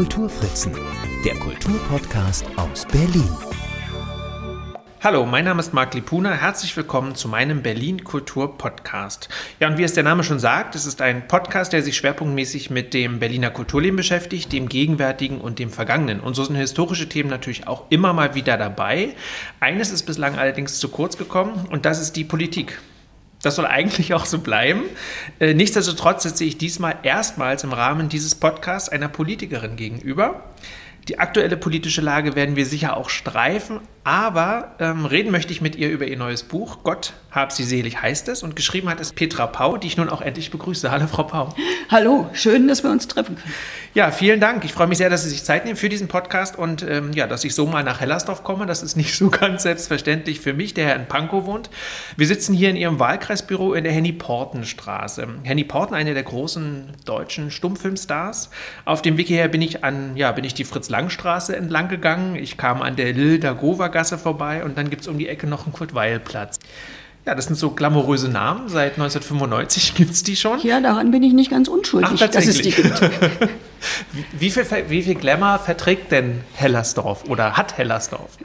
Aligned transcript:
Kulturfritzen, 0.00 0.72
der 1.26 1.34
Kulturpodcast 1.34 2.46
aus 2.56 2.86
Berlin. 2.86 3.28
Hallo, 5.02 5.26
mein 5.26 5.44
Name 5.44 5.60
ist 5.60 5.74
Marc 5.74 5.92
Lipuna. 5.92 6.32
Herzlich 6.32 6.74
willkommen 6.74 7.14
zu 7.14 7.28
meinem 7.28 7.62
Berlin 7.62 8.02
Kultur 8.02 8.56
Podcast. 8.56 9.28
Ja, 9.60 9.68
und 9.68 9.76
wie 9.76 9.82
es 9.82 9.92
der 9.92 10.02
Name 10.02 10.24
schon 10.24 10.38
sagt, 10.38 10.74
es 10.74 10.86
ist 10.86 11.02
ein 11.02 11.28
Podcast, 11.28 11.74
der 11.74 11.82
sich 11.82 11.98
schwerpunktmäßig 11.98 12.70
mit 12.70 12.94
dem 12.94 13.18
Berliner 13.18 13.50
Kulturleben 13.50 13.98
beschäftigt, 13.98 14.50
dem 14.54 14.70
gegenwärtigen 14.70 15.38
und 15.38 15.58
dem 15.58 15.68
vergangenen. 15.68 16.20
Und 16.20 16.32
so 16.32 16.44
sind 16.44 16.56
historische 16.56 17.10
Themen 17.10 17.28
natürlich 17.28 17.68
auch 17.68 17.84
immer 17.90 18.14
mal 18.14 18.34
wieder 18.34 18.56
dabei. 18.56 19.14
Eines 19.60 19.90
ist 19.90 20.04
bislang 20.04 20.38
allerdings 20.38 20.78
zu 20.78 20.88
kurz 20.88 21.18
gekommen 21.18 21.66
und 21.70 21.84
das 21.84 22.00
ist 22.00 22.16
die 22.16 22.24
Politik. 22.24 22.80
Das 23.42 23.56
soll 23.56 23.66
eigentlich 23.66 24.12
auch 24.14 24.26
so 24.26 24.38
bleiben. 24.40 24.82
Äh, 25.38 25.54
nichtsdestotrotz 25.54 26.24
sitze 26.24 26.44
ich 26.44 26.58
diesmal 26.58 26.98
erstmals 27.02 27.64
im 27.64 27.72
Rahmen 27.72 28.08
dieses 28.08 28.34
Podcasts 28.34 28.88
einer 28.88 29.08
Politikerin 29.08 29.76
gegenüber. 29.76 30.44
Die 31.08 31.18
aktuelle 31.18 31.56
politische 31.56 32.02
Lage 32.02 32.36
werden 32.36 32.56
wir 32.56 32.66
sicher 32.66 32.96
auch 32.96 33.08
streifen, 33.08 33.80
aber 34.04 34.76
ähm, 34.78 35.04
reden 35.04 35.30
möchte 35.30 35.52
ich 35.52 35.60
mit 35.60 35.76
ihr 35.76 35.90
über 35.90 36.06
ihr 36.06 36.16
neues 36.16 36.42
Buch. 36.42 36.78
Gott 36.82 37.12
hab 37.30 37.52
sie 37.52 37.64
selig 37.64 38.00
heißt 38.00 38.28
es. 38.28 38.42
Und 38.42 38.56
geschrieben 38.56 38.88
hat 38.88 39.00
es 39.00 39.12
Petra 39.12 39.46
Pau, 39.46 39.76
die 39.76 39.86
ich 39.86 39.96
nun 39.96 40.08
auch 40.08 40.20
endlich 40.20 40.50
begrüße. 40.50 40.90
Hallo, 40.90 41.06
Frau 41.06 41.24
Pau. 41.24 41.54
Hallo, 41.88 42.28
schön, 42.32 42.66
dass 42.66 42.82
wir 42.82 42.90
uns 42.90 43.06
treffen 43.06 43.36
können. 43.36 43.54
Ja, 43.94 44.10
vielen 44.10 44.40
Dank. 44.40 44.64
Ich 44.64 44.72
freue 44.72 44.86
mich 44.86 44.98
sehr, 44.98 45.10
dass 45.10 45.24
Sie 45.24 45.30
sich 45.30 45.44
Zeit 45.44 45.64
nehmen 45.64 45.76
für 45.76 45.88
diesen 45.88 46.08
Podcast 46.08 46.56
und 46.56 46.82
ähm, 46.82 47.12
ja, 47.12 47.26
dass 47.26 47.44
ich 47.44 47.54
so 47.54 47.66
mal 47.66 47.84
nach 47.84 48.00
Hellersdorf 48.00 48.42
komme. 48.42 48.66
Das 48.66 48.82
ist 48.82 48.96
nicht 48.96 49.16
so 49.16 49.30
ganz 49.30 49.62
selbstverständlich 49.62 50.40
für 50.40 50.54
mich, 50.54 50.74
der 50.74 50.86
Herr 50.86 50.96
in 50.96 51.06
Pankow 51.06 51.46
wohnt. 51.46 51.70
Wir 52.16 52.26
sitzen 52.26 52.54
hier 52.54 52.70
in 52.70 52.76
Ihrem 52.76 52.98
Wahlkreisbüro 52.98 53.74
in 53.74 53.84
der 53.84 53.92
Henny-Porten-Straße. 53.92 55.28
Henny 55.42 55.64
Porten, 55.64 55.94
einer 55.94 56.14
der 56.14 56.22
großen 56.22 56.88
deutschen 57.04 57.50
Stummfilmstars. 57.50 58.50
Auf 58.84 59.02
dem 59.02 59.16
Weg 59.16 59.28
hierher 59.28 59.48
bin 59.48 59.62
ich 59.62 59.84
an, 59.84 60.16
ja, 60.16 60.32
bin 60.32 60.44
ich 60.44 60.54
die 60.54 60.64
Fritz-Lang-Straße 60.64 61.54
entlang 61.54 61.88
gegangen. 61.88 62.36
Ich 62.36 62.56
kam 62.56 62.82
an 62.82 62.96
der 62.96 63.12
Lilda-Gova-Gasse 63.90 64.18
vorbei 64.18 64.64
und 64.64 64.78
dann 64.78 64.90
gibt 64.90 65.02
es 65.02 65.08
um 65.08 65.18
die 65.18 65.28
Ecke 65.28 65.46
noch 65.46 65.64
einen 65.64 65.72
Kurt-Weil-Platz. 65.72 66.58
Ja, 67.26 67.34
das 67.34 67.46
sind 67.46 67.56
so 67.56 67.70
glamouröse 67.70 68.28
Namen. 68.30 68.68
Seit 68.68 68.92
1995 68.92 69.94
gibt 69.94 70.12
es 70.12 70.22
die 70.22 70.36
schon. 70.36 70.58
Ja, 70.60 70.80
daran 70.80 71.10
bin 71.10 71.22
ich 71.22 71.34
nicht 71.34 71.50
ganz 71.50 71.68
unschuldig, 71.68 72.10
Ach, 72.14 72.28
dass 72.28 72.46
es 72.46 72.62
die 72.62 72.70
gibt. 72.70 73.00
wie, 74.12 74.24
wie, 74.38 74.50
viel, 74.50 74.64
wie 74.88 75.02
viel 75.02 75.14
Glamour 75.16 75.58
verträgt 75.58 76.12
denn 76.12 76.40
Hellersdorf 76.54 77.24
oder 77.28 77.56
hat 77.56 77.76
Hellersdorf? 77.76 78.38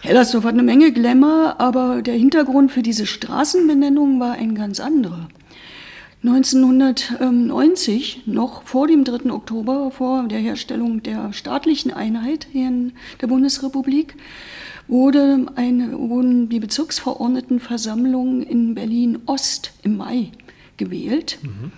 Hellersdorf 0.00 0.44
hat 0.44 0.54
eine 0.54 0.62
Menge 0.62 0.92
Glamour, 0.92 1.56
aber 1.58 2.00
der 2.00 2.14
Hintergrund 2.14 2.72
für 2.72 2.82
diese 2.82 3.06
Straßenbenennung 3.06 4.20
war 4.20 4.32
ein 4.32 4.54
ganz 4.54 4.80
anderer. 4.80 5.28
1990, 6.28 8.22
noch 8.26 8.62
vor 8.64 8.88
dem 8.88 9.04
3. 9.04 9.30
Oktober, 9.30 9.90
vor 9.92 10.26
der 10.28 10.40
Herstellung 10.40 11.02
der 11.02 11.32
staatlichen 11.32 11.92
Einheit 11.92 12.48
hier 12.50 12.68
in 12.68 12.92
der 13.20 13.28
Bundesrepublik, 13.28 14.16
wurde 14.88 15.46
eine, 15.54 15.96
wurden 15.98 16.48
die 16.48 16.58
Bezirksverordnetenversammlung 16.60 18.42
in 18.42 18.74
Berlin-Ost 18.74 19.72
im 19.82 19.96
Mai 19.98 20.32
gewählt. 20.76 21.38
Mhm 21.42 21.72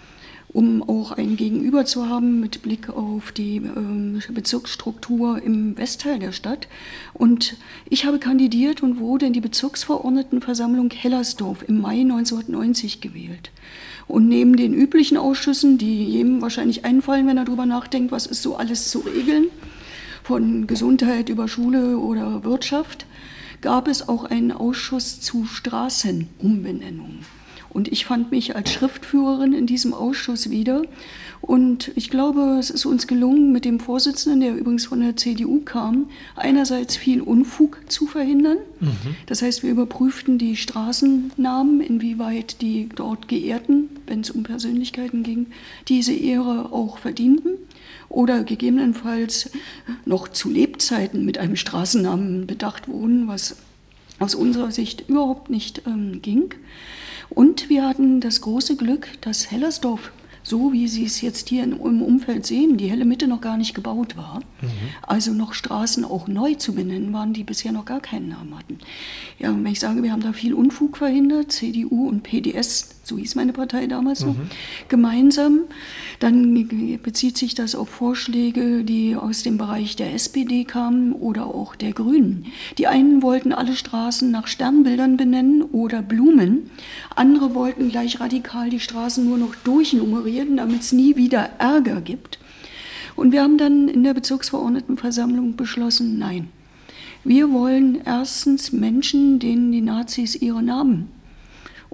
um 0.50 0.82
auch 0.82 1.12
ein 1.12 1.36
Gegenüber 1.36 1.84
zu 1.84 2.08
haben 2.08 2.40
mit 2.40 2.62
Blick 2.62 2.88
auf 2.88 3.32
die 3.32 3.56
äh, 3.56 4.32
Bezirksstruktur 4.32 5.42
im 5.42 5.76
Westteil 5.76 6.18
der 6.18 6.32
Stadt. 6.32 6.68
Und 7.12 7.56
ich 7.88 8.06
habe 8.06 8.18
kandidiert 8.18 8.82
und 8.82 8.98
wurde 8.98 9.26
in 9.26 9.32
die 9.32 9.40
Bezirksverordnetenversammlung 9.40 10.90
Hellersdorf 10.90 11.64
im 11.68 11.80
Mai 11.80 12.00
1990 12.00 13.00
gewählt. 13.00 13.50
Und 14.08 14.26
neben 14.26 14.56
den 14.56 14.72
üblichen 14.72 15.18
Ausschüssen, 15.18 15.76
die 15.76 16.04
jedem 16.04 16.40
wahrscheinlich 16.40 16.84
einfallen, 16.84 17.26
wenn 17.26 17.36
er 17.36 17.44
darüber 17.44 17.66
nachdenkt, 17.66 18.10
was 18.10 18.26
ist 18.26 18.42
so 18.42 18.56
alles 18.56 18.90
zu 18.90 19.00
regeln, 19.00 19.48
von 20.24 20.66
Gesundheit 20.66 21.28
über 21.28 21.46
Schule 21.46 21.98
oder 21.98 22.42
Wirtschaft, 22.42 23.06
gab 23.60 23.86
es 23.86 24.08
auch 24.08 24.24
einen 24.24 24.52
Ausschuss 24.52 25.20
zu 25.20 25.44
Straßenumbenennungen. 25.44 27.20
Und 27.70 27.88
ich 27.88 28.06
fand 28.06 28.30
mich 28.30 28.56
als 28.56 28.72
Schriftführerin 28.72 29.52
in 29.52 29.66
diesem 29.66 29.92
Ausschuss 29.92 30.50
wieder. 30.50 30.82
Und 31.40 31.92
ich 31.94 32.10
glaube, 32.10 32.56
es 32.58 32.70
ist 32.70 32.84
uns 32.84 33.06
gelungen, 33.06 33.52
mit 33.52 33.64
dem 33.64 33.80
Vorsitzenden, 33.80 34.40
der 34.40 34.56
übrigens 34.56 34.86
von 34.86 35.00
der 35.00 35.16
CDU 35.16 35.60
kam, 35.60 36.08
einerseits 36.34 36.96
viel 36.96 37.20
Unfug 37.20 37.80
zu 37.88 38.06
verhindern. 38.06 38.58
Mhm. 38.80 39.16
Das 39.26 39.42
heißt, 39.42 39.62
wir 39.62 39.70
überprüften 39.70 40.38
die 40.38 40.56
Straßennamen, 40.56 41.80
inwieweit 41.80 42.60
die 42.60 42.88
dort 42.94 43.28
geehrten, 43.28 43.88
wenn 44.06 44.20
es 44.20 44.30
um 44.30 44.42
Persönlichkeiten 44.42 45.22
ging, 45.22 45.46
diese 45.86 46.12
Ehre 46.12 46.72
auch 46.72 46.98
verdienten 46.98 47.52
oder 48.08 48.42
gegebenenfalls 48.42 49.50
noch 50.04 50.28
zu 50.28 50.50
Lebzeiten 50.50 51.24
mit 51.24 51.38
einem 51.38 51.56
Straßennamen 51.56 52.46
bedacht 52.46 52.88
wurden, 52.88 53.28
was 53.28 53.56
aus 54.18 54.34
unserer 54.34 54.72
Sicht 54.72 55.08
überhaupt 55.08 55.50
nicht 55.50 55.82
ähm, 55.86 56.20
ging. 56.22 56.50
Und 57.30 57.68
wir 57.68 57.86
hatten 57.86 58.20
das 58.20 58.40
große 58.40 58.76
Glück, 58.76 59.08
dass 59.20 59.50
Hellersdorf 59.50 60.10
so 60.48 60.72
wie 60.72 60.88
Sie 60.88 61.04
es 61.04 61.20
jetzt 61.20 61.48
hier 61.48 61.62
im 61.64 62.02
Umfeld 62.02 62.46
sehen, 62.46 62.76
die 62.76 62.88
helle 62.88 63.04
Mitte 63.04 63.28
noch 63.28 63.40
gar 63.40 63.56
nicht 63.56 63.74
gebaut 63.74 64.16
war. 64.16 64.40
Mhm. 64.60 64.68
Also 65.02 65.32
noch 65.32 65.52
Straßen 65.52 66.04
auch 66.04 66.26
neu 66.28 66.54
zu 66.54 66.74
benennen 66.74 67.12
waren, 67.12 67.32
die 67.32 67.44
bisher 67.44 67.72
noch 67.72 67.84
gar 67.84 68.00
keinen 68.00 68.28
Namen 68.28 68.56
hatten. 68.56 68.78
Ja, 69.38 69.54
wenn 69.54 69.66
ich 69.66 69.80
sage, 69.80 70.02
wir 70.02 70.12
haben 70.12 70.22
da 70.22 70.32
viel 70.32 70.54
Unfug 70.54 70.96
verhindert, 70.96 71.52
CDU 71.52 72.08
und 72.08 72.22
PDS 72.22 72.97
so 73.08 73.16
hieß 73.16 73.34
meine 73.34 73.52
Partei 73.52 73.86
damals 73.86 74.24
noch, 74.24 74.36
mhm. 74.36 74.50
gemeinsam. 74.88 75.60
Dann 76.20 76.98
bezieht 77.02 77.38
sich 77.38 77.54
das 77.54 77.74
auf 77.74 77.88
Vorschläge, 77.88 78.84
die 78.84 79.16
aus 79.16 79.42
dem 79.42 79.56
Bereich 79.56 79.96
der 79.96 80.14
SPD 80.14 80.64
kamen 80.64 81.12
oder 81.14 81.46
auch 81.46 81.74
der 81.74 81.92
Grünen. 81.92 82.46
Die 82.76 82.86
einen 82.86 83.22
wollten 83.22 83.52
alle 83.52 83.74
Straßen 83.74 84.30
nach 84.30 84.46
Sternbildern 84.46 85.16
benennen 85.16 85.62
oder 85.62 86.02
Blumen. 86.02 86.70
Andere 87.16 87.54
wollten 87.54 87.88
gleich 87.88 88.20
radikal 88.20 88.70
die 88.70 88.80
Straßen 88.80 89.24
nur 89.24 89.38
noch 89.38 89.54
durchnummerieren, 89.56 90.58
damit 90.58 90.82
es 90.82 90.92
nie 90.92 91.16
wieder 91.16 91.50
Ärger 91.58 92.00
gibt. 92.00 92.38
Und 93.16 93.32
wir 93.32 93.42
haben 93.42 93.58
dann 93.58 93.88
in 93.88 94.04
der 94.04 94.14
Bezirksverordnetenversammlung 94.14 95.56
beschlossen, 95.56 96.18
nein. 96.18 96.48
Wir 97.24 97.50
wollen 97.50 98.00
erstens 98.04 98.70
Menschen, 98.70 99.40
denen 99.40 99.72
die 99.72 99.80
Nazis 99.80 100.36
ihre 100.36 100.62
Namen 100.62 101.17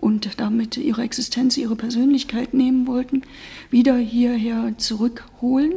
und 0.04 0.38
damit 0.38 0.76
ihre 0.76 1.00
Existenz, 1.00 1.56
ihre 1.56 1.76
Persönlichkeit 1.76 2.52
nehmen 2.52 2.86
wollten, 2.86 3.22
wieder 3.70 3.96
hierher 3.96 4.74
zurückholen. 4.76 5.72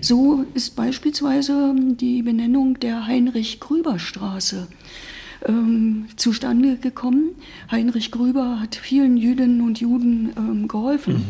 So 0.00 0.44
ist 0.54 0.76
beispielsweise 0.76 1.74
die 1.76 2.22
Benennung 2.22 2.78
der 2.78 3.08
Heinrich-Grüber-Straße 3.08 4.68
ähm, 5.48 6.06
zustande 6.14 6.76
gekommen. 6.76 7.30
Heinrich 7.68 8.12
Grüber 8.12 8.60
hat 8.60 8.76
vielen 8.76 9.16
Jüdinnen 9.16 9.60
und 9.60 9.80
Juden 9.80 10.30
ähm, 10.36 10.68
geholfen. 10.68 11.14
Mhm. 11.14 11.22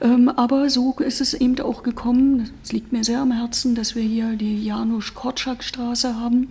Ähm, 0.00 0.28
aber 0.30 0.68
so 0.68 0.96
ist 0.98 1.20
es 1.20 1.32
eben 1.32 1.60
auch 1.60 1.84
gekommen, 1.84 2.50
es 2.64 2.72
liegt 2.72 2.92
mir 2.92 3.04
sehr 3.04 3.20
am 3.20 3.30
Herzen, 3.30 3.76
dass 3.76 3.94
wir 3.94 4.02
hier 4.02 4.34
die 4.34 4.64
Janusz-Korczak-Straße 4.64 6.16
haben 6.16 6.48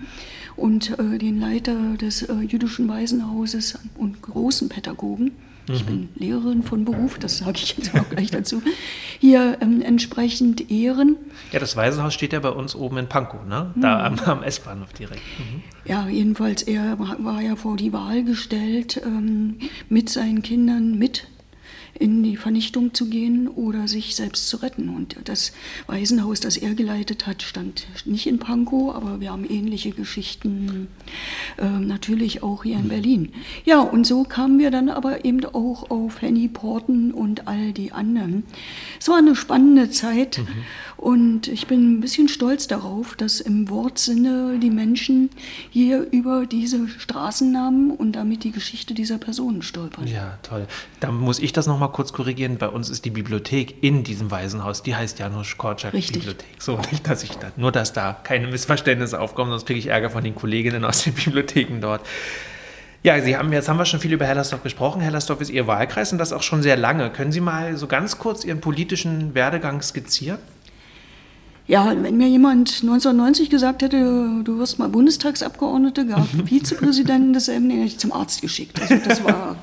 und 0.56 0.98
äh, 1.00 1.18
den 1.18 1.40
Leiter 1.40 1.98
des 1.98 2.24
äh, 2.24 2.34
jüdischen 2.42 2.88
Waisenhauses 2.88 3.80
und 3.98 4.22
großen 4.22 4.70
Pädagogen. 4.70 5.32
Ich 5.68 5.84
mhm. 5.84 5.88
bin 5.88 6.10
Lehrerin 6.16 6.64
von 6.64 6.86
Beruf, 6.86 7.20
das 7.20 7.38
sage 7.38 7.60
ich 7.62 7.78
jetzt 7.78 7.94
auch 7.96 8.10
gleich 8.10 8.32
dazu. 8.32 8.62
Hier 9.20 9.58
ähm, 9.62 9.82
entsprechend 9.82 10.72
ehren. 10.72 11.18
Ja, 11.52 11.60
das 11.60 11.76
Waisenhaus 11.76 12.14
steht 12.14 12.34
ja 12.34 12.40
bei 12.40 12.50
uns 12.50 12.76
oben 12.76 12.98
in 12.98 13.08
Pankow, 13.08 13.46
ne? 13.46 13.74
Da 13.76 14.10
mhm. 14.10 14.20
am, 14.20 14.38
am 14.38 14.44
S-Bahnhof 14.44 14.92
direkt. 14.94 15.22
Mhm. 15.38 15.62
Ja, 15.86 16.08
jedenfalls, 16.08 16.64
er 16.64 16.98
war 17.00 17.42
ja 17.42 17.56
vor 17.56 17.78
die 17.78 17.94
Wahl 17.94 18.24
gestellt, 18.24 19.02
ähm, 19.06 19.58
mit 19.90 20.10
seinen 20.10 20.42
Kindern 20.42 20.98
mit 20.98 21.28
in 21.94 22.24
die 22.24 22.38
Vernichtung 22.38 22.94
zu 22.94 23.08
gehen 23.08 23.48
oder 23.48 23.88
sich 23.88 24.16
selbst 24.16 24.50
zu 24.50 24.58
retten. 24.58 24.90
Und 24.90 25.18
das 25.26 25.52
Waisenhaus, 25.88 26.40
das 26.40 26.58
er 26.58 26.74
geleitet 26.74 27.28
hat, 27.28 27.42
stand 27.44 27.88
nicht 28.06 28.28
in 28.28 28.40
Pankow, 28.40 28.96
aber 28.96 29.20
wir 29.20 29.32
haben 29.32 29.50
ähnliche 29.50 29.92
Geschichten 29.92 30.88
äh, 31.58 31.68
natürlich 31.68 32.44
auch 32.44 32.64
hier 32.64 32.78
in 32.78 32.90
Berlin. 32.90 33.34
Ja, 33.66 33.80
und 33.80 34.08
so 34.08 34.24
kamen 34.24 34.60
wir 34.60 34.72
dann 34.72 34.90
aber 34.90 35.26
eben 35.26 35.44
auch 35.46 35.90
auf 35.90 36.22
Henny 36.22 36.48
Porten 36.48 37.12
und 37.12 37.48
all 37.48 37.74
die 37.74 37.92
anderen. 37.92 38.44
Es 39.00 39.08
war 39.08 39.18
eine 39.18 39.36
spannende 39.36 39.90
Zeit 39.90 40.40
mhm. 40.40 40.48
Und 41.02 41.48
ich 41.48 41.66
bin 41.66 41.98
ein 41.98 42.00
bisschen 42.00 42.28
stolz 42.28 42.68
darauf, 42.68 43.16
dass 43.16 43.42
im 43.42 43.70
Wortsinne 43.70 44.60
die 44.62 44.70
Menschen 44.70 45.32
hier 45.72 46.06
über 46.12 46.46
diese 46.46 46.88
Straßennamen 46.88 47.90
und 47.90 48.12
damit 48.12 48.44
die 48.44 48.52
Geschichte 48.52 48.94
dieser 48.94 49.18
Personen 49.18 49.64
stolpern. 49.64 50.06
Ja, 50.06 50.38
toll. 50.44 50.68
Da 51.00 51.12
muss 51.12 51.40
ich 51.40 51.54
das 51.54 51.66
noch 51.66 51.80
mal 51.80 51.88
kurz 51.88 52.14
korrigieren. 52.14 52.60
Bei 52.60 52.70
uns 52.70 52.92
ist 52.92 53.04
die 53.04 53.10
Bibliothek 53.10 53.82
in 53.84 54.04
diesem 54.04 54.30
Waisenhaus, 54.30 54.84
die 54.84 54.96
heißt 54.96 55.18
Janusz 55.18 55.58
Korczak 55.58 55.92
Bibliothek. 55.94 56.46
So, 56.60 56.78
nicht, 56.92 57.08
dass 57.10 57.24
ich 57.24 57.32
da, 57.32 57.52
nur, 57.58 57.72
dass 57.72 57.94
da 57.94 58.14
keine 58.14 58.46
Missverständnisse 58.46 59.20
aufkommen, 59.20 59.50
sonst 59.50 59.66
kriege 59.66 59.80
ich 59.80 59.88
Ärger 59.88 60.12
von 60.12 60.24
den 60.24 60.36
Kolleginnen 60.36 60.86
aus 60.86 61.04
den 61.04 61.14
Bibliotheken 61.16 61.82
dort. 61.82 62.02
Ja, 63.02 63.20
Sie 63.20 63.36
haben, 63.36 63.52
jetzt 63.52 63.68
haben 63.68 63.80
wir 63.80 63.86
schon 63.86 64.00
viel 64.00 64.14
über 64.14 64.28
Hellersdorf 64.28 64.62
gesprochen. 64.62 65.02
Hellersdorf 65.02 65.42
ist 65.42 65.50
Ihr 65.50 65.66
Wahlkreis 65.66 66.12
und 66.12 66.20
das 66.20 66.32
auch 66.32 66.44
schon 66.44 66.62
sehr 66.62 66.78
lange. 66.78 67.10
Können 67.10 67.32
Sie 67.32 67.42
mal 67.42 67.76
so 67.76 67.88
ganz 67.88 68.20
kurz 68.20 68.46
Ihren 68.46 68.62
politischen 68.62 69.34
Werdegang 69.34 69.82
skizzieren? 69.82 70.38
Ja, 71.68 71.96
wenn 72.02 72.18
mir 72.18 72.28
jemand 72.28 72.70
1990 72.82 73.50
gesagt 73.50 73.84
hätte, 73.84 74.42
du 74.44 74.58
wirst 74.58 74.80
mal 74.80 74.90
Bundestagsabgeordnete, 74.90 76.06
gar 76.06 76.26
Vizepräsidenten 76.46 77.34
desselben, 77.34 77.70
den 77.70 77.78
hätte 77.78 77.88
ich 77.88 78.00
zum 78.00 78.12
Arzt 78.12 78.42
geschickt. 78.42 78.82
Also 78.82 78.96
das 78.98 79.24
war 79.24 79.58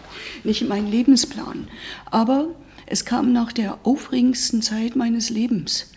nicht 0.44 0.66
mein 0.68 0.90
Lebensplan. 0.90 1.66
Aber 2.06 2.48
es 2.86 3.04
kam 3.04 3.32
nach 3.32 3.52
der 3.52 3.78
aufregendsten 3.82 4.62
Zeit 4.62 4.96
meines 4.96 5.28
Lebens, 5.28 5.90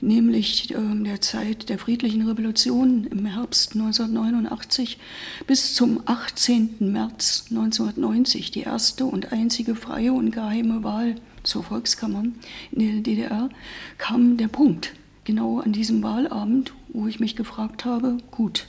nämlich 0.00 0.72
äh, 0.72 0.76
der 1.04 1.20
Zeit 1.20 1.68
der 1.68 1.78
friedlichen 1.78 2.28
Revolution 2.28 3.06
im 3.06 3.24
Herbst 3.24 3.74
1989 3.74 4.98
bis 5.46 5.74
zum 5.74 6.02
18. 6.04 6.76
März 6.80 7.46
1990, 7.50 8.50
die 8.50 8.62
erste 8.62 9.06
und 9.06 9.32
einzige 9.32 9.76
freie 9.76 10.12
und 10.12 10.32
geheime 10.32 10.82
Wahl 10.82 11.14
zur 11.44 11.62
Volkskammer 11.62 12.24
in 12.72 12.78
der 12.78 13.00
DDR, 13.00 13.48
kam 13.96 14.36
der 14.36 14.48
Punkt 14.48 14.92
genau 15.24 15.60
an 15.60 15.72
diesem 15.72 16.02
Wahlabend, 16.02 16.72
wo 16.88 17.06
ich 17.06 17.20
mich 17.20 17.36
gefragt 17.36 17.84
habe, 17.84 18.18
gut, 18.30 18.66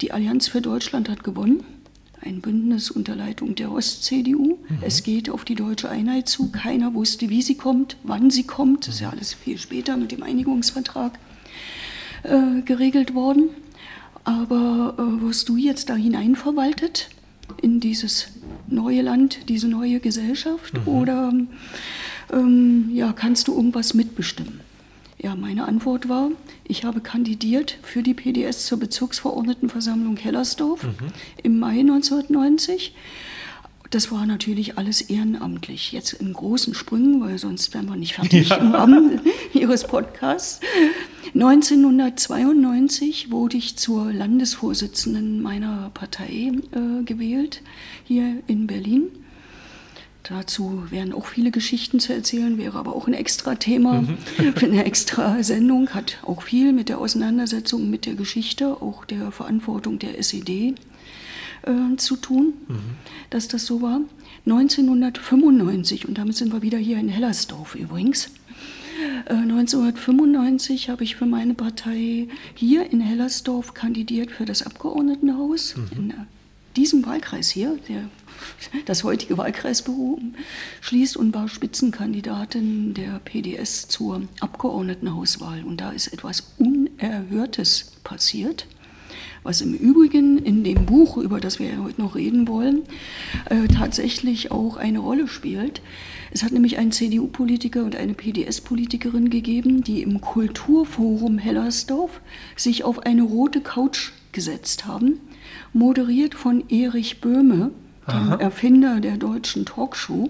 die 0.00 0.12
Allianz 0.12 0.48
für 0.48 0.60
Deutschland 0.60 1.08
hat 1.08 1.22
gewonnen, 1.22 1.62
ein 2.20 2.40
Bündnis 2.40 2.90
unter 2.90 3.16
Leitung 3.16 3.54
der 3.54 3.72
Ost-CDU. 3.72 4.58
Mhm. 4.68 4.78
Es 4.80 5.02
geht 5.02 5.28
auf 5.28 5.44
die 5.44 5.54
deutsche 5.54 5.88
Einheit 5.88 6.28
zu. 6.28 6.50
Keiner 6.50 6.94
wusste, 6.94 7.28
wie 7.28 7.42
sie 7.42 7.56
kommt, 7.56 7.96
wann 8.04 8.30
sie 8.30 8.44
kommt. 8.44 8.86
Das 8.86 8.96
ist 8.96 9.00
ja 9.00 9.10
alles 9.10 9.34
viel 9.34 9.58
später 9.58 9.96
mit 9.96 10.12
dem 10.12 10.22
Einigungsvertrag 10.22 11.18
äh, 12.22 12.62
geregelt 12.64 13.14
worden. 13.14 13.50
Aber 14.24 14.94
äh, 14.98 15.22
wirst 15.22 15.48
du 15.48 15.56
jetzt 15.56 15.88
da 15.88 15.96
hineinverwaltet 15.96 17.10
in 17.60 17.80
dieses 17.80 18.28
neue 18.68 19.02
Land, 19.02 19.48
diese 19.48 19.66
neue 19.68 19.98
Gesellschaft? 19.98 20.74
Mhm. 20.74 20.88
Oder 20.88 21.32
ähm, 22.32 22.90
ja, 22.92 23.12
kannst 23.12 23.48
du 23.48 23.56
irgendwas 23.56 23.94
mitbestimmen? 23.94 24.60
Ja, 25.22 25.36
meine 25.36 25.68
Antwort 25.68 26.08
war, 26.08 26.30
ich 26.66 26.84
habe 26.84 27.00
kandidiert 27.00 27.78
für 27.82 28.02
die 28.02 28.12
PDS 28.12 28.66
zur 28.66 28.80
Bezirksverordnetenversammlung 28.80 30.16
Hellersdorf 30.16 30.82
mhm. 30.82 30.96
im 31.44 31.60
Mai 31.60 31.78
1990. 31.78 32.92
Das 33.90 34.10
war 34.10 34.26
natürlich 34.26 34.78
alles 34.78 35.00
ehrenamtlich. 35.00 35.92
Jetzt 35.92 36.14
in 36.14 36.32
großen 36.32 36.74
Sprüngen, 36.74 37.20
weil 37.20 37.38
sonst 37.38 37.72
wären 37.72 37.86
wir 37.86 37.94
nicht 37.94 38.14
fertig 38.14 38.48
ja. 38.50 38.56
im 38.56 38.74
Rahmen 38.74 39.20
Ihres 39.54 39.86
Podcasts. 39.86 40.58
1992 41.34 43.30
wurde 43.30 43.58
ich 43.58 43.76
zur 43.76 44.12
Landesvorsitzenden 44.12 45.40
meiner 45.40 45.92
Partei 45.94 46.50
äh, 46.72 47.04
gewählt, 47.04 47.62
hier 48.04 48.42
in 48.48 48.66
Berlin. 48.66 49.21
Dazu 50.24 50.84
wären 50.90 51.12
auch 51.12 51.26
viele 51.26 51.50
Geschichten 51.50 51.98
zu 51.98 52.12
erzählen, 52.12 52.56
wäre 52.56 52.78
aber 52.78 52.94
auch 52.94 53.08
ein 53.08 53.14
extra 53.14 53.56
Thema 53.56 54.02
mhm. 54.02 54.18
für 54.56 54.66
eine 54.66 54.84
extra 54.84 55.42
Sendung, 55.42 55.90
hat 55.90 56.18
auch 56.22 56.42
viel 56.42 56.72
mit 56.72 56.88
der 56.88 56.98
Auseinandersetzung 56.98 57.90
mit 57.90 58.06
der 58.06 58.14
Geschichte, 58.14 58.80
auch 58.80 59.04
der 59.04 59.32
Verantwortung 59.32 59.98
der 59.98 60.18
SED 60.18 60.74
äh, 61.62 61.96
zu 61.96 62.16
tun, 62.16 62.54
mhm. 62.68 62.78
dass 63.30 63.48
das 63.48 63.66
so 63.66 63.82
war. 63.82 64.00
1995, 64.46 66.08
und 66.08 66.18
damit 66.18 66.36
sind 66.36 66.52
wir 66.52 66.62
wieder 66.62 66.78
hier 66.78 66.98
in 66.98 67.08
Hellersdorf 67.08 67.74
übrigens, 67.74 68.30
1995 69.28 70.88
äh, 70.88 70.92
habe 70.92 71.04
ich 71.04 71.16
für 71.16 71.26
meine 71.26 71.54
Partei 71.54 72.28
hier 72.54 72.90
in 72.90 73.00
Hellersdorf 73.00 73.74
kandidiert 73.74 74.30
für 74.30 74.44
das 74.44 74.64
Abgeordnetenhaus 74.64 75.76
mhm. 75.76 75.88
in 75.96 76.14
diesem 76.76 77.04
Wahlkreis 77.04 77.50
hier, 77.50 77.78
der 77.88 78.08
das 78.86 79.04
heutige 79.04 79.38
Wahlkreisbüro 79.38 80.20
schließt 80.80 81.16
und 81.16 81.34
war 81.34 81.48
Spitzenkandidatin 81.48 82.94
der 82.94 83.20
PDS 83.24 83.88
zur 83.88 84.22
Abgeordnetenhauswahl. 84.40 85.64
Und 85.64 85.80
da 85.80 85.90
ist 85.90 86.08
etwas 86.08 86.54
Unerhörtes 86.58 87.92
passiert, 88.04 88.66
was 89.42 89.60
im 89.60 89.74
Übrigen 89.74 90.38
in 90.38 90.64
dem 90.64 90.86
Buch, 90.86 91.16
über 91.16 91.40
das 91.40 91.58
wir 91.58 91.82
heute 91.82 92.00
noch 92.00 92.14
reden 92.14 92.46
wollen, 92.48 92.82
äh, 93.50 93.66
tatsächlich 93.68 94.50
auch 94.50 94.76
eine 94.76 95.00
Rolle 95.00 95.28
spielt. 95.28 95.82
Es 96.30 96.42
hat 96.42 96.52
nämlich 96.52 96.78
einen 96.78 96.92
CDU-Politiker 96.92 97.84
und 97.84 97.96
eine 97.96 98.14
PDS-Politikerin 98.14 99.30
gegeben, 99.30 99.82
die 99.82 100.02
im 100.02 100.20
Kulturforum 100.20 101.38
Hellersdorf 101.38 102.20
sich 102.56 102.84
auf 102.84 103.00
eine 103.00 103.22
rote 103.22 103.60
Couch 103.60 104.12
gesetzt 104.32 104.86
haben, 104.86 105.20
moderiert 105.72 106.34
von 106.34 106.64
Erich 106.70 107.20
Böhme, 107.20 107.72
dem 108.10 108.40
Erfinder 108.40 109.00
der 109.00 109.16
deutschen 109.16 109.64
Talkshow. 109.64 110.28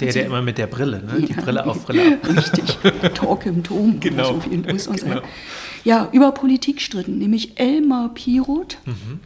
Der, 0.00 0.12
der 0.12 0.26
immer 0.26 0.42
mit 0.42 0.58
der 0.58 0.66
Brille, 0.66 1.02
ne? 1.04 1.24
die 1.26 1.32
Brille 1.32 1.66
auf, 1.66 1.86
Brille 1.86 2.18
ab. 2.22 2.28
Richtig, 2.36 2.78
Talk 3.14 3.46
im 3.46 3.62
Turm. 3.62 4.00
Genau. 4.00 4.40
So 4.76 4.92
genau. 4.92 5.22
Ja, 5.84 6.08
über 6.12 6.32
Politik 6.32 6.80
stritten, 6.80 7.18
nämlich 7.18 7.60
Elmar 7.60 8.12
Piroth, 8.12 8.78
mhm. 8.86 9.20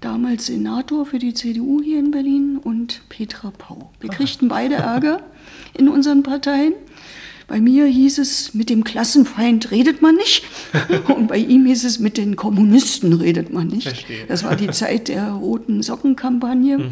damals 0.00 0.46
Senator 0.46 1.04
für 1.04 1.18
die 1.18 1.34
CDU 1.34 1.82
hier 1.82 1.98
in 1.98 2.12
Berlin, 2.12 2.58
und 2.62 3.02
Petra 3.10 3.52
Pau. 3.56 3.90
Wir 4.00 4.08
kriegten 4.10 4.48
beide 4.48 4.76
Ärger 4.76 5.20
in 5.74 5.88
unseren 5.88 6.22
Parteien. 6.22 6.72
Bei 7.48 7.60
mir 7.60 7.86
hieß 7.86 8.18
es, 8.18 8.54
mit 8.54 8.70
dem 8.70 8.82
Klassenfeind 8.82 9.70
redet 9.70 10.02
man 10.02 10.16
nicht. 10.16 10.44
Und 11.14 11.28
bei 11.28 11.36
ihm 11.36 11.64
hieß 11.64 11.84
es, 11.84 12.00
mit 12.00 12.16
den 12.16 12.34
Kommunisten 12.34 13.12
redet 13.12 13.52
man 13.52 13.68
nicht. 13.68 13.84
Verstehe. 13.86 14.26
Das 14.26 14.42
war 14.42 14.56
die 14.56 14.68
Zeit 14.70 15.06
der 15.06 15.28
roten 15.28 15.80
Sockenkampagne. 15.80 16.78
Mhm 16.78 16.90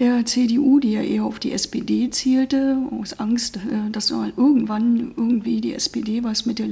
der 0.00 0.26
CDU, 0.26 0.80
die 0.80 0.92
ja 0.92 1.02
eher 1.02 1.24
auf 1.24 1.38
die 1.38 1.52
SPD 1.52 2.10
zielte, 2.10 2.78
aus 2.90 3.20
Angst, 3.20 3.56
äh, 3.56 3.90
dass 3.92 4.10
mal 4.10 4.32
irgendwann 4.36 5.12
irgendwie 5.16 5.60
die 5.60 5.74
SPD 5.74 6.24
was 6.24 6.46
mit 6.46 6.58
der 6.58 6.66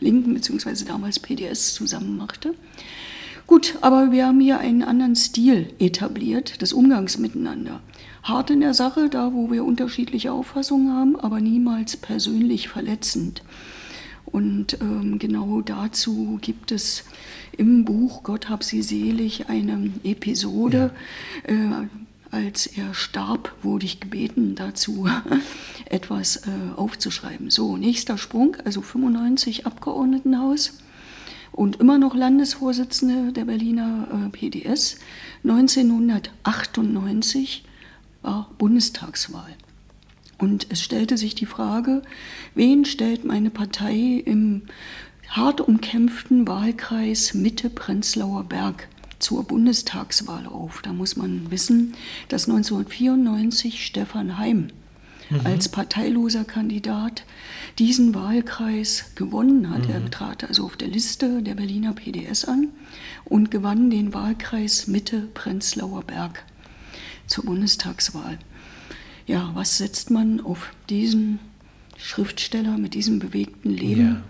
Linken 0.00 0.34
bzw. 0.34 0.84
damals 0.84 1.18
PDS 1.18 1.74
zusammen 1.74 2.16
machte. 2.16 2.54
Gut, 3.46 3.76
aber 3.80 4.12
wir 4.12 4.26
haben 4.26 4.40
hier 4.40 4.58
einen 4.58 4.82
anderen 4.82 5.16
Stil 5.16 5.68
etabliert 5.78 6.62
des 6.62 6.72
Umgangs 6.72 7.18
miteinander 7.18 7.80
hart 8.24 8.50
in 8.50 8.60
der 8.60 8.74
Sache, 8.74 9.08
da 9.08 9.32
wo 9.32 9.50
wir 9.50 9.64
unterschiedliche 9.64 10.32
Auffassungen 10.32 10.92
haben, 10.92 11.16
aber 11.16 11.40
niemals 11.40 11.96
persönlich 11.96 12.68
verletzend. 12.68 13.42
Und 14.24 14.78
ähm, 14.80 15.18
genau 15.18 15.60
dazu 15.60 16.38
gibt 16.40 16.72
es 16.72 17.04
im 17.56 17.84
Buch 17.84 18.24
Gott 18.24 18.48
hab 18.48 18.64
sie 18.64 18.82
selig 18.82 19.48
eine 19.48 19.90
Episode. 20.02 20.90
Ja. 21.46 21.54
Äh, 21.54 21.86
als 22.34 22.66
er 22.66 22.92
starb, 22.94 23.54
wurde 23.62 23.86
ich 23.86 24.00
gebeten, 24.00 24.56
dazu 24.56 25.08
etwas 25.86 26.38
äh, 26.38 26.50
aufzuschreiben. 26.76 27.48
So, 27.48 27.76
nächster 27.76 28.18
Sprung, 28.18 28.56
also 28.64 28.82
95 28.82 29.66
Abgeordnetenhaus 29.66 30.80
und 31.52 31.76
immer 31.76 31.98
noch 31.98 32.16
Landesvorsitzende 32.16 33.32
der 33.32 33.44
Berliner 33.44 34.26
äh, 34.26 34.30
PDS. 34.30 34.96
1998 35.44 37.64
war 38.22 38.50
Bundestagswahl. 38.58 39.54
Und 40.36 40.66
es 40.70 40.82
stellte 40.82 41.16
sich 41.16 41.36
die 41.36 41.46
Frage, 41.46 42.02
wen 42.56 42.84
stellt 42.84 43.24
meine 43.24 43.50
Partei 43.50 44.20
im 44.24 44.62
hart 45.28 45.60
umkämpften 45.60 46.48
Wahlkreis 46.48 47.34
Mitte-Prenzlauer 47.34 48.42
Berg 48.44 48.88
zur 49.24 49.42
Bundestagswahl 49.44 50.46
auf? 50.46 50.82
Da 50.82 50.92
muss 50.92 51.16
man 51.16 51.50
wissen, 51.50 51.94
dass 52.28 52.46
1994 52.46 53.84
Stefan 53.86 54.36
Heim 54.36 54.68
mhm. 55.30 55.40
als 55.44 55.70
parteiloser 55.70 56.44
Kandidat 56.44 57.24
diesen 57.78 58.14
Wahlkreis 58.14 59.12
gewonnen 59.14 59.70
hat. 59.70 59.88
Mhm. 59.88 59.94
Er 59.94 60.10
trat 60.10 60.44
also 60.44 60.64
auf 60.64 60.76
der 60.76 60.88
Liste 60.88 61.42
der 61.42 61.54
Berliner 61.54 61.94
PDS 61.94 62.44
an 62.44 62.68
und 63.24 63.50
gewann 63.50 63.88
den 63.88 64.12
Wahlkreis 64.12 64.88
Mitte-Prenzlauer 64.88 66.02
Berg 66.02 66.44
zur 67.26 67.46
Bundestagswahl. 67.46 68.38
Ja, 69.26 69.52
was 69.54 69.78
setzt 69.78 70.10
man 70.10 70.42
auf 70.42 70.70
diesen 70.90 71.38
Schriftsteller 71.96 72.76
mit 72.76 72.92
diesem 72.92 73.20
bewegten 73.20 73.70
Leben 73.70 74.06
ja. 74.06 74.22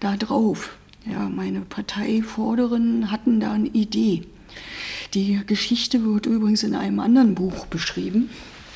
da 0.00 0.16
drauf? 0.16 0.78
Ja, 1.06 1.28
meine 1.28 1.60
Parteivorderinnen 1.60 3.10
hatten 3.10 3.40
da 3.40 3.52
eine 3.52 3.68
Idee. 3.68 4.22
Die 5.14 5.40
Geschichte 5.46 6.04
wird 6.04 6.26
übrigens 6.26 6.62
in 6.62 6.74
einem 6.74 7.00
anderen 7.00 7.34
Buch 7.34 7.66
beschrieben. 7.66 8.30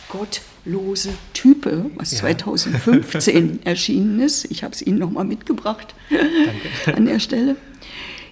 Gottlose 0.09 1.11
Type, 1.33 1.91
was 1.97 2.13
ja. 2.13 2.19
2015 2.19 3.61
erschienen 3.65 4.21
ist. 4.21 4.51
Ich 4.51 4.63
habe 4.65 4.75
es 4.75 4.83
Ihnen 4.83 4.99
nochmal 4.99 5.25
mitgebracht 5.25 5.95
Danke. 6.11 6.97
an 6.97 7.07
der 7.07 7.19
Stelle. 7.19 7.57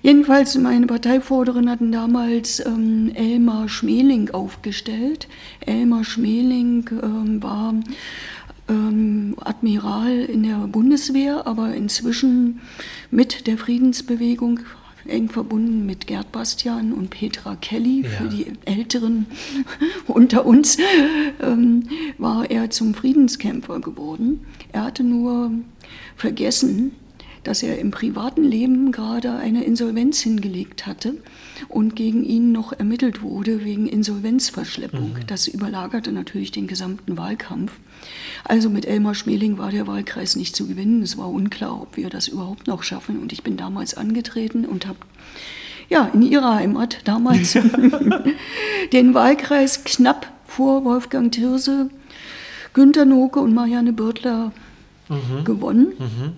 Jedenfalls, 0.03 0.57
meine 0.59 0.87
Parteivorderin 0.87 1.71
hatten 1.71 1.93
damals 1.93 2.65
ähm, 2.67 3.13
Elmar 3.15 3.69
Schmeling 3.69 4.31
aufgestellt. 4.31 5.29
Elmar 5.61 6.03
Schmeling 6.03 6.91
ähm, 6.91 7.41
war 7.41 7.75
ähm, 8.73 9.37
Admiral 9.41 10.21
in 10.21 10.43
der 10.43 10.67
Bundeswehr, 10.67 11.47
aber 11.47 11.75
inzwischen 11.75 12.61
mit 13.11 13.47
der 13.47 13.59
Friedensbewegung 13.59 14.61
eng 15.07 15.29
verbunden 15.29 15.85
mit 15.85 16.07
Gerd 16.07 16.31
Bastian 16.33 16.93
und 16.93 17.11
Petra 17.11 17.57
Kelly. 17.57 18.02
Ja. 18.02 18.09
Für 18.09 18.29
die 18.29 18.47
Älteren 18.64 19.26
unter 20.07 20.47
uns 20.47 20.79
ähm, 21.41 21.88
war 22.19 22.50
er 22.50 22.71
zum 22.71 22.95
Friedenskämpfer 22.95 23.81
geworden. 23.81 24.47
Er 24.73 24.85
hatte 24.85 25.05
nur 25.05 25.52
vergessen, 26.17 26.93
dass 27.45 27.63
er 27.63 27.79
im 27.79 27.91
privaten 27.91 28.45
Leben 28.45 28.93
gerade 28.93 29.33
eine 29.35 29.65
Insolvenz 29.65 30.21
hingelegt 30.21 30.87
hatte 30.87 31.15
und 31.69 31.97
gegen 31.97 32.25
ihn 32.25 32.53
noch 32.53 32.73
ermittelt 32.73 33.23
wurde 33.23 33.65
wegen 33.65 33.87
Insolvenzverschleppung. 33.87 35.15
Mhm. 35.15 35.27
Das 35.27 35.49
überlagerte 35.49 36.13
natürlich 36.13 36.53
den 36.53 36.67
gesamten 36.67 37.17
Wahlkampf. 37.17 37.73
Also 38.45 38.71
mit 38.71 38.85
Elmar 38.85 39.15
Schmeling 39.15 39.59
war 39.59 39.71
der 39.71 39.87
Wahlkreis 39.87 40.37
nicht 40.37 40.57
zu 40.57 40.67
gewinnen. 40.67 41.03
Es 41.03 41.17
war 41.19 41.31
unklar, 41.31 41.81
ob 41.81 41.97
wir 41.97 42.11
das 42.11 42.29
überhaupt 42.29 42.67
noch 42.67 42.83
schaffen. 42.83 43.19
Und 43.21 43.33
ich 43.33 43.43
bin 43.43 43.57
damals 43.57 43.95
angetreten 43.95 44.65
und 44.65 44.87
habe 44.87 44.99
ja, 45.89 46.11
in 46.15 46.23
ihrer 46.23 46.55
Heimat 46.55 47.01
damals 47.05 47.53
den 48.93 49.15
Wahlkreis 49.15 49.85
knapp 49.85 50.33
vor 50.47 50.85
Wolfgang 50.85 51.31
Thirse, 51.31 51.91
Günter 52.73 53.05
Noke 53.05 53.41
und 53.41 53.53
Marianne 53.53 53.93
Birtler 53.93 54.53
mhm. 55.09 55.45
gewonnen. 55.45 55.93
Mhm. 55.99 56.33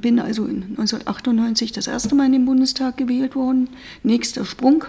Bin 0.00 0.18
also 0.18 0.44
in 0.46 0.62
1998 0.62 1.72
das 1.72 1.86
erste 1.86 2.14
Mal 2.14 2.26
in 2.26 2.32
den 2.32 2.44
Bundestag 2.44 2.96
gewählt 2.96 3.34
worden. 3.34 3.68
Nächster 4.02 4.44
Sprung. 4.44 4.84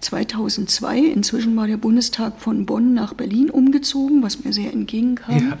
2002, 0.00 0.98
inzwischen 0.98 1.56
war 1.56 1.66
der 1.66 1.78
Bundestag 1.78 2.38
von 2.38 2.66
Bonn 2.66 2.92
nach 2.92 3.14
Berlin 3.14 3.48
umgezogen, 3.48 4.22
was 4.22 4.44
mir 4.44 4.52
sehr 4.52 4.72
entgegenkam. 4.72 5.50
Ja. 5.50 5.58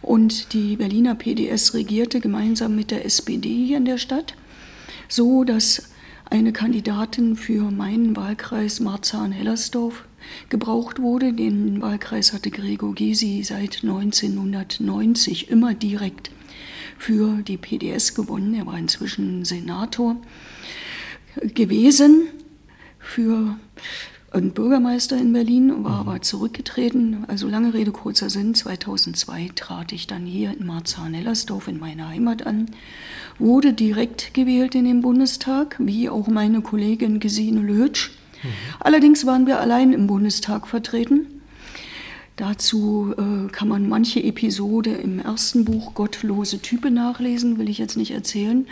Und 0.00 0.54
die 0.54 0.76
Berliner 0.76 1.14
PDS 1.14 1.74
regierte 1.74 2.20
gemeinsam 2.20 2.74
mit 2.74 2.90
der 2.90 3.04
SPD 3.04 3.66
hier 3.66 3.76
in 3.76 3.84
der 3.84 3.98
Stadt, 3.98 4.34
so 5.08 5.44
dass 5.44 5.90
eine 6.30 6.52
Kandidatin 6.52 7.36
für 7.36 7.70
meinen 7.70 8.16
Wahlkreis 8.16 8.80
Marzahn-Hellersdorf 8.80 10.04
gebraucht 10.48 11.00
wurde. 11.00 11.32
Den 11.32 11.80
Wahlkreis 11.80 12.32
hatte 12.32 12.50
Gregor 12.50 12.94
Gysi 12.94 13.42
seit 13.44 13.82
1990 13.82 15.50
immer 15.50 15.74
direkt 15.74 16.30
für 16.98 17.42
die 17.42 17.56
PDS 17.56 18.14
gewonnen. 18.14 18.54
Er 18.54 18.66
war 18.66 18.76
inzwischen 18.76 19.44
Senator 19.44 20.16
gewesen 21.54 22.28
für 22.98 23.56
einen 24.30 24.52
Bürgermeister 24.52 25.16
in 25.16 25.32
Berlin, 25.32 25.84
war 25.84 26.02
mhm. 26.02 26.08
aber 26.08 26.20
zurückgetreten. 26.20 27.24
Also 27.28 27.48
lange 27.48 27.72
Rede, 27.72 27.92
kurzer 27.92 28.28
Sinn. 28.28 28.54
2002 28.54 29.50
trat 29.54 29.92
ich 29.92 30.06
dann 30.06 30.26
hier 30.26 30.52
in 30.52 30.66
Marzahn-Hellersdorf 30.66 31.68
in 31.68 31.78
meiner 31.78 32.08
Heimat 32.08 32.46
an, 32.46 32.66
wurde 33.38 33.72
direkt 33.72 34.34
gewählt 34.34 34.74
in 34.74 34.84
den 34.84 35.00
Bundestag, 35.00 35.76
wie 35.78 36.10
auch 36.10 36.28
meine 36.28 36.60
Kollegin 36.60 37.20
Gesine 37.20 37.60
Lötsch. 37.60 38.10
Mhm. 38.42 38.48
Allerdings 38.80 39.24
waren 39.24 39.46
wir 39.46 39.60
allein 39.60 39.92
im 39.92 40.06
Bundestag 40.06 40.66
vertreten. 40.66 41.37
Dazu 42.38 43.14
äh, 43.18 43.50
kann 43.50 43.66
man 43.66 43.88
manche 43.88 44.22
Episode 44.22 44.90
im 44.90 45.18
ersten 45.18 45.64
Buch 45.64 45.94
Gottlose 45.94 46.60
Type 46.60 46.88
nachlesen, 46.88 47.58
will 47.58 47.68
ich 47.68 47.78
jetzt 47.78 47.96
nicht 47.96 48.12
erzählen. 48.12 48.68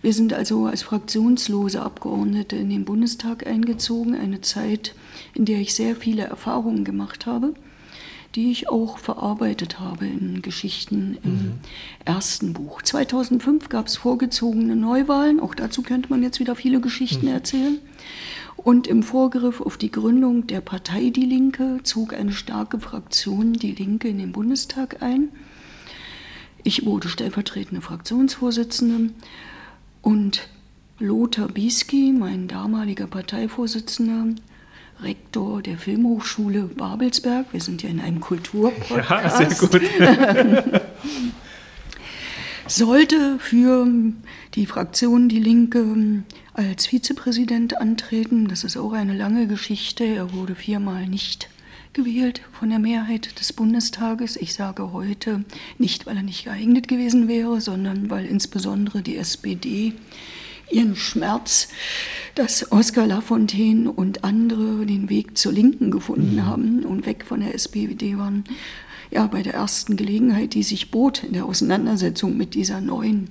Wir 0.00 0.14
sind 0.14 0.32
also 0.32 0.64
als 0.64 0.80
fraktionslose 0.80 1.82
Abgeordnete 1.82 2.56
in 2.56 2.70
den 2.70 2.86
Bundestag 2.86 3.46
eingezogen, 3.46 4.14
eine 4.14 4.40
Zeit, 4.40 4.94
in 5.34 5.44
der 5.44 5.60
ich 5.60 5.74
sehr 5.74 5.94
viele 5.94 6.22
Erfahrungen 6.22 6.84
gemacht 6.84 7.26
habe, 7.26 7.52
die 8.34 8.50
ich 8.50 8.70
auch 8.70 8.96
verarbeitet 8.96 9.78
habe 9.78 10.06
in 10.06 10.40
Geschichten 10.40 11.18
im 11.22 11.32
mhm. 11.32 11.52
ersten 12.06 12.54
Buch. 12.54 12.80
2005 12.80 13.68
gab 13.68 13.88
es 13.88 13.96
vorgezogene 13.98 14.74
Neuwahlen, 14.74 15.38
auch 15.38 15.54
dazu 15.54 15.82
könnte 15.82 16.08
man 16.08 16.22
jetzt 16.22 16.40
wieder 16.40 16.56
viele 16.56 16.80
Geschichten 16.80 17.26
mhm. 17.26 17.32
erzählen. 17.32 17.78
Und 18.64 18.86
im 18.86 19.02
Vorgriff 19.02 19.60
auf 19.60 19.76
die 19.76 19.90
Gründung 19.90 20.46
der 20.46 20.60
Partei 20.60 21.10
Die 21.10 21.24
Linke 21.24 21.80
zog 21.82 22.14
eine 22.14 22.32
starke 22.32 22.78
Fraktion 22.78 23.54
Die 23.54 23.72
Linke 23.72 24.08
in 24.08 24.18
den 24.18 24.32
Bundestag 24.32 25.02
ein. 25.02 25.30
Ich 26.62 26.86
wurde 26.86 27.08
stellvertretende 27.08 27.82
Fraktionsvorsitzende 27.82 29.10
und 30.00 30.48
Lothar 31.00 31.48
Bieski, 31.48 32.14
mein 32.16 32.46
damaliger 32.46 33.08
Parteivorsitzender, 33.08 34.36
Rektor 35.00 35.62
der 35.62 35.76
Filmhochschule 35.76 36.62
Babelsberg, 36.62 37.46
wir 37.52 37.60
sind 37.60 37.82
ja 37.82 37.90
in 37.90 37.98
einem 37.98 38.20
Kulturpodcast, 38.20 39.40
ja, 39.40 39.50
sehr 39.50 39.68
gut. 39.68 39.82
sollte 42.68 43.38
für 43.38 43.86
die 44.54 44.66
Fraktion 44.66 45.28
Die 45.28 45.40
Linke 45.40 45.84
als 46.54 46.86
Vizepräsident 46.86 47.80
antreten. 47.80 48.48
Das 48.48 48.64
ist 48.64 48.76
auch 48.76 48.92
eine 48.92 49.16
lange 49.16 49.46
Geschichte. 49.46 50.04
Er 50.04 50.32
wurde 50.32 50.54
viermal 50.54 51.06
nicht 51.06 51.48
gewählt 51.92 52.42
von 52.52 52.70
der 52.70 52.78
Mehrheit 52.78 53.38
des 53.38 53.52
Bundestages. 53.52 54.36
Ich 54.36 54.54
sage 54.54 54.92
heute 54.92 55.44
nicht, 55.78 56.06
weil 56.06 56.16
er 56.16 56.22
nicht 56.22 56.44
geeignet 56.44 56.88
gewesen 56.88 57.28
wäre, 57.28 57.60
sondern 57.60 58.10
weil 58.10 58.26
insbesondere 58.26 59.02
die 59.02 59.16
SPD 59.16 59.92
ihren 60.70 60.96
Schmerz, 60.96 61.68
dass 62.34 62.72
Oskar 62.72 63.06
Lafontaine 63.06 63.90
und 63.90 64.24
andere 64.24 64.86
den 64.86 65.10
Weg 65.10 65.36
zur 65.36 65.52
Linken 65.52 65.90
gefunden 65.90 66.36
mhm. 66.36 66.46
haben 66.46 66.84
und 66.84 67.04
weg 67.04 67.24
von 67.26 67.40
der 67.40 67.54
SPD 67.54 68.16
waren, 68.16 68.44
ja, 69.10 69.26
bei 69.26 69.42
der 69.42 69.52
ersten 69.52 69.98
Gelegenheit, 69.98 70.54
die 70.54 70.62
sich 70.62 70.90
bot 70.90 71.22
in 71.22 71.34
der 71.34 71.44
Auseinandersetzung 71.44 72.36
mit 72.38 72.54
dieser 72.54 72.80
neuen 72.80 73.28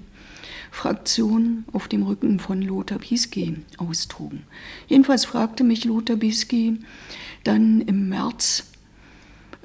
Fraktion 0.72 1.66
auf 1.74 1.88
dem 1.90 2.04
Rücken 2.04 2.40
von 2.40 2.62
Lothar 2.62 2.98
Bisky 2.98 3.58
austrugen. 3.78 4.44
Jedenfalls 4.88 5.26
fragte 5.26 5.64
mich 5.64 5.86
Lothar 5.86 6.16
Bisky, 6.16 6.80
dann 7.44 7.82
im 7.82 8.10
März 8.10 8.72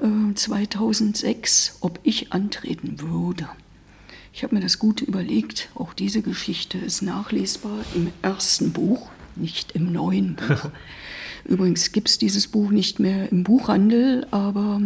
äh, 0.02 0.34
2006, 0.34 1.78
ob 1.80 2.00
ich 2.02 2.32
antreten 2.32 3.00
würde. 3.00 3.48
Ich 4.32 4.42
habe 4.42 4.56
mir 4.56 4.60
das 4.60 4.78
gut 4.78 5.00
überlegt. 5.00 5.70
Auch 5.74 5.94
diese 5.94 6.20
Geschichte 6.20 6.76
ist 6.76 7.00
nachlesbar 7.00 7.84
im 7.94 8.12
ersten 8.20 8.72
Buch, 8.72 9.08
nicht 9.36 9.72
im 9.72 9.92
neuen 9.92 10.36
Buch. 10.36 10.70
Übrigens 11.48 11.92
gibt 11.92 12.08
es 12.08 12.18
dieses 12.18 12.48
Buch 12.48 12.70
nicht 12.70 12.98
mehr 12.98 13.30
im 13.30 13.44
Buchhandel, 13.44 14.26
aber 14.30 14.80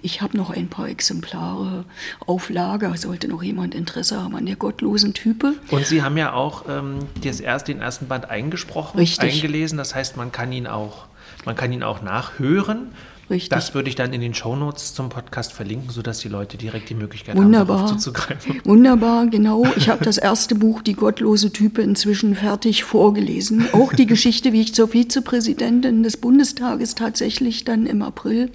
ich 0.00 0.20
habe 0.20 0.36
noch 0.36 0.50
ein 0.50 0.68
paar 0.68 0.88
Exemplare 0.88 1.84
auf 2.20 2.50
Lager, 2.50 2.96
sollte 2.96 3.28
noch 3.28 3.42
jemand 3.42 3.74
Interesse 3.74 4.22
haben 4.22 4.36
an 4.36 4.46
der 4.46 4.56
gottlosen 4.56 5.14
Type. 5.14 5.54
Und 5.70 5.86
Sie 5.86 6.02
haben 6.02 6.16
ja 6.16 6.32
auch 6.32 6.64
ähm, 6.68 6.98
das 7.22 7.40
erst, 7.40 7.68
den 7.68 7.80
ersten 7.80 8.08
Band 8.08 8.28
eingesprochen, 8.30 8.98
Richtig. 8.98 9.32
eingelesen. 9.32 9.78
Das 9.78 9.94
heißt, 9.94 10.16
man 10.16 10.30
kann 10.32 10.52
ihn 10.52 10.66
auch 10.66 11.06
man 11.44 11.56
kann 11.56 11.72
ihn 11.72 11.82
auch 11.82 12.02
nachhören. 12.02 12.88
Richtig. 13.30 13.48
Das 13.48 13.74
würde 13.74 13.88
ich 13.88 13.94
dann 13.94 14.12
in 14.12 14.20
den 14.20 14.34
Shownotes 14.34 14.94
zum 14.94 15.08
Podcast 15.08 15.52
verlinken, 15.52 15.90
sodass 15.90 16.18
die 16.18 16.28
Leute 16.28 16.56
direkt 16.58 16.90
die 16.90 16.94
Möglichkeit 16.94 17.36
Wunderbar. 17.36 17.78
haben, 17.78 17.86
darauf 17.86 17.98
zuzugreifen. 17.98 18.60
Wunderbar, 18.64 19.26
genau. 19.26 19.64
Ich 19.76 19.88
habe 19.88 20.04
das 20.04 20.18
erste 20.18 20.54
Buch, 20.54 20.82
Die 20.82 20.94
gottlose 20.94 21.50
Type, 21.50 21.80
inzwischen 21.80 22.34
fertig 22.34 22.84
vorgelesen. 22.84 23.66
Auch 23.72 23.92
die 23.92 24.06
Geschichte, 24.06 24.52
wie 24.52 24.60
ich 24.60 24.74
zur 24.74 24.88
Vizepräsidentin 24.88 26.02
des 26.02 26.16
Bundestages 26.18 26.94
tatsächlich 26.94 27.64
dann 27.64 27.86
im 27.86 28.02
April 28.02 28.50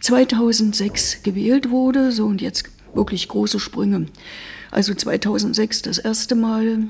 2006 0.00 1.22
gewählt 1.22 1.70
wurde. 1.70 2.12
So 2.12 2.26
und 2.26 2.40
jetzt 2.40 2.64
wirklich 2.94 3.28
große 3.28 3.60
Sprünge. 3.60 4.06
Also 4.70 4.94
2006 4.94 5.82
das 5.82 5.98
erste 5.98 6.34
Mal 6.34 6.88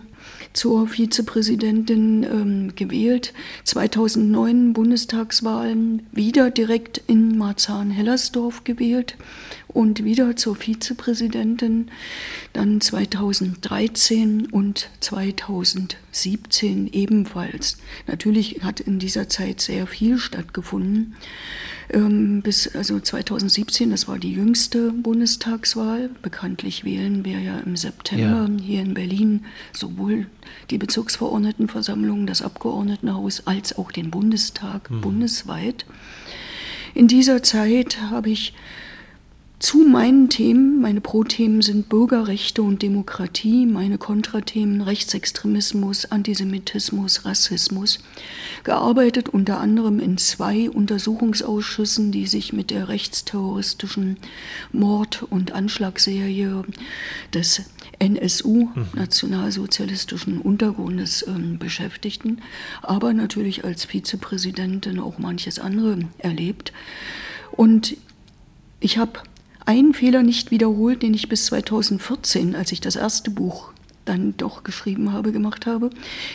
zur 0.52 0.88
Vizepräsidentin 0.88 2.22
ähm, 2.24 2.74
gewählt. 2.74 3.32
2009 3.64 4.72
Bundestagswahlen 4.72 6.06
wieder 6.12 6.50
direkt 6.50 7.02
in 7.06 7.36
Marzahn-Hellersdorf 7.36 8.64
gewählt 8.64 9.16
und 9.68 10.04
wieder 10.04 10.36
zur 10.36 10.56
Vizepräsidentin. 10.56 11.90
Dann 12.54 12.80
2013 12.80 14.46
und 14.46 14.88
2017 15.00 16.86
ebenfalls. 16.92 17.76
Natürlich 18.06 18.60
hat 18.62 18.80
in 18.80 18.98
dieser 18.98 19.28
Zeit 19.28 19.60
sehr 19.60 19.86
viel 19.86 20.16
stattgefunden. 20.16 21.14
Ähm, 21.92 22.42
bis 22.42 22.74
also 22.74 22.98
2017, 22.98 23.90
das 23.90 24.08
war 24.08 24.18
die 24.18 24.32
jüngste 24.32 24.90
Bundestagswahl. 24.92 26.10
Bekanntlich 26.22 26.84
wählen 26.84 27.24
wir 27.24 27.38
ja 27.38 27.58
im 27.58 27.76
September 27.76 28.48
ja. 28.50 28.64
hier 28.64 28.80
in 28.80 28.94
Berlin 28.94 29.44
sowohl 29.72 30.15
die 30.70 30.78
Bezirksverordnetenversammlung, 30.78 32.26
das 32.26 32.42
Abgeordnetenhaus 32.42 33.46
als 33.46 33.76
auch 33.76 33.92
den 33.92 34.10
Bundestag 34.10 34.90
mhm. 34.90 35.00
bundesweit. 35.00 35.86
In 36.94 37.08
dieser 37.08 37.42
Zeit 37.42 38.00
habe 38.00 38.30
ich 38.30 38.54
zu 39.58 39.78
meinen 39.78 40.28
Themen. 40.28 40.80
Meine 40.80 41.00
Pro-Themen 41.00 41.62
sind 41.62 41.88
Bürgerrechte 41.88 42.62
und 42.62 42.82
Demokratie, 42.82 43.64
meine 43.64 43.96
Kontrathemen 43.96 44.82
Rechtsextremismus, 44.82 46.06
Antisemitismus, 46.06 47.24
Rassismus. 47.24 48.00
Gearbeitet 48.64 49.30
unter 49.30 49.58
anderem 49.58 49.98
in 49.98 50.18
zwei 50.18 50.68
Untersuchungsausschüssen, 50.68 52.12
die 52.12 52.26
sich 52.26 52.52
mit 52.52 52.70
der 52.70 52.88
rechtsterroristischen 52.88 54.18
Mord- 54.72 55.22
und 55.22 55.52
Anschlagsserie 55.52 56.64
des 57.32 57.62
NSU, 57.98 58.68
mhm. 58.74 58.86
nationalsozialistischen 58.94 60.40
Untergrundes, 60.40 61.22
äh, 61.22 61.32
beschäftigten, 61.58 62.42
aber 62.82 63.12
natürlich 63.12 63.64
als 63.64 63.84
Vizepräsidentin 63.84 64.98
auch 64.98 65.18
manches 65.18 65.58
andere 65.58 66.00
erlebt. 66.18 66.72
Und 67.52 67.96
ich 68.80 68.98
habe 68.98 69.20
einen 69.64 69.94
Fehler 69.94 70.22
nicht 70.22 70.50
wiederholt, 70.50 71.02
den 71.02 71.14
ich 71.14 71.28
bis 71.28 71.46
2014, 71.46 72.54
als 72.54 72.72
ich 72.72 72.80
das 72.80 72.96
erste 72.96 73.30
Buch 73.30 73.72
dann 74.06 74.36
doch 74.36 74.64
geschrieben 74.64 75.12
habe, 75.12 75.32
gemacht 75.32 75.66
habe. 75.66 75.90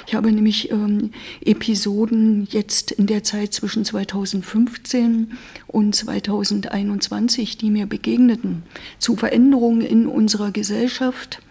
Ich 0.06 0.13
habe 0.13 0.32
nämlich 0.32 0.72
ähm, 0.72 1.12
Episoden 1.44 2.48
jetzt 2.51 2.91
in 2.91 3.08
der 3.08 3.24
Zeit 3.24 3.53
zwischen 3.53 3.86
2015 3.86 5.38
und 5.68 5.96
2021, 5.96 7.58
die 7.58 7.72
mir 7.72 7.88
begegneten, 7.88 8.63
zu 9.00 9.15
Veränderungen 9.15 9.82
in 9.82 10.06
unserer 10.06 10.51
Gesellschaft, 10.51 11.41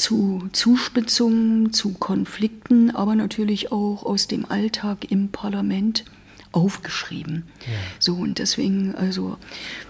zu 0.00 0.48
Zuspitzungen, 0.52 1.72
zu 1.72 1.92
Konflikten, 1.92 2.90
aber 2.94 3.14
natürlich 3.14 3.70
auch 3.70 4.04
aus 4.04 4.26
dem 4.26 4.50
Alltag 4.50 5.10
im 5.10 5.28
Parlament 5.28 6.04
aufgeschrieben. 6.52 7.44
Ja. 7.60 7.72
So 7.98 8.14
und 8.14 8.38
deswegen 8.38 8.94
also 8.94 9.36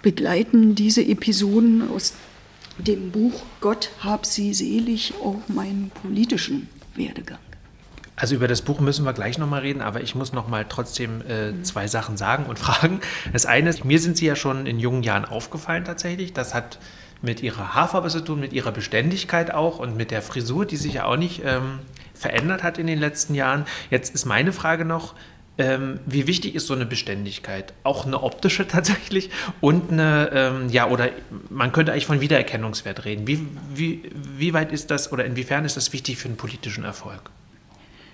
begleiten 0.03 0.75
diese 0.75 1.03
Episoden 1.03 1.89
aus 1.91 2.15
dem 2.79 3.11
Buch 3.13 3.43
Gott 3.61 3.91
hab 4.01 4.27
sie 4.27 4.53
selig 4.53 5.15
auch 5.23 5.41
meinen 5.49 5.91
politischen 6.03 6.69
Werdegang. 6.97 7.39
Also 8.17 8.35
über 8.35 8.49
das 8.49 8.63
Buch 8.63 8.81
müssen 8.81 9.07
wir 9.07 9.15
gleich 9.15 9.39
nochmal 9.39 9.61
reden, 9.61 9.81
aber 9.81 10.03
ich 10.03 10.15
muss 10.15 10.33
nochmal 10.33 10.67
trotzdem 10.69 11.23
äh, 11.23 11.63
zwei 11.63 11.89
Sachen 11.89 12.17
sagen 12.17 12.45
und 12.47 12.59
fragen. 12.59 13.01
Das 13.33 13.47
eine 13.47 13.71
ist, 13.71 13.85
mir 13.85 14.01
sind 14.01 14.17
Sie 14.17 14.27
ja 14.27 14.37
schon 14.37 14.67
in 14.67 14.79
jungen 14.79 15.03
Jahren 15.03 15.25
aufgefallen 15.25 15.85
tatsächlich. 15.85 16.33
Das 16.33 16.53
hat 16.53 16.79
mit 17.23 17.43
Ihrer 17.43 17.75
Haarfarbe 17.75 18.09
zu 18.09 18.21
tun, 18.21 18.41
mit 18.41 18.53
Ihrer 18.53 18.73
Beständigkeit 18.73 19.53
auch 19.53 19.79
und 19.79 19.97
mit 19.97 20.11
der 20.11 20.23
Frisur, 20.23 20.67
die 20.67 20.77
sich 20.77 20.95
ja 20.95 21.05
auch 21.05 21.17
nicht 21.17 21.43
ähm, 21.45 21.81
verändert 22.15 22.63
hat 22.63 22.79
in 22.79 22.87
den 22.87 22.99
letzten 22.99 23.35
Jahren. 23.35 23.67
Jetzt 23.91 24.15
ist 24.15 24.27
meine 24.27 24.53
Frage 24.53 24.85
noch, 24.85 25.15
ähm, 25.59 26.01
wie 26.07 26.27
wichtig 26.27 26.55
ist 26.55 26.67
so 26.67 26.75
eine 26.75 26.87
Beständigkeit? 26.87 27.75
Auch 27.83 28.07
eine 28.07 28.23
optische 28.23 28.67
tatsächlich 28.69 29.31
und 29.61 29.93
eine, 29.93 30.31
ähm, 30.33 30.69
ja, 30.71 30.89
oder 30.89 31.11
man 31.51 31.73
könnte 31.73 31.93
eigentlich 31.93 32.07
von 32.07 32.21
Wiedererkennungswert 32.21 33.05
reden. 33.05 33.27
Wie, 33.27 33.47
wie, 33.75 34.11
wie 34.37 34.55
weit 34.55 34.73
ist 34.73 34.91
das 34.91 35.13
oder 35.13 35.25
inwiefern 35.25 35.65
ist 35.65 35.77
das 35.77 35.93
wichtig 35.93 36.17
für 36.17 36.29
einen 36.29 36.37
politischen 36.37 36.85
Erfolg? 36.85 37.31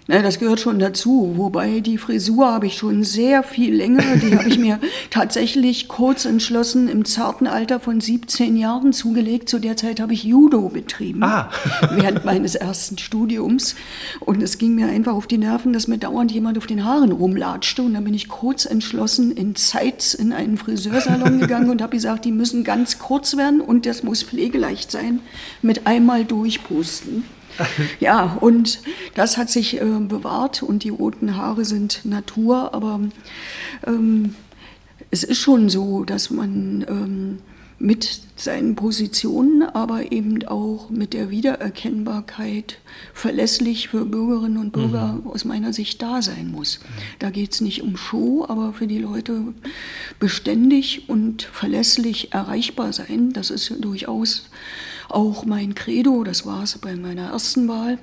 Na, 0.09 0.23
das 0.23 0.39
gehört 0.39 0.61
schon 0.61 0.79
dazu. 0.79 1.33
Wobei 1.35 1.81
die 1.81 1.99
Frisur 1.99 2.47
habe 2.47 2.67
ich 2.69 2.77
schon 2.77 3.03
sehr 3.03 3.43
viel 3.43 3.75
länger. 3.75 4.05
Die 4.17 4.39
habe 4.39 4.49
ich 4.49 4.59
mir 4.59 4.79
tatsächlich 5.11 5.89
kurz 5.89 6.25
entschlossen 6.25 6.89
im 6.89 7.05
zarten 7.05 7.49
Alter 7.49 7.81
von 7.81 8.01
17 8.01 8.57
Jahren 8.57 8.93
zugelegt. 8.93 9.49
Zu 9.49 9.59
der 9.59 9.77
Zeit 9.77 9.99
habe 9.99 10.15
ich 10.15 10.23
Judo 10.23 10.69
betrieben. 10.69 11.25
Ah. 11.25 11.51
während 11.91 12.25
meines 12.25 12.55
ersten 12.55 12.99
Studiums. 12.99 13.75
Und 14.21 14.43
es 14.45 14.59
ging 14.59 14.77
mir 14.77 14.87
einfach 14.87 15.15
auf 15.15 15.27
die 15.27 15.39
Nerven, 15.39 15.73
dass 15.73 15.89
mir 15.89 15.99
dauernd 15.99 16.31
jemand 16.31 16.57
auf 16.57 16.69
den 16.69 16.85
Haaren 16.85 17.11
rumlatschte. 17.11 17.83
Und 17.83 17.95
dann 17.95 18.05
bin 18.05 18.15
ich 18.15 18.29
kurz 18.29 18.65
entschlossen 18.65 19.33
in 19.33 19.57
Zeitz 19.57 20.15
in 20.15 20.33
einen 20.33 20.57
Friseursalon 20.57 21.41
gegangen 21.41 21.69
und 21.69 21.83
habe 21.83 21.97
gesagt, 21.97 22.25
die 22.25 22.33
müssen 22.33 22.63
ganz 22.63 23.01
kurz 23.01 23.37
werden 23.37 23.61
und 23.61 23.87
das 23.87 24.05
muss 24.05 24.23
pflegeleicht 24.23 24.93
sein. 24.93 25.19
Mit 25.63 25.89
einmal 25.89 26.25
durchpusten. 26.25 27.25
ja, 28.01 28.37
und 28.41 28.81
das 29.15 29.37
hat 29.37 29.51
sich 29.51 29.81
äh, 29.81 29.85
bewahrt 29.85 30.63
und 30.63 30.85
die 30.85 30.91
roten 30.91 31.37
Haare 31.37 31.65
sind 31.65 32.05
Natur, 32.05 32.75
aber 32.75 33.01
ähm, 33.87 34.35
es 35.11 35.23
ist 35.23 35.39
schon 35.39 35.69
so, 35.69 36.05
dass 36.05 36.31
man 36.31 36.85
ähm, 36.89 37.39
mit 37.79 38.21
seinen 38.37 38.75
Positionen, 38.75 39.63
aber 39.63 40.11
eben 40.13 40.47
auch 40.47 40.89
mit 40.91 41.13
der 41.13 41.31
Wiedererkennbarkeit 41.31 42.79
verlässlich 43.13 43.89
für 43.89 44.07
Bürgerinnen 44.07 44.59
und 44.59 44.73
Bürger 44.73 45.21
mhm. 45.23 45.27
aus 45.27 45.45
meiner 45.45 45.73
Sicht 45.73 46.01
da 46.01 46.23
sein 46.23 46.51
muss. 46.51 46.81
Da 47.19 47.31
geht 47.31 47.53
es 47.53 47.61
nicht 47.61 47.83
um 47.83 47.97
Show, 47.97 48.47
aber 48.49 48.73
für 48.73 48.87
die 48.87 48.99
Leute 48.99 49.55
beständig 50.19 51.09
und 51.09 51.43
verlässlich 51.43 52.33
erreichbar 52.33 52.93
sein. 52.93 53.33
Das 53.33 53.51
ist 53.51 53.73
durchaus 53.81 54.49
auch 55.09 55.45
mein 55.45 55.75
Credo, 55.75 56.25
das 56.25 56.47
war 56.47 56.63
es 56.63 56.79
bei 56.79 56.97
meiner 56.97 57.31
ersten 57.31 57.69
Wahl, 57.69 57.99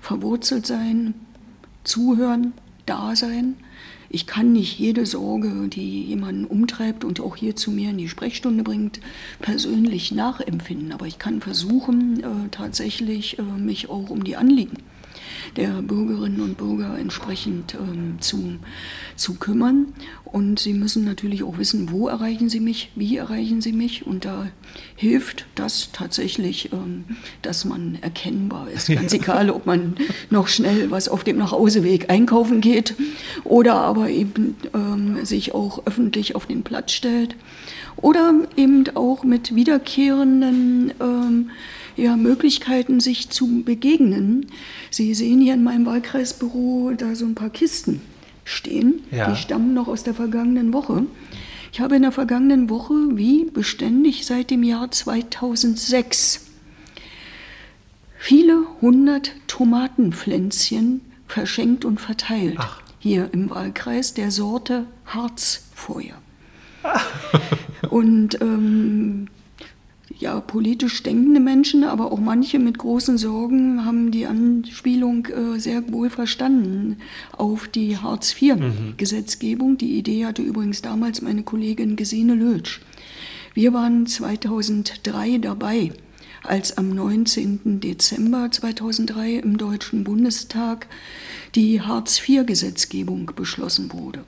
verwurzelt 0.00 0.66
sein, 0.66 1.14
zuhören, 1.84 2.52
da 2.86 3.16
sein. 3.16 3.56
Ich 4.08 4.26
kann 4.26 4.52
nicht 4.52 4.78
jede 4.78 5.06
Sorge, 5.06 5.68
die 5.68 6.04
jemanden 6.04 6.44
umtreibt 6.44 7.04
und 7.04 7.20
auch 7.20 7.36
hier 7.36 7.56
zu 7.56 7.70
mir 7.70 7.90
in 7.90 7.98
die 7.98 8.10
Sprechstunde 8.10 8.62
bringt, 8.62 9.00
persönlich 9.40 10.12
nachempfinden. 10.12 10.92
Aber 10.92 11.06
ich 11.06 11.18
kann 11.18 11.40
versuchen, 11.40 12.22
äh, 12.22 12.48
tatsächlich 12.50 13.38
äh, 13.38 13.42
mich 13.42 13.88
auch 13.88 14.10
um 14.10 14.22
die 14.24 14.36
Anliegen 14.36 14.76
der 15.56 15.82
Bürgerinnen 15.82 16.40
und 16.40 16.56
Bürger 16.56 16.98
entsprechend 16.98 17.74
ähm, 17.74 18.16
zu, 18.20 18.56
zu 19.16 19.34
kümmern. 19.34 19.88
Und 20.24 20.58
sie 20.58 20.72
müssen 20.72 21.04
natürlich 21.04 21.42
auch 21.42 21.58
wissen, 21.58 21.90
wo 21.90 22.08
erreichen 22.08 22.48
sie 22.48 22.60
mich, 22.60 22.90
wie 22.94 23.16
erreichen 23.16 23.60
sie 23.60 23.72
mich. 23.72 24.06
Und 24.06 24.24
da 24.24 24.48
hilft 24.96 25.46
das 25.54 25.90
tatsächlich, 25.92 26.72
ähm, 26.72 27.04
dass 27.42 27.64
man 27.64 27.98
erkennbar 28.00 28.68
ist. 28.70 28.88
Ganz 28.92 29.12
egal, 29.12 29.50
ob 29.50 29.66
man 29.66 29.96
noch 30.30 30.48
schnell 30.48 30.90
was 30.90 31.08
auf 31.08 31.24
dem 31.24 31.38
Nachhauseweg 31.38 32.10
einkaufen 32.10 32.60
geht 32.60 32.94
oder 33.44 33.74
aber 33.74 34.08
eben 34.08 34.56
ähm, 34.74 35.24
sich 35.24 35.54
auch 35.54 35.86
öffentlich 35.86 36.34
auf 36.34 36.46
den 36.46 36.62
Platz 36.62 36.92
stellt 36.92 37.36
oder 37.96 38.32
eben 38.56 38.84
auch 38.94 39.24
mit 39.24 39.54
wiederkehrenden 39.54 40.92
ähm, 41.00 41.50
ja, 41.96 42.16
Möglichkeiten, 42.16 43.00
sich 43.00 43.30
zu 43.30 43.62
begegnen. 43.62 44.46
Sie 44.90 45.14
sehen 45.14 45.40
hier 45.40 45.54
in 45.54 45.62
meinem 45.62 45.86
Wahlkreisbüro 45.86 46.92
da 46.96 47.14
so 47.14 47.24
ein 47.24 47.34
paar 47.34 47.50
Kisten 47.50 48.00
stehen. 48.44 49.02
Ja. 49.10 49.30
Die 49.30 49.36
stammen 49.36 49.74
noch 49.74 49.88
aus 49.88 50.02
der 50.02 50.14
vergangenen 50.14 50.72
Woche. 50.72 51.06
Ich 51.72 51.80
habe 51.80 51.96
in 51.96 52.02
der 52.02 52.12
vergangenen 52.12 52.68
Woche, 52.68 52.94
wie 53.12 53.44
beständig 53.44 54.26
seit 54.26 54.50
dem 54.50 54.62
Jahr 54.62 54.90
2006, 54.90 56.46
viele 58.18 58.66
hundert 58.80 59.32
Tomatenpflänzchen 59.46 61.00
verschenkt 61.26 61.84
und 61.84 62.00
verteilt. 62.00 62.56
Ach. 62.58 62.82
Hier 62.98 63.30
im 63.32 63.50
Wahlkreis 63.50 64.14
der 64.14 64.30
Sorte 64.30 64.86
Harzfeuer. 65.06 66.14
und 67.90 68.40
ähm, 68.40 69.28
ja, 70.22 70.40
politisch 70.40 71.02
denkende 71.02 71.40
Menschen, 71.40 71.82
aber 71.82 72.12
auch 72.12 72.20
manche 72.20 72.60
mit 72.60 72.78
großen 72.78 73.18
Sorgen 73.18 73.84
haben 73.84 74.12
die 74.12 74.26
Anspielung 74.26 75.26
äh, 75.26 75.58
sehr 75.58 75.92
wohl 75.92 76.10
verstanden 76.10 76.98
auf 77.36 77.66
die 77.66 77.98
Hartz-IV-Gesetzgebung. 77.98 79.72
Mhm. 79.72 79.78
Die 79.78 79.98
Idee 79.98 80.24
hatte 80.24 80.42
übrigens 80.42 80.80
damals 80.80 81.22
meine 81.22 81.42
Kollegin 81.42 81.96
Gesine 81.96 82.34
Lötsch. 82.34 82.80
Wir 83.54 83.74
waren 83.74 84.06
2003 84.06 85.38
dabei, 85.38 85.92
als 86.44 86.78
am 86.78 86.90
19. 86.90 87.80
Dezember 87.80 88.48
2003 88.48 89.34
im 89.34 89.58
Deutschen 89.58 90.04
Bundestag 90.04 90.86
die 91.56 91.80
Hartz-IV-Gesetzgebung 91.80 93.32
beschlossen 93.34 93.92
wurde, 93.92 94.20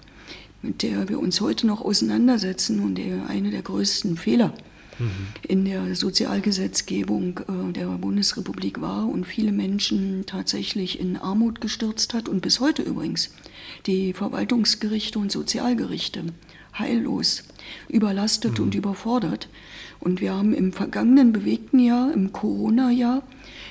mit 0.60 0.82
der 0.82 1.08
wir 1.08 1.20
uns 1.20 1.40
heute 1.40 1.68
noch 1.68 1.82
auseinandersetzen 1.82 2.80
und 2.80 2.96
der 2.96 3.28
eine 3.28 3.52
der 3.52 3.62
größten 3.62 4.16
Fehler 4.16 4.52
in 5.46 5.64
der 5.64 5.94
Sozialgesetzgebung 5.94 7.40
äh, 7.40 7.72
der 7.72 7.86
Bundesrepublik 7.86 8.80
war 8.80 9.08
und 9.08 9.26
viele 9.26 9.52
Menschen 9.52 10.24
tatsächlich 10.26 11.00
in 11.00 11.16
Armut 11.16 11.60
gestürzt 11.60 12.14
hat 12.14 12.28
und 12.28 12.40
bis 12.40 12.60
heute 12.60 12.82
übrigens 12.82 13.30
die 13.86 14.12
Verwaltungsgerichte 14.12 15.18
und 15.18 15.32
Sozialgerichte 15.32 16.24
heillos 16.78 17.44
überlastet 17.88 18.58
mhm. 18.58 18.64
und 18.64 18.74
überfordert. 18.74 19.48
Und 20.00 20.20
wir 20.20 20.34
haben 20.34 20.52
im 20.52 20.72
vergangenen 20.72 21.32
bewegten 21.32 21.78
Jahr, 21.78 22.12
im 22.12 22.32
Corona-Jahr, 22.32 23.22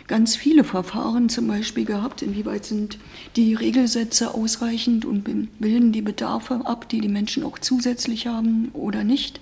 ganz 0.07 0.35
viele 0.35 0.63
Verfahren 0.63 1.29
zum 1.29 1.47
Beispiel 1.47 1.85
gehabt. 1.85 2.21
Inwieweit 2.21 2.65
sind 2.65 2.97
die 3.35 3.53
Regelsätze 3.53 4.33
ausreichend 4.33 5.05
und 5.05 5.23
bilden 5.59 5.91
die 5.91 6.01
Bedarfe 6.01 6.61
ab, 6.65 6.89
die 6.89 7.01
die 7.01 7.07
Menschen 7.07 7.43
auch 7.43 7.59
zusätzlich 7.59 8.27
haben 8.27 8.69
oder 8.73 9.03
nicht? 9.03 9.41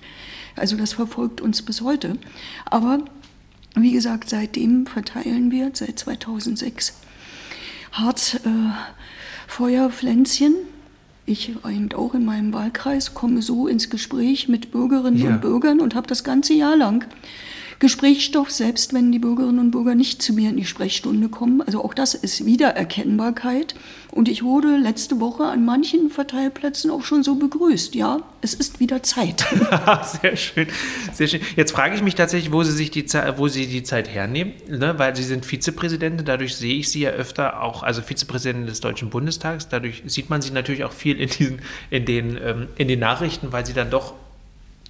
Also 0.56 0.78
das 0.78 0.94
verfolgt 0.94 1.42
uns 1.42 1.62
bis 1.62 1.82
heute. 1.82 2.18
Aber 2.66 3.00
wie 3.76 3.92
gesagt, 3.92 4.30
seitdem 4.30 4.86
verteilen 4.86 5.52
wir, 5.52 5.72
seit 5.74 6.00
2006, 6.00 6.94
Harzfeuerpflänzchen. 7.92 10.54
Äh, 10.54 10.68
ich 11.26 11.56
eben 11.66 11.94
auch 11.94 12.14
in 12.14 12.26
meinem 12.26 12.52
Wahlkreis 12.52 13.14
komme 13.14 13.42
so 13.42 13.68
ins 13.68 13.90
Gespräch 13.90 14.50
mit 14.50 14.72
Bürgerinnen 14.72 15.20
ja. 15.20 15.30
und 15.30 15.42
Bürgern 15.42 15.80
und 15.80 15.96
habe 15.96 16.08
das 16.08 16.24
ganze 16.24 16.54
Jahr 16.54 16.76
lang 16.76 17.06
Gesprächsstoff, 17.82 18.52
selbst 18.52 18.94
wenn 18.94 19.12
die 19.12 19.18
Bürgerinnen 19.18 19.58
und 19.58 19.72
Bürger 19.72 19.96
nicht 19.96 20.22
zu 20.22 20.34
mir 20.34 20.52
in 20.52 20.58
die 20.58 20.66
Sprechstunde 20.66 21.30
kommen. 21.30 21.64
Also 21.64 21.84
auch 21.84 21.96
das 21.96 22.14
ist 22.14 22.46
Wiedererkennbarkeit. 22.46 23.74
Und 24.12 24.30
ich 24.30 24.44
wurde 24.44 24.78
letzte 24.78 25.20
Woche 25.20 25.46
an 25.46 25.66
manchen 25.66 26.12
Verteilplätzen 26.12 26.92
auch 26.92 27.04
schon 27.04 27.24
so 27.24 27.36
begrüßt. 27.36 27.96
Ja, 27.96 28.22
es 28.42 28.54
ist 28.54 28.80
wieder 28.80 29.02
Zeit. 29.02 29.48
sehr 30.22 30.36
schön, 30.36 30.68
sehr 31.12 31.28
schön. 31.28 31.42
Jetzt 31.56 31.72
frage 31.72 31.96
ich 31.96 32.04
mich 32.04 32.14
tatsächlich, 32.14 32.52
wo 32.52 32.62
Sie 32.62 32.72
sich 32.72 32.92
die 32.92 33.06
Zeit, 33.06 33.40
wo 33.40 33.48
Sie 33.48 33.66
die 33.66 33.82
Zeit 33.82 34.08
hernehmen, 34.08 34.54
ne? 34.70 34.94
weil 35.00 35.16
Sie 35.16 35.24
sind 35.24 35.44
Vizepräsidentin. 35.44 36.24
Dadurch 36.24 36.56
sehe 36.56 36.76
ich 36.76 36.90
Sie 36.90 37.00
ja 37.00 37.10
öfter 37.10 37.64
auch, 37.64 37.82
also 37.82 38.04
Vizepräsidentin 38.04 38.68
des 38.68 38.82
Deutschen 38.82 39.10
Bundestags. 39.10 39.70
Dadurch 39.70 40.04
sieht 40.06 40.30
man 40.30 40.44
Sie 40.44 40.52
natürlich 40.52 40.84
auch 40.84 40.94
viel 40.94 41.20
in 41.20 41.30
diesen, 41.30 41.62
in 41.90 42.06
den, 42.06 42.38
ähm, 42.38 42.68
in 42.78 42.88
den 42.88 43.00
Nachrichten, 43.00 43.52
weil 43.52 43.66
Sie 43.66 43.74
dann 43.74 43.90
doch 43.90 44.14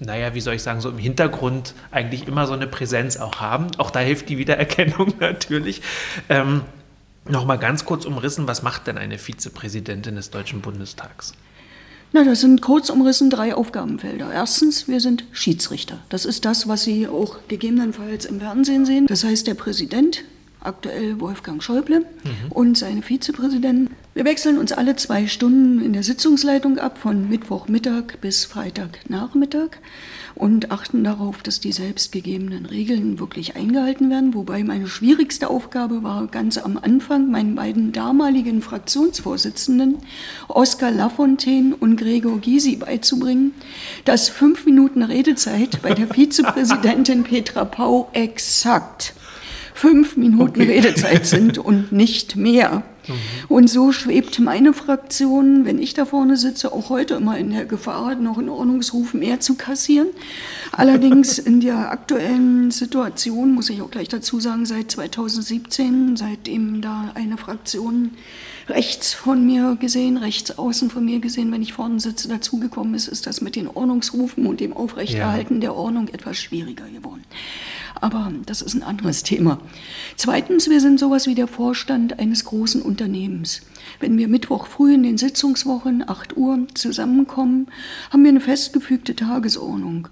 naja, 0.01 0.33
wie 0.33 0.41
soll 0.41 0.55
ich 0.55 0.63
sagen, 0.63 0.81
so 0.81 0.89
im 0.89 0.97
Hintergrund 0.97 1.73
eigentlich 1.91 2.27
immer 2.27 2.47
so 2.47 2.53
eine 2.53 2.67
Präsenz 2.67 3.17
auch 3.17 3.39
haben. 3.39 3.67
Auch 3.77 3.91
da 3.91 3.99
hilft 3.99 4.29
die 4.29 4.37
Wiedererkennung 4.37 5.13
natürlich. 5.19 5.81
Ähm, 6.27 6.63
Nochmal 7.29 7.59
ganz 7.59 7.85
kurz 7.85 8.05
umrissen, 8.05 8.47
was 8.47 8.63
macht 8.63 8.87
denn 8.87 8.97
eine 8.97 9.19
Vizepräsidentin 9.19 10.15
des 10.15 10.31
Deutschen 10.31 10.61
Bundestags? 10.61 11.33
Na, 12.13 12.23
das 12.23 12.41
sind 12.41 12.61
kurz 12.61 12.89
umrissen 12.89 13.29
drei 13.29 13.53
Aufgabenfelder. 13.53 14.33
Erstens, 14.33 14.87
wir 14.87 14.99
sind 14.99 15.25
Schiedsrichter. 15.31 15.99
Das 16.09 16.25
ist 16.25 16.45
das, 16.45 16.67
was 16.67 16.83
Sie 16.83 17.07
auch 17.07 17.37
gegebenenfalls 17.47 18.25
im 18.25 18.39
Fernsehen 18.39 18.85
sehen. 18.85 19.05
Das 19.07 19.23
heißt, 19.23 19.47
der 19.47 19.53
Präsident, 19.53 20.23
aktuell 20.61 21.19
Wolfgang 21.19 21.61
Schäuble, 21.61 21.99
mhm. 21.99 22.51
und 22.51 22.77
seine 22.77 23.01
Vizepräsidenten. 23.01 23.95
Wir 24.13 24.25
wechseln 24.25 24.57
uns 24.57 24.71
alle 24.73 24.95
zwei 24.95 25.27
Stunden 25.27 25.83
in 25.83 25.93
der 25.93 26.03
Sitzungsleitung 26.03 26.77
ab, 26.79 26.97
von 26.97 27.29
Mittwochmittag 27.29 28.19
bis 28.19 28.45
Freitagnachmittag 28.45 29.69
und 30.35 30.71
achten 30.71 31.03
darauf, 31.03 31.41
dass 31.43 31.59
die 31.59 31.71
selbstgegebenen 31.71 32.65
Regeln 32.65 33.19
wirklich 33.19 33.55
eingehalten 33.55 34.09
werden. 34.09 34.33
Wobei 34.33 34.63
meine 34.63 34.87
schwierigste 34.87 35.49
Aufgabe 35.49 36.03
war 36.03 36.27
ganz 36.27 36.57
am 36.57 36.77
Anfang, 36.77 37.31
meinen 37.31 37.55
beiden 37.55 37.91
damaligen 37.91 38.61
Fraktionsvorsitzenden, 38.61 39.99
Oskar 40.47 40.91
Lafontaine 40.91 41.75
und 41.75 41.95
Gregor 41.95 42.39
Gysi, 42.39 42.75
beizubringen, 42.75 43.53
dass 44.05 44.29
fünf 44.29 44.65
Minuten 44.65 45.03
Redezeit 45.03 45.81
bei 45.81 45.93
der 45.93 46.07
Vizepräsidentin 46.13 47.23
Petra 47.23 47.65
Pau 47.65 48.09
exakt 48.13 49.13
fünf 49.73 50.17
Minuten 50.17 50.61
okay. 50.61 50.71
Redezeit 50.71 51.25
sind 51.25 51.57
und 51.57 51.91
nicht 51.91 52.35
mehr. 52.35 52.83
Mhm. 53.07 53.13
Und 53.47 53.69
so 53.69 53.91
schwebt 53.91 54.39
meine 54.39 54.73
Fraktion, 54.73 55.65
wenn 55.65 55.79
ich 55.79 55.93
da 55.93 56.05
vorne 56.05 56.37
sitze, 56.37 56.71
auch 56.71 56.89
heute 56.89 57.15
immer 57.15 57.37
in 57.37 57.51
der 57.51 57.65
Gefahr, 57.65 58.15
noch 58.15 58.37
einen 58.37 58.49
Ordnungsruf 58.49 59.13
mehr 59.13 59.39
zu 59.39 59.55
kassieren. 59.55 60.07
Allerdings 60.71 61.39
in 61.39 61.61
der 61.61 61.91
aktuellen 61.91 62.71
Situation, 62.71 63.53
muss 63.53 63.69
ich 63.69 63.81
auch 63.81 63.91
gleich 63.91 64.09
dazu 64.09 64.39
sagen, 64.39 64.65
seit 64.65 64.91
2017, 64.91 66.15
seitdem 66.15 66.81
da 66.81 67.11
eine 67.15 67.37
Fraktion 67.37 68.11
rechts 68.71 69.13
von 69.13 69.45
mir 69.45 69.75
gesehen, 69.79 70.17
rechts 70.17 70.57
außen 70.57 70.89
von 70.89 71.05
mir 71.05 71.19
gesehen, 71.19 71.51
wenn 71.51 71.61
ich 71.61 71.73
vorne 71.73 71.99
sitze, 71.99 72.27
dazugekommen 72.27 72.95
ist, 72.95 73.07
ist 73.07 73.27
das 73.27 73.41
mit 73.41 73.55
den 73.55 73.67
Ordnungsrufen 73.67 74.45
und 74.45 74.59
dem 74.59 74.73
Aufrechterhalten 74.73 75.55
ja. 75.55 75.59
der 75.61 75.75
Ordnung 75.75 76.07
etwas 76.07 76.37
schwieriger 76.37 76.85
geworden. 76.89 77.23
Aber 77.95 78.31
das 78.45 78.61
ist 78.63 78.73
ein 78.73 78.81
anderes 78.81 79.21
Thema. 79.21 79.59
Zweitens, 80.15 80.69
wir 80.69 80.81
sind 80.81 80.99
sowas 80.99 81.27
wie 81.27 81.35
der 81.35 81.47
Vorstand 81.47 82.19
eines 82.19 82.45
großen 82.45 82.81
Unternehmens. 82.81 83.61
Wenn 83.99 84.17
wir 84.17 84.27
Mittwoch 84.27 84.65
früh 84.65 84.95
in 84.95 85.03
den 85.03 85.19
Sitzungswochen, 85.19 86.07
8 86.07 86.35
Uhr, 86.35 86.67
zusammenkommen, 86.73 87.67
haben 88.09 88.23
wir 88.23 88.29
eine 88.29 88.41
festgefügte 88.41 89.15
Tagesordnung. 89.15 90.07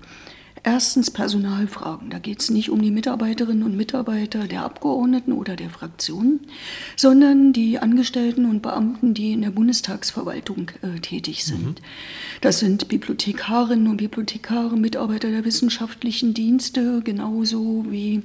Erstens 0.64 1.12
Personalfragen. 1.12 2.10
Da 2.10 2.20
geht 2.20 2.42
es 2.42 2.50
nicht 2.50 2.70
um 2.70 2.82
die 2.82 2.92
Mitarbeiterinnen 2.92 3.64
und 3.64 3.78
Mitarbeiter 3.78 4.48
der 4.48 4.64
Abgeordneten 4.64 5.32
oder 5.32 5.56
der 5.56 5.70
Fraktionen, 5.70 6.42
sondern 6.96 7.54
die 7.54 7.80
Angestellten 7.80 8.46
und 8.46 8.62
Beamten, 8.62 9.14
die 9.14 9.32
in 9.32 9.42
der 9.42 9.52
Bundestagsverwaltung 9.52 10.72
äh, 10.82 11.00
tätig 11.00 11.46
sind. 11.46 11.80
Mhm. 11.80 11.86
Das 12.42 12.60
sind 12.60 12.88
Bibliothekarinnen 12.88 13.88
und 13.88 13.98
Bibliothekare, 13.98 14.78
Mitarbeiter 14.78 15.30
der 15.30 15.46
wissenschaftlichen 15.46 16.34
Dienste, 16.34 17.02
genauso 17.04 17.86
wie 17.90 18.22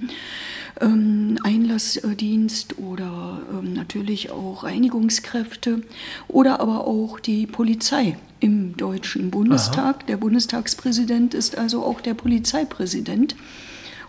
ähm, 0.80 1.38
Einlassdienst 1.42 2.78
oder 2.78 3.40
ähm, 3.52 3.72
natürlich 3.72 4.30
auch 4.30 4.64
Reinigungskräfte 4.64 5.82
oder 6.28 6.60
aber 6.60 6.87
auch 6.87 7.20
die 7.20 7.46
Polizei 7.46 8.16
im 8.40 8.76
Deutschen 8.76 9.30
Bundestag. 9.30 9.96
Aha. 9.96 10.06
Der 10.08 10.16
Bundestagspräsident 10.16 11.34
ist 11.34 11.56
also 11.56 11.84
auch 11.84 12.00
der 12.00 12.14
Polizeipräsident. 12.14 13.37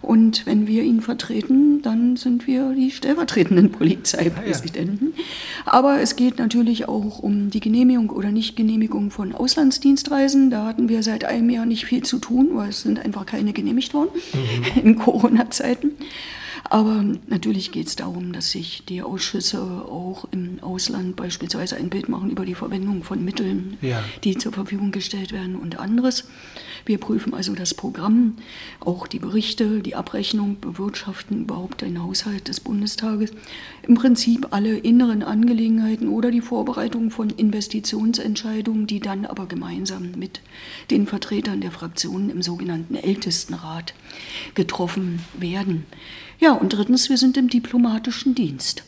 Und 0.01 0.45
wenn 0.45 0.67
wir 0.67 0.83
ihn 0.83 1.01
vertreten, 1.01 1.81
dann 1.81 2.15
sind 2.15 2.45
wir 2.45 2.73
die 2.73 2.91
stellvertretenden 2.91 3.71
Polizeipräsidenten. 3.71 5.13
Ah, 5.15 5.19
ja. 5.65 5.73
Aber 5.73 5.99
es 5.99 6.15
geht 6.15 6.37
natürlich 6.37 6.87
auch 6.87 7.19
um 7.19 7.49
die 7.49 7.59
Genehmigung 7.59 8.11
oder 8.11 8.29
Nichtgenehmigung 8.29 9.09
von 9.09 9.33
Auslandsdienstreisen. 9.33 10.51
Da 10.51 10.67
hatten 10.67 10.89
wir 10.89 11.01
seit 11.01 11.25
einem 11.25 11.49
Jahr 11.49 11.65
nicht 11.65 11.85
viel 11.85 12.03
zu 12.03 12.19
tun, 12.19 12.49
weil 12.53 12.69
es 12.69 12.81
sind 12.81 12.99
einfach 12.99 13.25
keine 13.25 13.51
genehmigt 13.51 13.95
worden 13.95 14.09
mhm. 14.33 14.79
in 14.83 14.95
Corona-Zeiten. 14.95 15.91
Aber 16.69 17.05
natürlich 17.27 17.71
geht 17.71 17.87
es 17.87 17.95
darum, 17.95 18.33
dass 18.33 18.51
sich 18.51 18.83
die 18.85 19.03
Ausschüsse 19.03 19.61
auch 19.61 20.27
im 20.31 20.59
Ausland 20.61 21.15
beispielsweise 21.15 21.77
ein 21.77 21.89
Bild 21.89 22.09
machen 22.09 22.31
über 22.31 22.43
die 22.43 22.55
Verwendung 22.55 23.03
von 23.03 23.23
Mitteln, 23.23 23.77
ja. 23.81 24.03
die 24.23 24.37
zur 24.37 24.51
Verfügung 24.51 24.91
gestellt 24.91 25.31
werden 25.31 25.55
und 25.55 25.77
anderes. 25.77 26.27
Wir 26.85 26.97
prüfen 26.97 27.33
also 27.33 27.53
das 27.53 27.73
Programm, 27.73 28.35
auch 28.79 29.07
die 29.07 29.19
Berichte, 29.19 29.81
die 29.81 29.95
Abrechnung, 29.95 30.59
bewirtschaften 30.59 31.41
überhaupt 31.41 31.81
den 31.81 32.01
Haushalt 32.01 32.47
des 32.47 32.59
Bundestages. 32.59 33.31
Im 33.87 33.95
Prinzip 33.95 34.47
alle 34.51 34.77
inneren 34.77 35.23
Angelegenheiten 35.23 36.09
oder 36.09 36.31
die 36.31 36.41
Vorbereitung 36.41 37.11
von 37.11 37.29
Investitionsentscheidungen, 37.29 38.87
die 38.87 38.99
dann 38.99 39.25
aber 39.25 39.45
gemeinsam 39.47 40.11
mit 40.17 40.41
den 40.91 41.07
Vertretern 41.07 41.61
der 41.61 41.71
Fraktionen 41.71 42.29
im 42.29 42.41
sogenannten 42.41 42.95
Ältestenrat 42.95 43.93
getroffen 44.53 45.19
werden. 45.37 45.85
Ja, 46.39 46.53
und 46.53 46.69
drittens, 46.69 47.09
wir 47.09 47.17
sind 47.17 47.37
im 47.37 47.49
diplomatischen 47.49 48.35
Dienst. 48.35 48.83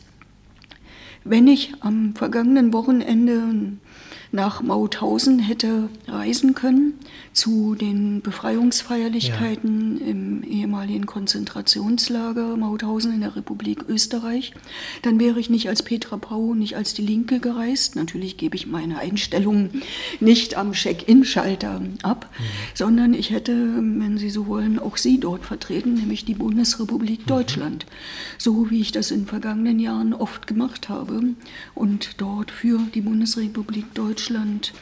Wenn 1.24 1.46
ich 1.46 1.72
am 1.80 2.14
vergangenen 2.14 2.72
Wochenende 2.72 3.72
nach 4.32 4.62
Mauthausen 4.62 5.38
hätte 5.38 5.88
reisen 6.06 6.54
können, 6.54 6.94
zu 7.32 7.74
den 7.74 8.20
Befreiungsfeierlichkeiten 8.20 10.00
ja. 10.00 10.06
im 10.06 10.42
ehemaligen 10.78 11.06
Konzentrationslager 11.06 12.56
Mauthausen 12.56 13.12
in 13.12 13.20
der 13.20 13.34
Republik 13.34 13.84
Österreich, 13.88 14.52
dann 15.02 15.18
wäre 15.18 15.40
ich 15.40 15.50
nicht 15.50 15.68
als 15.68 15.82
Petra 15.82 16.18
Pau, 16.18 16.54
nicht 16.54 16.76
als 16.76 16.94
die 16.94 17.02
Linke 17.02 17.40
gereist. 17.40 17.96
Natürlich 17.96 18.36
gebe 18.36 18.54
ich 18.54 18.68
meine 18.68 18.98
Einstellung 18.98 19.70
nicht 20.20 20.56
am 20.56 20.72
Check-in-Schalter 20.72 21.82
ab, 22.02 22.30
mhm. 22.30 22.44
sondern 22.74 23.14
ich 23.14 23.30
hätte, 23.30 23.52
wenn 23.52 24.18
Sie 24.18 24.30
so 24.30 24.46
wollen, 24.46 24.78
auch 24.78 24.96
Sie 24.96 25.18
dort 25.18 25.44
vertreten, 25.44 25.94
nämlich 25.94 26.24
die 26.24 26.34
Bundesrepublik 26.34 27.22
mhm. 27.22 27.26
Deutschland. 27.26 27.86
So 28.38 28.70
wie 28.70 28.80
ich 28.80 28.92
das 28.92 29.10
in 29.10 29.26
vergangenen 29.26 29.80
Jahren 29.80 30.14
oft 30.14 30.46
gemacht 30.46 30.88
habe 30.88 31.34
und 31.74 32.20
dort 32.20 32.52
für 32.52 32.78
die 32.94 33.00
Bundesrepublik 33.00 33.94
Deutschland 33.94 34.72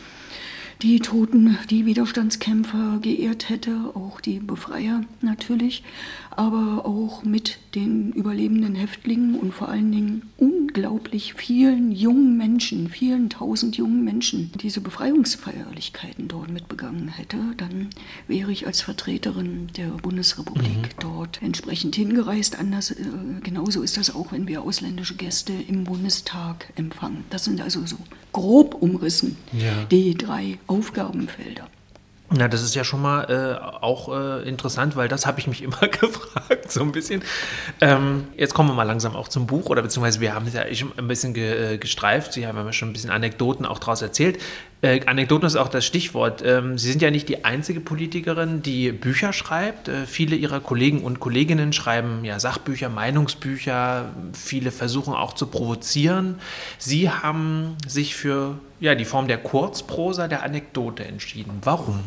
die 0.83 1.01
Toten, 1.01 1.59
die 1.71 1.87
Widerstandskämpfer 1.87 2.99
geehrt 3.01 3.49
hätte, 3.49 3.93
auch 3.95 4.21
die 4.21 4.41
Befreier 4.41 5.03
natürlich, 5.23 5.83
aber 6.31 6.85
auch 6.85 7.25
mit 7.25 7.59
den 7.75 8.13
überlebenden 8.13 8.75
Häftlingen 8.75 9.37
und 9.37 9.53
vor 9.53 9.71
allen 9.71 9.91
Dingen 9.91 10.23
unglaublich 10.37 11.33
vielen 11.35 11.93
jungen 11.93 12.37
Menschen, 12.37 12.91
vielen 12.91 13.31
tausend 13.31 13.77
jungen 13.77 14.05
Menschen, 14.05 14.53
diese 14.61 14.83
Befreiungsfeierlichkeiten 14.83 16.29
dort 16.29 16.51
mitbegangen 16.51 17.09
hätte, 17.09 17.39
dann 17.57 17.89
wäre 18.29 18.53
ich 18.53 18.67
als 18.67 18.83
Vertreterin 18.83 19.69
der 19.77 19.89
Bundesrepublik 19.89 20.77
mhm. 20.77 21.01
dort 21.01 21.43
entsprechend 21.43 21.97
hingereist. 21.97 22.59
Anders, 22.59 22.91
äh, 22.91 22.97
genauso 23.43 23.81
ist 23.81 23.97
das 23.97 24.15
auch, 24.15 24.33
wenn 24.33 24.47
wir 24.47 24.63
ausländische 24.63 25.15
Gäste 25.15 25.55
im 25.69 25.85
Bundestag 25.85 26.71
empfangen. 26.77 27.25
Das 27.31 27.45
sind 27.45 27.63
also 27.63 27.87
so 27.87 27.97
grob 28.33 28.75
umrissen 28.75 29.39
ja. 29.53 29.85
die 29.91 30.15
drei 30.15 30.59
Aufgabenfelder. 30.67 31.69
Na, 32.29 32.49
das 32.49 32.63
ist 32.63 32.75
ja 32.75 32.83
schon 32.83 33.03
mal 33.03 33.25
äh, 33.31 33.83
auch 33.83 34.09
äh, 34.09 34.49
interessant, 34.49 34.97
weil 34.97 35.07
das 35.07 35.27
habe 35.27 35.39
ich 35.39 35.47
mich 35.47 35.63
immer 35.63 35.89
gefragt, 35.89 36.73
so 36.73 36.83
ein 36.83 36.91
bisschen. 36.91 37.23
Ähm, 37.81 38.27
jetzt 38.37 38.53
kommen 38.53 38.69
wir 38.69 38.75
mal 38.75 38.83
langsam 38.83 39.15
auch 39.15 39.29
zum 39.29 39.47
Buch, 39.47 39.67
oder 39.67 39.83
beziehungsweise 39.83 40.21
wir 40.21 40.35
haben 40.35 40.47
es 40.47 40.55
ja 40.55 40.63
ein 40.63 41.09
bisschen 41.09 41.35
ge, 41.35 41.75
äh, 41.75 41.79
gestreift. 41.79 42.33
Sie 42.33 42.47
haben 42.47 42.57
ja 42.57 42.73
schon 42.73 42.91
ein 42.91 42.93
bisschen 42.93 43.11
Anekdoten 43.11 43.65
auch 43.65 43.79
daraus 43.79 44.03
erzählt. 44.03 44.41
Äh, 44.83 45.07
Anekdoten 45.07 45.47
ist 45.47 45.57
auch 45.57 45.69
das 45.69 45.87
Stichwort. 45.87 46.43
Ähm, 46.45 46.77
Sie 46.77 46.91
sind 46.91 47.01
ja 47.01 47.11
nicht 47.11 47.29
die 47.29 47.45
einzige 47.45 47.81
Politikerin, 47.81 48.63
die 48.63 48.93
Bücher 48.93 49.33
schreibt. 49.33 49.89
Äh, 49.89 50.07
viele 50.07 50.37
Ihrer 50.37 50.61
Kollegen 50.61 51.01
und 51.01 51.19
Kolleginnen 51.19 51.73
schreiben 51.73 52.25
ja 52.25 52.39
Sachbücher, 52.39 52.91
Meinungsbücher. 52.91 54.11
Viele 54.35 54.71
versuchen 54.71 55.15
auch 55.15 55.33
zu 55.33 55.47
provozieren. 55.47 56.39
Sie 56.79 57.11
haben 57.11 57.77
sich 57.89 58.15
für 58.15 58.59
ja, 58.79 58.95
die 58.95 59.07
Form 59.07 59.29
der 59.29 59.39
Kurzprosa, 59.39 60.29
der 60.29 60.43
Anekdote 60.43 61.05
entschieden. 61.05 61.59
Warum? 61.63 62.01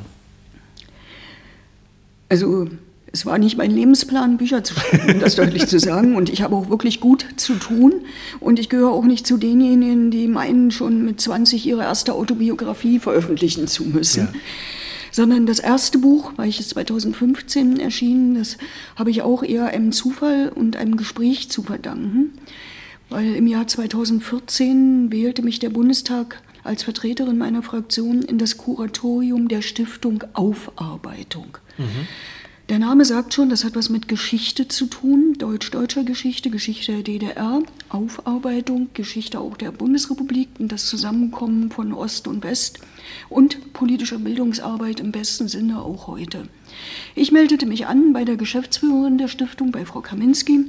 Also 2.30 2.68
es 3.12 3.26
war 3.26 3.38
nicht 3.38 3.58
mein 3.58 3.72
Lebensplan, 3.72 4.38
Bücher 4.38 4.64
zu 4.64 4.74
schreiben, 4.76 5.14
um 5.14 5.20
das 5.20 5.36
deutlich 5.36 5.68
zu 5.68 5.80
sagen. 5.80 6.16
Und 6.16 6.30
ich 6.30 6.42
habe 6.42 6.56
auch 6.56 6.70
wirklich 6.70 7.00
gut 7.00 7.26
zu 7.38 7.56
tun. 7.56 7.94
Und 8.40 8.60
ich 8.60 8.70
gehöre 8.70 8.92
auch 8.92 9.06
nicht 9.06 9.26
zu 9.26 9.38
denjenigen, 9.38 10.12
die 10.12 10.28
meinen, 10.28 10.72
schon 10.72 11.04
mit 11.06 11.20
20 11.20 11.66
ihre 11.66 11.82
erste 11.82 12.14
Autobiografie 12.14 13.00
veröffentlichen 13.00 13.68
zu 13.68 13.86
müssen. 13.86 14.30
Ja. 14.32 14.40
Sondern 15.12 15.48
das 15.48 15.58
erste 15.58 15.98
Buch, 15.98 16.34
welches 16.38 16.70
2015 16.70 17.80
erschienen, 17.80 18.36
das 18.36 18.58
habe 18.96 19.10
ich 19.10 19.24
auch 19.24 19.42
eher 19.42 19.66
einem 19.66 19.92
Zufall 19.92 20.52
und 20.54 20.76
einem 20.76 20.98
Gespräch 20.98 21.50
zu 21.50 21.64
verdanken. 21.64 22.34
Weil 23.10 23.34
im 23.34 23.48
Jahr 23.48 23.66
2014 23.66 25.12
wählte 25.12 25.42
mich 25.42 25.58
der 25.58 25.72
Bundestag 25.72 26.44
als 26.64 26.84
Vertreterin 26.84 27.40
meiner 27.40 27.64
Fraktion 27.64 28.22
in 28.22 28.38
das 28.38 28.58
Kuratorium 28.58 29.48
der 29.48 29.64
Stiftung 29.64 30.24
Aufarbeitung. 30.34 31.58
Mhm. 31.80 32.08
Der 32.70 32.78
Name 32.78 33.04
sagt 33.04 33.34
schon, 33.34 33.50
das 33.50 33.64
hat 33.64 33.76
was 33.76 33.90
mit 33.90 34.08
Geschichte 34.08 34.68
zu 34.68 34.86
tun, 34.86 35.34
deutsch-deutscher 35.40 36.04
Geschichte, 36.04 36.52
Geschichte 36.52 36.92
der 36.92 37.02
DDR, 37.02 37.64
Aufarbeitung, 37.90 38.90
Geschichte 38.94 39.40
auch 39.40 39.58
der 39.58 39.72
Bundesrepublik 39.72 40.50
und 40.60 40.72
das 40.72 40.86
Zusammenkommen 40.86 41.72
von 41.72 41.92
Ost 41.94 42.28
und 42.28 42.44
West 42.44 42.78
und 43.28 43.74
politischer 43.74 44.20
Bildungsarbeit 44.20 45.00
im 45.00 45.12
besten 45.12 45.48
Sinne 45.48 45.82
auch 45.82 46.06
heute. 46.06 46.48
Ich 47.16 47.32
meldete 47.32 47.66
mich 47.66 47.88
an 47.88 48.14
bei 48.14 48.24
der 48.24 48.38
Geschäftsführerin 48.38 49.18
der 49.18 49.30
Stiftung, 49.30 49.72
bei 49.72 49.84
Frau 49.84 50.02
Kaminski 50.02 50.66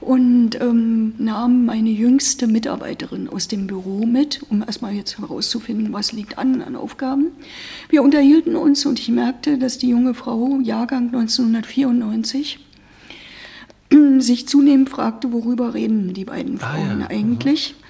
und 0.00 0.58
ähm, 0.60 1.14
nahm 1.18 1.66
meine 1.66 1.90
jüngste 1.90 2.46
Mitarbeiterin 2.46 3.28
aus 3.28 3.48
dem 3.48 3.66
Büro 3.66 4.06
mit, 4.06 4.40
um 4.48 4.62
erstmal 4.62 4.94
jetzt 4.94 5.18
herauszufinden, 5.18 5.92
was 5.92 6.12
liegt 6.12 6.38
an 6.38 6.62
an 6.62 6.76
Aufgaben. 6.76 7.26
Wir 7.90 8.02
unterhielten 8.02 8.56
uns 8.56 8.86
und 8.86 8.98
ich 8.98 9.08
merkte, 9.08 9.58
dass 9.58 9.78
die 9.78 9.90
junge 9.90 10.14
Frau, 10.14 10.58
Jahrgang 10.62 11.06
1994, 11.06 12.58
sich 14.18 14.48
zunehmend 14.48 14.88
fragte, 14.88 15.32
worüber 15.32 15.74
reden 15.74 16.14
die 16.14 16.24
beiden 16.24 16.58
Frauen 16.58 17.02
ah, 17.02 17.08
ja. 17.10 17.10
eigentlich. 17.10 17.74
Mhm. 17.76 17.84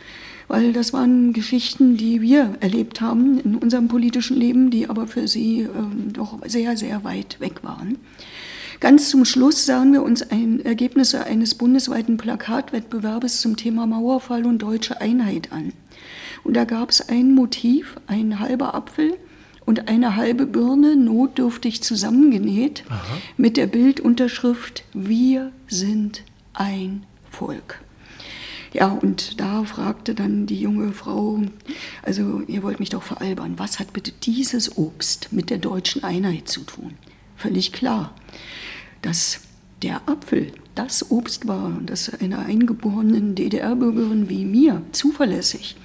Weil 0.48 0.72
das 0.72 0.92
waren 0.92 1.32
Geschichten, 1.32 1.96
die 1.96 2.20
wir 2.22 2.56
erlebt 2.58 3.00
haben 3.00 3.38
in 3.38 3.54
unserem 3.54 3.86
politischen 3.86 4.36
Leben, 4.36 4.70
die 4.70 4.88
aber 4.88 5.06
für 5.06 5.28
sie 5.28 5.60
ähm, 5.60 6.12
doch 6.12 6.40
sehr, 6.44 6.76
sehr 6.76 7.04
weit 7.04 7.38
weg 7.38 7.62
waren. 7.62 7.98
Ganz 8.80 9.10
zum 9.10 9.26
Schluss 9.26 9.66
sahen 9.66 9.92
wir 9.92 10.02
uns 10.02 10.22
ein, 10.22 10.64
Ergebnisse 10.64 11.26
eines 11.26 11.54
bundesweiten 11.54 12.16
Plakatwettbewerbes 12.16 13.42
zum 13.42 13.58
Thema 13.58 13.86
Mauerfall 13.86 14.46
und 14.46 14.60
deutsche 14.60 15.02
Einheit 15.02 15.52
an. 15.52 15.74
Und 16.44 16.54
da 16.54 16.64
gab 16.64 16.88
es 16.88 17.06
ein 17.06 17.34
Motiv, 17.34 17.96
ein 18.06 18.40
halber 18.40 18.74
Apfel 18.74 19.18
und 19.66 19.88
eine 19.88 20.16
halbe 20.16 20.46
Birne 20.46 20.96
notdürftig 20.96 21.82
zusammengenäht 21.82 22.84
Aha. 22.88 23.18
mit 23.36 23.58
der 23.58 23.66
Bildunterschrift 23.66 24.84
Wir 24.94 25.52
sind 25.68 26.22
ein 26.54 27.04
Volk. 27.30 27.82
Ja, 28.72 28.86
und 28.88 29.40
da 29.40 29.64
fragte 29.64 30.14
dann 30.14 30.46
die 30.46 30.58
junge 30.58 30.92
Frau, 30.92 31.42
also 32.02 32.42
ihr 32.46 32.62
wollt 32.62 32.80
mich 32.80 32.88
doch 32.88 33.02
veralbern, 33.02 33.58
was 33.58 33.78
hat 33.78 33.92
bitte 33.92 34.12
dieses 34.22 34.78
Obst 34.78 35.32
mit 35.32 35.50
der 35.50 35.58
deutschen 35.58 36.02
Einheit 36.02 36.48
zu 36.48 36.60
tun? 36.62 36.94
Völlig 37.36 37.72
klar 37.72 38.14
dass 39.02 39.40
der 39.82 40.02
Apfel 40.06 40.52
das 40.74 41.10
Obst 41.10 41.48
war, 41.48 41.72
das 41.84 42.12
einer 42.20 42.40
eingeborenen 42.40 43.34
DDR-Bürgerin 43.34 44.28
wie 44.28 44.44
mir 44.44 44.82
zuverlässig 44.92 45.76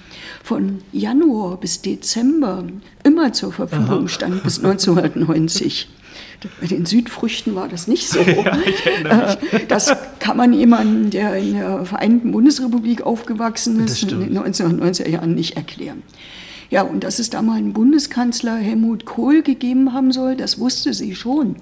von 0.44 0.82
Januar 0.92 1.58
bis 1.60 1.82
Dezember 1.82 2.66
immer 3.04 3.34
zur 3.34 3.52
Verfügung 3.52 4.02
Aha. 4.02 4.08
stand 4.08 4.44
bis 4.44 4.60
1990. 4.60 5.90
Bei 6.62 6.68
den 6.68 6.86
Südfrüchten 6.86 7.56
war 7.56 7.68
das 7.68 7.88
nicht 7.88 8.08
so. 8.08 8.20
Ja, 9.04 9.34
äh, 9.52 9.66
das 9.68 9.96
kann 10.20 10.38
man 10.38 10.54
jemandem, 10.54 11.10
der 11.10 11.36
in 11.38 11.54
der 11.54 11.86
Vereinten 11.86 12.32
Bundesrepublik 12.32 13.02
aufgewachsen 13.02 13.84
ist, 13.84 14.04
in 14.04 14.20
den 14.20 14.38
1990er 14.38 15.10
Jahren 15.10 15.34
nicht 15.34 15.58
erklären. 15.58 16.04
Ja, 16.70 16.82
und 16.84 17.04
dass 17.04 17.20
es 17.20 17.30
da 17.30 17.42
mal 17.42 17.58
einen 17.58 17.74
Bundeskanzler 17.74 18.56
Helmut 18.56 19.06
Kohl 19.06 19.42
gegeben 19.42 19.94
haben 19.94 20.12
soll, 20.12 20.36
das 20.36 20.60
wusste 20.60 20.94
sie 20.94 21.16
schon. 21.16 21.58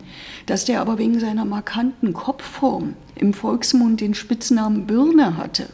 Dass 0.46 0.66
der 0.66 0.82
aber 0.82 0.98
wegen 0.98 1.20
seiner 1.20 1.46
markanten 1.46 2.14
Kopfform 2.14 2.94
im 3.16 3.34
Volksmund 3.34 4.02
den 4.02 4.14
Spitznamen 4.14 4.88
Birne 4.88 5.38
hatte, 5.38 5.68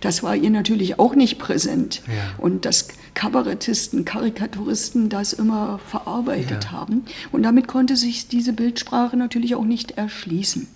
das 0.00 0.22
war 0.22 0.34
ihr 0.34 0.50
natürlich 0.50 0.98
auch 0.98 1.14
nicht 1.14 1.38
präsent. 1.38 2.02
Ja. 2.06 2.14
Und 2.38 2.64
dass 2.64 2.88
Kabarettisten, 3.14 4.04
Karikaturisten 4.04 5.08
das 5.08 5.32
immer 5.32 5.78
verarbeitet 5.86 6.64
ja. 6.64 6.72
haben. 6.72 7.04
Und 7.32 7.42
damit 7.42 7.66
konnte 7.66 7.96
sich 7.96 8.28
diese 8.28 8.52
Bildsprache 8.52 9.16
natürlich 9.16 9.54
auch 9.54 9.64
nicht 9.64 9.92
erschließen. 9.92 10.68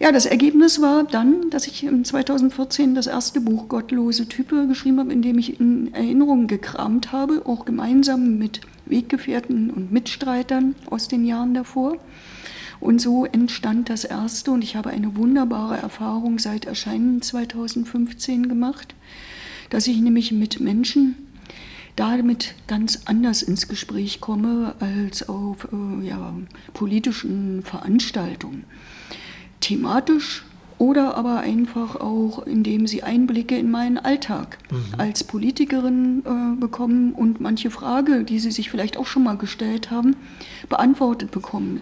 Ja, 0.00 0.10
das 0.10 0.26
Ergebnis 0.26 0.80
war 0.80 1.04
dann, 1.04 1.50
dass 1.50 1.68
ich 1.68 1.88
2014 2.02 2.96
das 2.96 3.06
erste 3.06 3.40
Buch 3.40 3.68
Gottlose 3.68 4.26
Type 4.28 4.66
geschrieben 4.66 4.98
habe, 4.98 5.12
in 5.12 5.22
dem 5.22 5.38
ich 5.38 5.60
in 5.60 5.94
Erinnerungen 5.94 6.48
gekramt 6.48 7.12
habe, 7.12 7.42
auch 7.46 7.64
gemeinsam 7.64 8.36
mit 8.36 8.60
Weggefährten 8.86 9.70
und 9.70 9.92
Mitstreitern 9.92 10.74
aus 10.90 11.06
den 11.06 11.24
Jahren 11.24 11.54
davor. 11.54 11.98
Und 12.80 13.00
so 13.00 13.24
entstand 13.24 13.88
das 13.88 14.04
erste 14.04 14.50
und 14.50 14.64
ich 14.64 14.74
habe 14.74 14.90
eine 14.90 15.16
wunderbare 15.16 15.76
Erfahrung 15.76 16.40
seit 16.40 16.64
Erscheinen 16.64 17.22
2015 17.22 18.48
gemacht, 18.48 18.96
dass 19.70 19.86
ich 19.86 19.98
nämlich 20.00 20.32
mit 20.32 20.58
Menschen 20.58 21.14
damit 21.94 22.56
ganz 22.66 23.02
anders 23.04 23.42
ins 23.42 23.68
Gespräch 23.68 24.20
komme 24.20 24.74
als 24.80 25.28
auf 25.28 25.68
äh, 25.72 26.08
ja, 26.08 26.34
politischen 26.72 27.62
Veranstaltungen 27.62 28.64
thematisch 29.64 30.44
oder 30.78 31.16
aber 31.16 31.40
einfach 31.40 31.96
auch, 31.96 32.46
indem 32.46 32.86
sie 32.86 33.02
Einblicke 33.02 33.56
in 33.56 33.70
meinen 33.70 33.96
Alltag 33.96 34.58
mhm. 34.70 34.98
als 34.98 35.24
Politikerin 35.24 36.22
äh, 36.26 36.60
bekommen 36.60 37.12
und 37.12 37.40
manche 37.40 37.70
Frage, 37.70 38.24
die 38.24 38.38
sie 38.38 38.50
sich 38.50 38.70
vielleicht 38.70 38.96
auch 38.96 39.06
schon 39.06 39.24
mal 39.24 39.36
gestellt 39.36 39.90
haben, 39.90 40.16
beantwortet 40.68 41.30
bekommen. 41.30 41.80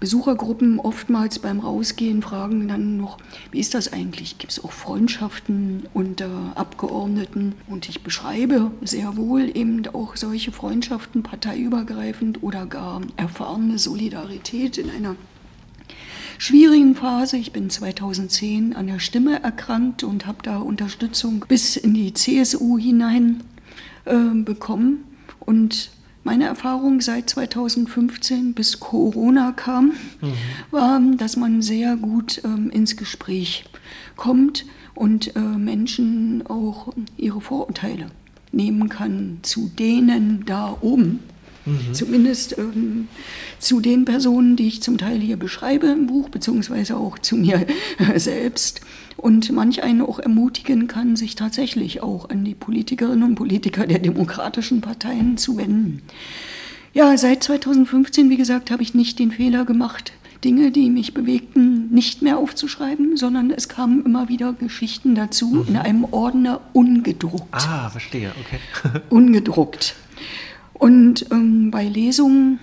Besuchergruppen 0.00 0.80
oftmals 0.80 1.38
beim 1.38 1.60
Rausgehen 1.60 2.22
fragen 2.22 2.66
dann 2.66 2.96
noch, 2.96 3.18
wie 3.52 3.60
ist 3.60 3.74
das 3.74 3.92
eigentlich? 3.92 4.38
Gibt 4.38 4.52
es 4.52 4.64
auch 4.64 4.72
Freundschaften 4.72 5.84
unter 5.94 6.52
Abgeordneten? 6.56 7.54
Und 7.68 7.88
ich 7.88 8.02
beschreibe 8.02 8.72
sehr 8.82 9.16
wohl 9.16 9.56
eben 9.56 9.86
auch 9.92 10.16
solche 10.16 10.50
Freundschaften 10.50 11.22
parteiübergreifend 11.22 12.42
oder 12.42 12.66
gar 12.66 13.00
erfahrene 13.16 13.78
Solidarität 13.78 14.76
in 14.76 14.90
einer 14.90 15.14
schwierigen 16.38 16.94
Phase. 16.94 17.36
Ich 17.36 17.52
bin 17.52 17.70
2010 17.70 18.74
an 18.74 18.86
der 18.86 18.98
Stimme 18.98 19.42
erkrankt 19.42 20.02
und 20.02 20.26
habe 20.26 20.38
da 20.42 20.58
Unterstützung 20.58 21.44
bis 21.48 21.76
in 21.76 21.94
die 21.94 22.14
CSU 22.14 22.78
hinein 22.78 23.42
äh, 24.04 24.34
bekommen. 24.34 25.04
Und 25.40 25.90
meine 26.24 26.44
Erfahrung 26.44 27.00
seit 27.00 27.28
2015 27.30 28.54
bis 28.54 28.78
Corona 28.78 29.52
kam, 29.52 29.92
mhm. 30.20 30.32
war, 30.70 31.00
dass 31.16 31.36
man 31.36 31.62
sehr 31.62 31.96
gut 31.96 32.40
ähm, 32.44 32.70
ins 32.70 32.96
Gespräch 32.96 33.64
kommt 34.16 34.64
und 34.94 35.34
äh, 35.34 35.40
Menschen 35.40 36.46
auch 36.46 36.92
ihre 37.16 37.40
Vorurteile 37.40 38.06
nehmen 38.52 38.88
kann 38.88 39.38
zu 39.42 39.70
denen 39.78 40.44
da 40.44 40.76
oben, 40.80 41.20
Mhm. 41.64 41.94
Zumindest 41.94 42.58
ähm, 42.58 43.08
zu 43.58 43.80
den 43.80 44.04
Personen, 44.04 44.56
die 44.56 44.68
ich 44.68 44.82
zum 44.82 44.98
Teil 44.98 45.20
hier 45.20 45.36
beschreibe 45.36 45.86
im 45.88 46.06
Buch, 46.06 46.28
beziehungsweise 46.28 46.96
auch 46.96 47.18
zu 47.18 47.36
mir 47.36 47.66
selbst. 48.16 48.80
Und 49.16 49.52
manch 49.52 49.82
einen 49.82 50.00
auch 50.02 50.18
ermutigen 50.18 50.88
kann, 50.88 51.16
sich 51.16 51.36
tatsächlich 51.36 52.02
auch 52.02 52.30
an 52.30 52.44
die 52.44 52.54
Politikerinnen 52.54 53.22
und 53.22 53.34
Politiker 53.34 53.86
der 53.86 53.98
demokratischen 53.98 54.80
Parteien 54.80 55.36
zu 55.36 55.56
wenden. 55.56 56.02
Ja, 56.94 57.16
seit 57.16 57.42
2015, 57.44 58.30
wie 58.30 58.36
gesagt, 58.36 58.70
habe 58.70 58.82
ich 58.82 58.94
nicht 58.94 59.18
den 59.18 59.30
Fehler 59.30 59.64
gemacht, 59.64 60.12
Dinge, 60.44 60.72
die 60.72 60.90
mich 60.90 61.14
bewegten, 61.14 61.88
nicht 61.90 62.22
mehr 62.22 62.38
aufzuschreiben, 62.38 63.16
sondern 63.16 63.50
es 63.50 63.68
kamen 63.68 64.04
immer 64.04 64.28
wieder 64.28 64.52
Geschichten 64.52 65.14
dazu 65.14 65.46
mhm. 65.46 65.64
in 65.68 65.76
einem 65.76 66.04
Ordner 66.04 66.60
ungedruckt. 66.72 67.54
Ah, 67.54 67.88
verstehe, 67.90 68.32
okay. 68.40 69.00
ungedruckt. 69.08 69.94
Und 70.82 71.26
ähm, 71.30 71.70
bei 71.70 71.86
Lesungen 71.86 72.58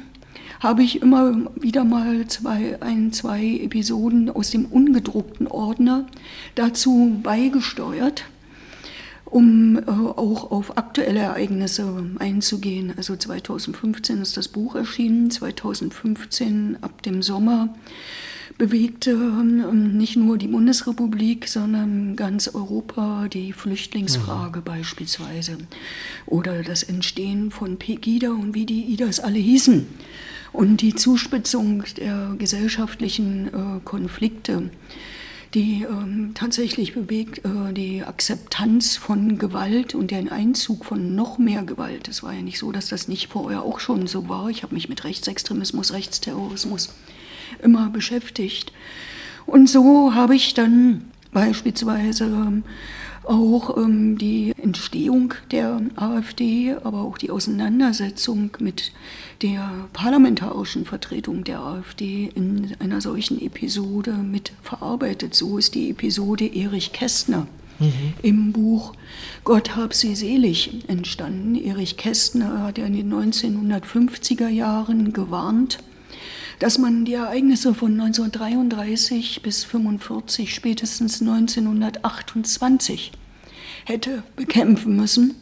habe 0.60 0.84
ich 0.84 1.02
immer 1.02 1.38
wieder 1.56 1.86
mal 1.86 2.28
zwei, 2.28 2.78
ein, 2.82 3.14
zwei 3.14 3.62
Episoden 3.64 4.30
aus 4.30 4.52
dem 4.52 4.66
ungedruckten 4.66 5.48
Ordner 5.48 6.06
dazu 6.54 7.18
beigesteuert, 7.24 8.26
um 9.24 9.78
äh, 9.78 9.84
auch 9.90 10.52
auf 10.52 10.78
aktuelle 10.78 11.22
Ereignisse 11.22 12.10
einzugehen. 12.20 12.92
Also 12.98 13.16
2015 13.16 14.22
ist 14.22 14.36
das 14.36 14.50
Buch 14.50 14.76
erschienen, 14.76 15.32
2015 15.32 16.80
ab 16.82 17.02
dem 17.04 17.22
Sommer 17.22 17.74
bewegte 18.58 19.16
nicht 19.16 20.16
nur 20.16 20.38
die 20.38 20.48
Bundesrepublik, 20.48 21.48
sondern 21.48 22.16
ganz 22.16 22.48
Europa 22.48 23.28
die 23.28 23.54
Flüchtlingsfrage 23.54 24.60
mhm. 24.60 24.64
beispielsweise 24.64 25.58
oder 26.26 26.64
das 26.64 26.84
Entstehen 26.84 27.52
von 27.52 27.78
Pegida 27.78 28.32
und 28.32 28.56
wie 28.56 28.66
die 28.66 28.94
Idas 28.94 29.20
alle 29.20 29.40
hießen 29.40 29.88
und 30.52 30.82
die 30.82 30.96
Zuspitzung 30.96 31.84
der 31.98 32.36
gesellschaftlichen 32.38 33.48
äh, 33.48 33.80
Konflikte 33.84 34.70
die 35.54 35.84
ähm, 35.90 36.32
tatsächlich 36.36 36.94
bewegt 36.94 37.44
äh, 37.44 37.74
die 37.74 38.04
Akzeptanz 38.04 38.98
von 38.98 39.40
Gewalt 39.40 39.96
und 39.96 40.12
den 40.12 40.30
Einzug 40.30 40.86
von 40.86 41.16
noch 41.16 41.40
mehr 41.40 41.64
Gewalt. 41.64 42.08
Es 42.08 42.22
war 42.22 42.34
ja 42.34 42.42
nicht 42.42 42.60
so, 42.60 42.72
dass 42.72 42.90
das 42.90 43.08
nicht 43.08 43.30
vorher 43.30 43.64
auch 43.64 43.80
schon 43.80 44.06
so 44.06 44.30
war. 44.30 44.50
Ich 44.50 44.62
habe 44.62 44.76
mich 44.76 44.90
mit 44.90 45.04
Rechtsextremismus, 45.04 45.94
Rechtsterrorismus 45.94 46.90
immer 47.64 47.90
beschäftigt. 47.90 48.72
Und 49.46 49.70
so 49.70 50.14
habe 50.14 50.36
ich 50.36 50.54
dann 50.54 51.06
beispielsweise 51.32 52.64
auch 53.24 53.78
ähm, 53.78 54.18
die 54.18 54.54
Entstehung 54.58 55.34
der 55.52 55.82
AfD, 55.96 56.76
aber 56.84 57.02
auch 57.02 57.18
die 57.18 57.30
Auseinandersetzung 57.30 58.52
mit 58.60 58.92
der 59.42 59.72
parlamentarischen 59.94 60.86
Vertretung 60.86 61.44
der 61.44 61.60
AfD 61.60 62.32
in 62.34 62.76
einer 62.80 63.02
solchen 63.02 63.40
Episode 63.42 64.14
mit 64.14 64.52
verarbeitet. 64.64 65.36
So 65.36 65.58
ist 65.58 65.76
die 65.76 65.92
Episode 65.92 66.46
Erich 66.46 66.92
Kästner 66.92 67.48
mhm. 67.80 68.14
im 68.22 68.52
Buch 68.52 68.94
Gott 69.44 69.76
hab 69.76 69.94
sie 69.94 70.16
selig 70.16 70.84
entstanden. 70.88 71.56
Erich 71.56 71.98
Kästner 71.98 72.64
hat 72.64 72.78
ja 72.78 72.86
in 72.86 72.94
den 72.94 73.14
1950er 73.14 74.50
Jahren 74.50 75.14
gewarnt, 75.14 75.80
dass 76.60 76.78
man 76.78 77.06
die 77.06 77.14
Ereignisse 77.14 77.74
von 77.74 77.94
1933 77.94 79.42
bis 79.42 79.64
1945, 79.64 80.54
spätestens 80.54 81.22
1928 81.22 83.14
hätte 83.86 84.22
bekämpfen 84.36 84.96
müssen, 84.96 85.34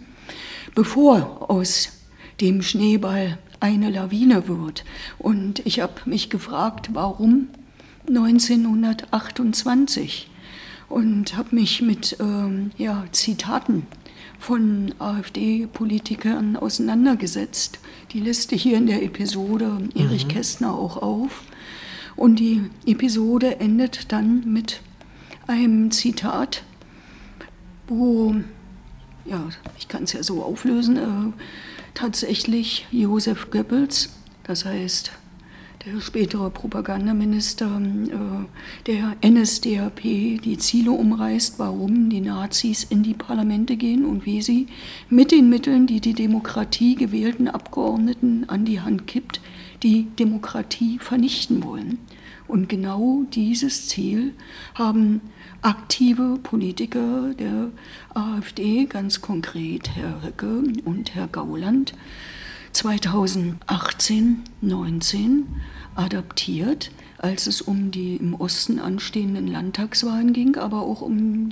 bevor 0.75 1.49
aus 1.49 1.89
dem 2.39 2.61
Schneeball 2.61 3.37
eine 3.59 3.89
Lawine 3.89 4.47
wird. 4.47 4.85
Und 5.17 5.65
ich 5.65 5.79
habe 5.79 5.93
mich 6.05 6.29
gefragt, 6.29 6.91
warum 6.93 7.47
1928? 8.07 10.29
Und 10.87 11.35
habe 11.35 11.55
mich 11.55 11.81
mit 11.81 12.15
ähm, 12.21 12.69
ja, 12.77 13.05
Zitaten 13.11 13.87
von 14.39 14.93
AfD-Politikern 14.99 16.55
auseinandergesetzt. 16.55 17.79
Die 18.11 18.19
Liste 18.19 18.55
hier 18.55 18.77
in 18.77 18.87
der 18.87 19.03
Episode 19.03 19.89
Erich 19.95 20.25
mhm. 20.25 20.29
Kästner 20.29 20.73
auch 20.73 20.97
auf. 20.97 21.43
Und 22.15 22.37
die 22.37 22.63
Episode 22.85 23.59
endet 23.59 24.11
dann 24.11 24.51
mit 24.51 24.81
einem 25.47 25.91
Zitat 25.91 26.63
wo, 27.87 28.35
ja, 29.25 29.47
ich 29.77 29.87
kann 29.87 30.03
es 30.03 30.13
ja 30.13 30.23
so 30.23 30.43
auflösen, 30.43 30.97
äh, 30.97 31.41
tatsächlich 31.93 32.85
Josef 32.91 33.49
Goebbels, 33.49 34.09
das 34.43 34.65
heißt 34.65 35.11
der 35.85 36.01
spätere 36.01 36.49
Propagandaminister 36.49 37.79
äh, 37.79 38.85
der 38.85 39.15
NSDAP, 39.27 40.01
die 40.01 40.57
Ziele 40.57 40.91
umreißt, 40.91 41.59
warum 41.59 42.09
die 42.09 42.21
Nazis 42.21 42.83
in 42.83 43.03
die 43.03 43.13
Parlamente 43.13 43.77
gehen 43.77 44.05
und 44.05 44.25
wie 44.25 44.41
sie 44.41 44.67
mit 45.09 45.31
den 45.31 45.49
Mitteln, 45.49 45.87
die 45.87 46.01
die 46.01 46.13
Demokratie 46.13 46.95
gewählten 46.95 47.47
Abgeordneten 47.47 48.45
an 48.47 48.65
die 48.65 48.81
Hand 48.81 49.07
kippt, 49.07 49.41
die 49.83 50.07
Demokratie 50.17 50.99
vernichten 50.99 51.63
wollen. 51.63 51.99
Und 52.47 52.69
genau 52.69 53.23
dieses 53.33 53.87
Ziel 53.87 54.33
haben 54.73 55.21
aktive 55.61 56.39
Politiker 56.41 57.33
der 57.37 57.71
AfD, 58.13 58.85
ganz 58.85 59.21
konkret 59.21 59.89
Herr 59.95 60.23
Ricke 60.23 60.63
und 60.85 61.13
Herr 61.13 61.27
Gauland, 61.27 61.93
2018, 62.77 64.43
19 64.61 65.47
adaptiert 65.95 66.91
als 67.17 67.47
es 67.47 67.61
um 67.61 67.89
die 67.89 68.15
im 68.17 68.35
Osten 68.35 68.79
anstehenden 68.79 69.47
Landtagswahlen 69.47 70.33
ging, 70.33 70.55
aber 70.55 70.81
auch 70.81 71.01
um 71.01 71.49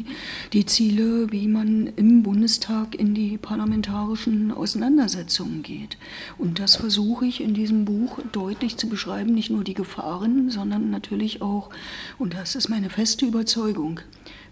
die 0.54 0.66
Ziele, 0.66 1.32
wie 1.32 1.48
man 1.48 1.88
im 1.96 2.22
Bundestag 2.22 2.94
in 2.94 3.16
die 3.16 3.38
parlamentarischen 3.38 4.52
Auseinandersetzungen 4.52 5.64
geht. 5.64 5.98
Und 6.38 6.60
das 6.60 6.76
versuche 6.76 7.26
ich 7.26 7.42
in 7.42 7.56
diesem 7.56 7.86
Buch 7.86 8.20
deutlich 8.32 8.78
zu 8.78 8.88
beschreiben, 8.88 9.34
nicht 9.34 9.50
nur 9.50 9.64
die 9.64 9.74
Gefahren, 9.74 10.52
sondern 10.52 10.92
natürlich 10.92 11.42
auch, 11.42 11.72
und 12.20 12.36
das 12.36 12.54
ist 12.54 12.70
meine 12.70 12.92
feste 12.92 13.26
Überzeugung, 13.26 14.00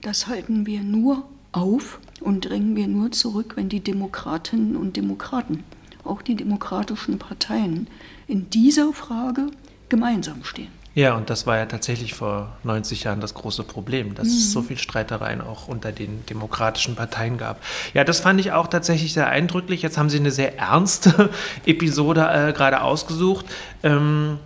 das 0.01 0.27
halten 0.27 0.65
wir 0.65 0.81
nur 0.81 1.29
auf 1.51 1.99
und 2.21 2.49
drängen 2.49 2.75
wir 2.75 2.87
nur 2.87 3.11
zurück, 3.11 3.53
wenn 3.55 3.69
die 3.69 3.81
Demokratinnen 3.81 4.75
und 4.75 4.97
Demokraten, 4.97 5.63
auch 6.03 6.21
die 6.21 6.35
demokratischen 6.35 7.19
Parteien, 7.19 7.87
in 8.27 8.49
dieser 8.49 8.93
Frage 8.93 9.47
gemeinsam 9.89 10.43
stehen. 10.43 10.83
Ja, 10.95 11.15
und 11.15 11.31
das 11.31 11.47
war 11.47 11.57
ja 11.57 11.65
tatsächlich 11.65 12.13
vor 12.13 12.55
90 12.63 13.05
Jahren 13.05 13.19
das 13.19 13.33
große 13.33 13.63
Problem, 13.63 14.13
dass 14.13 14.27
mhm. 14.27 14.33
es 14.33 14.51
so 14.51 14.61
viel 14.61 14.77
Streitereien 14.77 15.41
auch 15.41 15.67
unter 15.67 15.91
den 15.91 16.23
demokratischen 16.27 16.95
Parteien 16.95 17.37
gab. 17.37 17.63
Ja, 17.95 18.03
das 18.03 18.19
fand 18.19 18.39
ich 18.39 18.51
auch 18.51 18.67
tatsächlich 18.67 19.13
sehr 19.13 19.27
eindrücklich. 19.27 19.81
Jetzt 19.81 19.97
haben 19.97 20.09
Sie 20.09 20.19
eine 20.19 20.29
sehr 20.29 20.59
ernste 20.59 21.31
Episode 21.65 22.29
äh, 22.31 22.53
gerade 22.53 22.81
ausgesucht. 22.81 23.47
Ähm, 23.81 24.37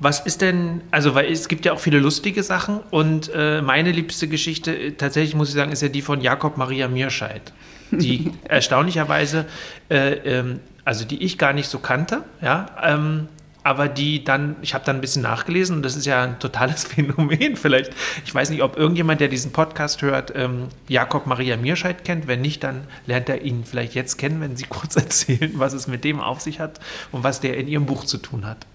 was 0.00 0.20
ist 0.20 0.40
denn, 0.40 0.82
also 0.90 1.14
weil 1.14 1.30
es 1.30 1.48
gibt 1.48 1.64
ja 1.64 1.72
auch 1.72 1.80
viele 1.80 1.98
lustige 1.98 2.42
Sachen 2.42 2.80
und 2.90 3.30
äh, 3.34 3.62
meine 3.62 3.92
liebste 3.92 4.28
Geschichte, 4.28 4.74
äh, 4.74 4.92
tatsächlich 4.92 5.34
muss 5.34 5.48
ich 5.48 5.54
sagen, 5.54 5.72
ist 5.72 5.82
ja 5.82 5.88
die 5.88 6.02
von 6.02 6.20
Jakob 6.20 6.56
Maria 6.56 6.88
Mirscheid, 6.88 7.52
die 7.90 8.30
erstaunlicherweise, 8.48 9.46
äh, 9.90 10.12
ähm, 10.12 10.60
also 10.90 11.04
die 11.04 11.22
ich 11.22 11.38
gar 11.38 11.52
nicht 11.52 11.68
so 11.68 11.78
kannte, 11.78 12.24
ja, 12.42 12.66
ähm, 12.82 13.28
aber 13.62 13.86
die 13.86 14.24
dann, 14.24 14.56
ich 14.60 14.74
habe 14.74 14.84
dann 14.84 14.96
ein 14.96 15.00
bisschen 15.00 15.22
nachgelesen 15.22 15.76
und 15.76 15.82
das 15.84 15.94
ist 15.94 16.04
ja 16.04 16.24
ein 16.24 16.40
totales 16.40 16.82
Phänomen 16.88 17.54
vielleicht. 17.54 17.92
Ich 18.26 18.34
weiß 18.34 18.50
nicht, 18.50 18.60
ob 18.60 18.76
irgendjemand, 18.76 19.20
der 19.20 19.28
diesen 19.28 19.52
Podcast 19.52 20.02
hört, 20.02 20.32
ähm, 20.34 20.66
Jakob 20.88 21.28
Maria 21.28 21.56
Mierscheid 21.56 22.04
kennt. 22.04 22.26
Wenn 22.26 22.40
nicht, 22.40 22.64
dann 22.64 22.88
lernt 23.06 23.28
er 23.28 23.42
ihn 23.42 23.62
vielleicht 23.64 23.94
jetzt 23.94 24.18
kennen, 24.18 24.40
wenn 24.40 24.56
Sie 24.56 24.64
kurz 24.68 24.96
erzählen, 24.96 25.52
was 25.54 25.74
es 25.74 25.86
mit 25.86 26.02
dem 26.02 26.18
auf 26.18 26.40
sich 26.40 26.58
hat 26.58 26.80
und 27.12 27.22
was 27.22 27.38
der 27.38 27.56
in 27.56 27.68
Ihrem 27.68 27.86
Buch 27.86 28.04
zu 28.04 28.18
tun 28.18 28.44
hat. 28.44 28.66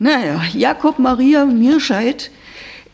Naja, 0.00 0.42
Jakob 0.54 0.98
Maria 0.98 1.44
Mierscheid 1.44 2.32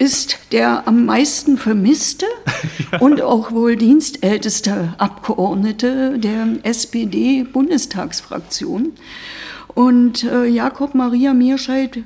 ist 0.00 0.38
der 0.50 0.88
am 0.88 1.04
meisten 1.04 1.58
vermisste 1.58 2.24
ja. 2.92 2.98
und 3.00 3.20
auch 3.20 3.52
wohl 3.52 3.76
dienstälteste 3.76 4.94
Abgeordnete 4.96 6.18
der 6.18 6.48
SPD-Bundestagsfraktion. 6.62 8.92
Und 9.74 10.24
äh, 10.24 10.46
Jakob 10.46 10.94
Maria 10.94 11.34
Mierscheid 11.34 11.98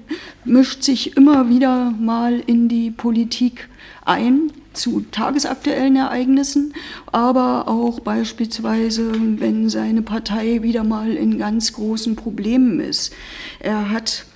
mischt 0.45 0.83
sich 0.83 1.17
immer 1.17 1.49
wieder 1.49 1.93
mal 1.93 2.43
in 2.45 2.69
die 2.69 2.91
Politik 2.91 3.69
ein 4.05 4.51
zu 4.73 5.05
tagesaktuellen 5.13 5.95
Ereignissen, 5.95 6.75
aber 7.13 7.69
auch 7.69 8.01
beispielsweise, 8.01 9.13
wenn 9.39 9.69
seine 9.69 10.03
Partei 10.03 10.65
wieder 10.65 10.83
mal 10.83 11.13
in 11.13 11.39
ganz 11.39 11.73
großen 11.73 12.17
Problemen 12.17 12.81
ist. 12.81 13.13
Er 13.61 13.91
hat 13.91 14.27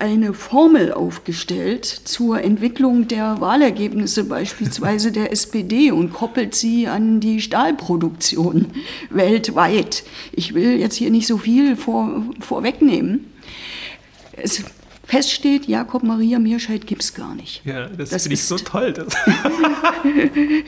eine 0.00 0.34
Formel 0.34 0.92
aufgestellt 0.92 1.86
zur 1.86 2.42
Entwicklung 2.42 3.08
der 3.08 3.40
Wahlergebnisse 3.40 4.24
beispielsweise 4.24 5.12
der 5.12 5.32
SPD 5.32 5.90
und 5.90 6.12
koppelt 6.12 6.54
sie 6.54 6.86
an 6.86 7.20
die 7.20 7.40
Stahlproduktion 7.40 8.66
weltweit. 9.10 10.04
Ich 10.32 10.54
will 10.54 10.78
jetzt 10.78 10.96
hier 10.96 11.10
nicht 11.10 11.26
so 11.26 11.38
viel 11.38 11.76
vor, 11.76 12.24
vorwegnehmen. 12.40 13.32
Es 14.32 14.64
feststeht, 15.10 15.66
Jakob 15.66 16.02
Maria 16.04 16.38
Mirscheid 16.38 16.86
gibt 16.86 17.02
es 17.02 17.14
gar 17.14 17.34
nicht. 17.34 17.62
Ja, 17.64 17.88
das, 17.88 18.10
das 18.10 18.22
finde 18.22 18.34
ich 18.34 18.44
so 18.44 18.56
toll. 18.56 18.92
Das 18.92 19.08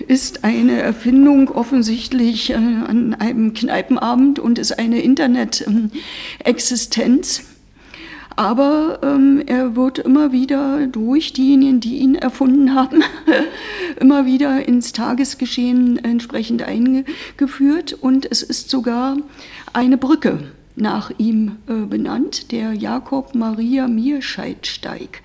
ist 0.09 0.43
eine 0.43 0.81
Erfindung 0.81 1.49
offensichtlich 1.49 2.51
äh, 2.51 2.55
an 2.55 3.15
einem 3.15 3.55
Kneipenabend 3.55 4.41
und 4.41 4.59
ist 4.59 4.77
eine 4.79 5.01
Internet-Existenz. 5.01 7.45
Aber 8.37 9.01
ähm, 9.03 9.43
er 9.47 9.77
wird 9.77 9.99
immer 9.99 10.33
wieder 10.33 10.87
durch 10.87 11.33
diejenigen, 11.33 11.81
die 11.81 11.99
ihn 11.99 12.15
erfunden 12.15 12.75
haben, 12.75 13.03
immer 14.01 14.27
wieder 14.27 14.67
ins 14.67 14.93
Tagesgeschehen 14.93 16.03
entsprechend 16.03 16.63
eingeführt. 16.63 17.93
Und 17.93 18.31
es 18.31 18.43
ist 18.43 18.71
sogar 18.71 19.17
eine 19.73 19.99
Brücke 19.99 20.39
nach 20.77 21.11
ihm 21.19 21.57
äh, 21.69 21.87
benannt, 21.87 22.53
der 22.53 22.73
Jakob 22.73 23.35
Maria 23.35 23.89
Mierscheidsteig. 23.89 25.23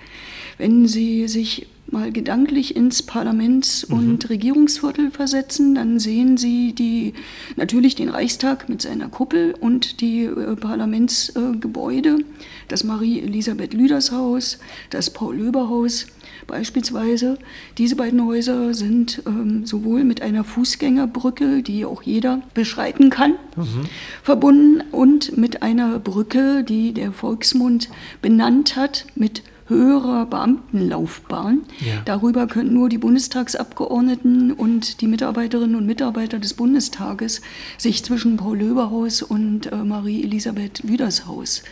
Wenn 0.57 0.87
Sie 0.87 1.27
sich 1.27 1.67
mal 1.91 2.12
gedanklich 2.12 2.76
ins 2.76 3.04
Parlaments- 3.04 3.84
und 3.84 4.23
mhm. 4.23 4.28
Regierungsviertel 4.30 5.12
versetzen, 5.12 5.75
dann 5.75 6.00
sehen 6.00 6.38
Sie 6.38 6.73
die, 6.73 7.13
natürlich 7.56 7.96
den 7.96 8.10
Reichstag 8.10 8.69
mit 8.69 8.81
seiner 8.81 9.10
Kuppel 9.10 9.56
und 9.60 10.02
die 10.02 10.23
äh, 10.23 10.56
Parlamentsgebäude, 10.56 12.10
äh, 12.19 12.23
das 12.67 12.83
Marie-Elisabeth 12.83 13.73
Lüders 13.73 14.12
Haus, 14.12 14.60
das 14.90 15.10
Paul-Löber-Haus 15.10 16.08
beispielsweise. 16.46 17.38
Diese 17.77 17.96
beiden 17.96 18.25
Häuser 18.25 18.73
sind 18.73 19.21
ähm, 19.25 19.65
sowohl 19.65 20.04
mit 20.04 20.21
einer 20.21 20.44
Fußgängerbrücke, 20.44 21.62
die 21.62 21.85
auch 21.85 22.02
jeder 22.02 22.42
beschreiten 22.54 23.10
kann, 23.10 23.31
mhm. 23.56 23.85
verbunden 24.23 24.81
und 24.92 25.38
mit 25.38 25.62
einer 25.62 26.00
Brücke, 26.00 26.63
die 26.63 26.94
der 26.94 27.12
Volksmund 27.12 27.90
benannt 28.21 28.75
hat, 28.75 29.06
mit 29.15 29.44
höherer 29.67 30.25
Beamtenlaufbahn. 30.25 31.61
Ja. 31.79 32.01
Darüber 32.05 32.47
können 32.47 32.73
nur 32.73 32.89
die 32.89 32.97
Bundestagsabgeordneten 32.97 34.51
und 34.51 35.01
die 35.01 35.07
Mitarbeiterinnen 35.07 35.75
und 35.75 35.85
Mitarbeiter 35.85 36.39
des 36.39 36.53
Bundestages 36.53 37.41
sich 37.77 38.03
zwischen 38.03 38.37
Paul 38.37 38.57
Löberhaus 38.59 39.21
und 39.21 39.71
äh, 39.71 39.75
Marie-Elisabeth 39.75 40.83
Lüdershaus 40.83 41.63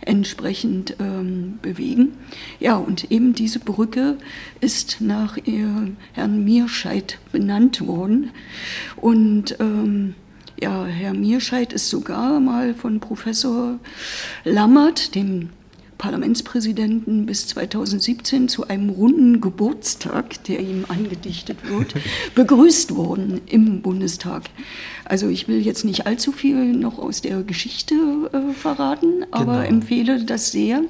entsprechend 0.00 0.96
ähm, 0.98 1.58
bewegen. 1.62 2.14
Ja, 2.60 2.76
und 2.76 3.10
eben 3.10 3.34
diese 3.34 3.58
Brücke 3.58 4.16
ist 4.60 5.00
nach 5.00 5.36
ihr, 5.36 5.92
Herrn 6.12 6.44
Mierscheid 6.44 7.18
benannt 7.32 7.86
worden. 7.86 8.30
Und 8.96 9.56
ähm, 9.60 10.14
ja, 10.60 10.84
Herr 10.84 11.12
Mierscheid 11.12 11.72
ist 11.72 11.88
sogar 11.90 12.38
mal 12.38 12.74
von 12.74 13.00
Professor 13.00 13.78
Lammert, 14.44 15.16
dem 15.16 15.50
Parlamentspräsidenten 16.02 17.26
bis 17.26 17.46
2017 17.46 18.48
zu 18.48 18.66
einem 18.66 18.90
runden 18.90 19.40
Geburtstag, 19.40 20.42
der 20.42 20.58
ihm 20.58 20.84
angedichtet 20.88 21.58
wird, 21.68 21.94
begrüßt 22.34 22.96
worden 22.96 23.40
im 23.46 23.82
Bundestag. 23.82 24.42
Also 25.12 25.28
ich 25.28 25.46
will 25.46 25.60
jetzt 25.60 25.84
nicht 25.84 26.06
allzu 26.06 26.32
viel 26.32 26.72
noch 26.72 26.98
aus 26.98 27.20
der 27.20 27.42
Geschichte 27.42 27.94
äh, 28.32 28.54
verraten, 28.54 29.26
aber 29.30 29.56
genau. 29.56 29.68
empfehle 29.68 30.24
das 30.24 30.52
sehr, 30.52 30.80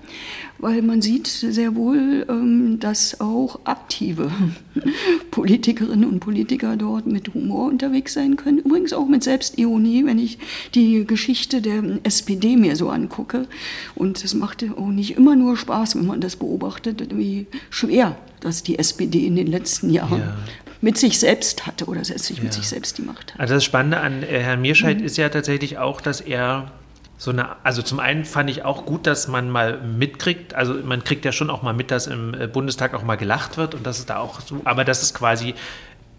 weil 0.58 0.80
man 0.80 1.02
sieht 1.02 1.26
sehr 1.26 1.74
wohl, 1.74 2.24
ähm, 2.28 2.78
dass 2.78 3.20
auch 3.20 3.58
aktive 3.64 4.30
Politikerinnen 5.32 6.08
und 6.08 6.20
Politiker 6.20 6.76
dort 6.76 7.08
mit 7.08 7.34
Humor 7.34 7.66
unterwegs 7.66 8.14
sein 8.14 8.36
können. 8.36 8.58
Übrigens 8.58 8.92
auch 8.92 9.08
mit 9.08 9.24
Selbstironie, 9.24 10.06
wenn 10.06 10.20
ich 10.20 10.38
die 10.76 11.04
Geschichte 11.04 11.60
der 11.60 11.82
SPD 12.04 12.56
mir 12.56 12.76
so 12.76 12.90
angucke. 12.90 13.48
Und 13.96 14.22
es 14.22 14.34
macht 14.34 14.64
auch 14.76 14.86
nicht 14.86 15.16
immer 15.16 15.34
nur 15.34 15.56
Spaß, 15.56 15.96
wenn 15.96 16.06
man 16.06 16.20
das 16.20 16.36
beobachtet, 16.36 17.08
wie 17.18 17.48
schwer 17.70 18.16
das 18.38 18.62
die 18.62 18.78
SPD 18.78 19.26
in 19.26 19.34
den 19.34 19.48
letzten 19.48 19.90
Jahren 19.90 20.20
ja 20.20 20.36
mit 20.82 20.98
sich 20.98 21.18
selbst 21.18 21.66
hatte 21.66 21.86
oder 21.86 22.04
sich 22.04 22.36
ja. 22.36 22.42
mit 22.42 22.52
sich 22.52 22.68
selbst 22.68 22.98
die 22.98 23.02
Macht 23.02 23.32
hat. 23.32 23.40
Also 23.40 23.54
das 23.54 23.64
Spannende 23.64 24.00
an 24.00 24.22
äh, 24.22 24.40
Herrn 24.40 24.60
Mierscheid 24.60 24.98
mhm. 24.98 25.04
ist 25.04 25.16
ja 25.16 25.28
tatsächlich 25.30 25.78
auch, 25.78 26.00
dass 26.00 26.20
er 26.20 26.70
so 27.16 27.30
eine, 27.30 27.50
also 27.64 27.82
zum 27.82 28.00
einen 28.00 28.24
fand 28.24 28.50
ich 28.50 28.64
auch 28.64 28.84
gut, 28.84 29.06
dass 29.06 29.28
man 29.28 29.48
mal 29.48 29.80
mitkriegt, 29.80 30.54
also 30.54 30.74
man 30.74 31.04
kriegt 31.04 31.24
ja 31.24 31.30
schon 31.30 31.50
auch 31.50 31.62
mal 31.62 31.72
mit, 31.72 31.92
dass 31.92 32.08
im 32.08 32.34
äh, 32.34 32.48
Bundestag 32.48 32.94
auch 32.94 33.04
mal 33.04 33.14
gelacht 33.14 33.56
wird 33.56 33.76
und 33.76 33.86
dass 33.86 34.00
es 34.00 34.06
da 34.06 34.18
auch 34.18 34.40
so, 34.40 34.60
aber 34.64 34.84
dass 34.84 35.02
es 35.02 35.14
quasi 35.14 35.54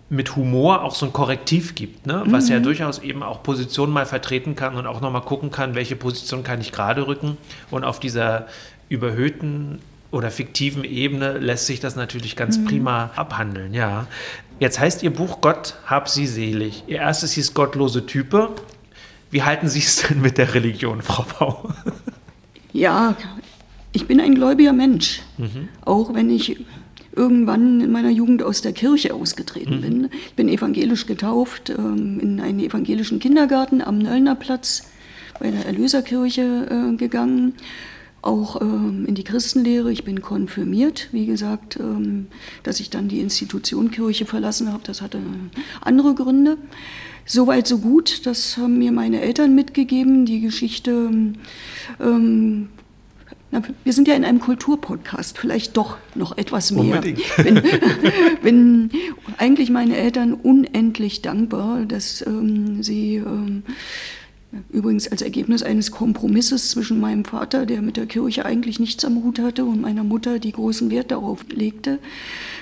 mit 0.09 0.35
Humor 0.37 0.81
auch 0.81 0.95
so 0.95 1.05
ein 1.05 1.11
Korrektiv 1.11 1.75
gibt, 1.75 2.07
ne? 2.07 2.23
was 2.27 2.45
mhm. 2.45 2.51
ja 2.53 2.59
durchaus 2.59 2.99
eben 2.99 3.21
auch 3.21 3.43
Positionen 3.43 3.91
mal 3.91 4.05
vertreten 4.05 4.55
kann 4.55 4.75
und 4.75 4.87
auch 4.87 5.01
nochmal 5.01 5.23
gucken 5.23 5.51
kann, 5.51 5.75
welche 5.75 5.97
Position 5.97 6.43
kann 6.43 6.61
ich 6.61 6.71
gerade 6.71 7.05
rücken 7.05 7.37
und 7.69 7.83
auf 7.83 7.99
dieser 7.99 8.47
überhöhten 8.87 9.79
oder 10.13 10.29
fiktiven 10.29 10.83
Ebene 10.83 11.39
lässt 11.39 11.65
sich 11.65 11.79
das 11.79 11.95
natürlich 11.95 12.35
ganz 12.35 12.57
mhm. 12.57 12.65
prima 12.65 13.11
abhandeln, 13.15 13.73
ja. 13.73 14.07
Jetzt 14.59 14.79
heißt 14.79 15.03
Ihr 15.03 15.11
Buch 15.11 15.41
Gott 15.41 15.75
hab 15.87 16.07
sie 16.07 16.27
selig. 16.27 16.83
Ihr 16.87 16.99
erstes 16.99 17.33
hieß 17.33 17.53
Gottlose 17.53 18.05
Type. 18.05 18.49
Wie 19.31 19.41
halten 19.41 19.67
Sie 19.67 19.79
es 19.79 20.07
denn 20.07 20.21
mit 20.21 20.37
der 20.37 20.53
Religion, 20.53 21.01
Frau 21.01 21.25
Bau? 21.37 21.69
Ja, 22.71 23.15
ich 23.91 24.07
bin 24.07 24.19
ein 24.19 24.35
gläubiger 24.35 24.73
Mensch. 24.73 25.21
Mhm. 25.37 25.69
Auch 25.83 26.13
wenn 26.13 26.29
ich 26.29 26.57
irgendwann 27.15 27.81
in 27.81 27.91
meiner 27.91 28.09
Jugend 28.09 28.43
aus 28.43 28.61
der 28.61 28.73
Kirche 28.73 29.13
ausgetreten 29.13 29.77
mhm. 29.77 29.81
bin. 29.81 30.09
Ich 30.27 30.33
bin 30.33 30.47
evangelisch 30.47 31.05
getauft 31.05 31.69
ähm, 31.71 32.19
in 32.19 32.39
einen 32.39 32.59
evangelischen 32.59 33.19
Kindergarten 33.19 33.81
am 33.81 33.97
Nöllner 33.97 34.35
Platz 34.35 34.83
bei 35.39 35.51
der 35.51 35.65
Erlöserkirche 35.65 36.91
äh, 36.91 36.95
gegangen. 36.97 37.53
Auch 38.23 38.61
ähm, 38.61 39.05
in 39.05 39.15
die 39.15 39.25
Christenlehre. 39.25 39.91
Ich 39.91 40.05
bin 40.05 40.21
konfirmiert. 40.21 41.09
Wie 41.11 41.25
gesagt, 41.25 41.77
ähm, 41.77 42.27
dass 42.63 42.79
ich 42.79 42.89
dann 42.89 43.09
die 43.09 43.19
Institution 43.19 43.91
Kirche 43.91 44.25
verlassen 44.25 44.71
habe, 44.71 44.81
das 44.85 45.01
hatte 45.01 45.19
andere 45.81 46.15
Gründe. 46.15 46.57
Soweit, 47.25 47.67
so 47.67 47.79
gut. 47.79 48.25
Das 48.25 48.55
haben 48.55 48.79
mir 48.79 48.93
meine 48.93 49.19
Eltern 49.19 49.53
mitgegeben. 49.55 50.25
Die 50.25 50.39
Geschichte. 50.39 51.11
Ähm, 51.99 52.69
na, 53.51 53.61
wir 53.83 53.91
sind 53.91 54.07
ja 54.07 54.15
in 54.15 54.23
einem 54.23 54.39
Kulturpodcast, 54.39 55.37
vielleicht 55.37 55.75
doch 55.75 55.97
noch 56.15 56.37
etwas 56.37 56.71
mehr. 56.71 56.95
Unbedingt. 56.95 57.21
Bin, 57.43 57.61
bin 58.41 58.89
eigentlich 59.37 59.69
meine 59.69 59.97
Eltern 59.97 60.33
unendlich 60.33 61.21
dankbar, 61.21 61.85
dass 61.85 62.25
ähm, 62.25 62.81
sie 62.81 63.17
ähm, 63.17 63.63
übrigens 64.69 65.07
als 65.07 65.21
Ergebnis 65.21 65.63
eines 65.63 65.91
Kompromisses 65.91 66.69
zwischen 66.69 66.99
meinem 66.99 67.25
Vater, 67.25 67.65
der 67.65 67.81
mit 67.81 67.97
der 67.97 68.05
Kirche 68.05 68.45
eigentlich 68.45 68.79
nichts 68.79 69.05
am 69.05 69.23
Hut 69.23 69.39
hatte, 69.39 69.65
und 69.65 69.81
meiner 69.81 70.03
Mutter, 70.03 70.39
die 70.39 70.51
großen 70.51 70.89
Wert 70.91 71.11
darauf 71.11 71.45
legte, 71.49 71.99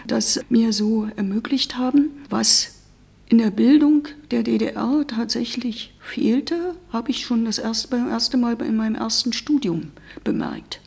das 0.07 0.39
mir 0.49 0.73
so 0.73 1.07
ermöglicht 1.15 1.77
haben, 1.77 2.09
was 2.29 2.75
in 3.29 3.37
der 3.37 3.51
Bildung 3.51 4.09
der 4.31 4.43
DDR 4.43 5.05
tatsächlich 5.07 5.93
fehlte, 6.01 6.75
habe 6.91 7.11
ich 7.11 7.25
schon 7.25 7.45
das 7.45 7.59
erste, 7.59 7.95
erste 7.95 8.37
Mal 8.37 8.61
in 8.61 8.75
meinem 8.75 8.95
ersten 8.95 9.31
Studium 9.31 9.91
bemerkt. 10.23 10.81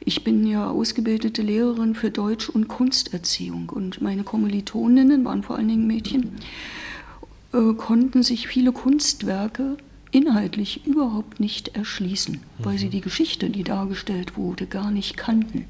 Ich 0.00 0.24
bin 0.24 0.46
ja 0.46 0.68
ausgebildete 0.68 1.42
Lehrerin 1.42 1.94
für 1.94 2.10
Deutsch- 2.10 2.48
und 2.48 2.68
Kunsterziehung 2.68 3.70
und 3.70 4.00
meine 4.00 4.24
Kommilitoninnen, 4.24 5.24
waren 5.24 5.42
vor 5.42 5.56
allen 5.56 5.68
Dingen 5.68 5.86
Mädchen, 5.86 6.32
äh, 7.52 7.72
konnten 7.74 8.22
sich 8.22 8.48
viele 8.48 8.72
Kunstwerke 8.72 9.76
inhaltlich 10.16 10.86
überhaupt 10.86 11.40
nicht 11.40 11.76
erschließen, 11.76 12.40
weil 12.58 12.78
sie 12.78 12.86
mhm. 12.86 12.90
die 12.90 13.00
Geschichte, 13.02 13.50
die 13.50 13.64
dargestellt 13.64 14.38
wurde, 14.38 14.66
gar 14.66 14.90
nicht 14.90 15.18
kannten. 15.18 15.66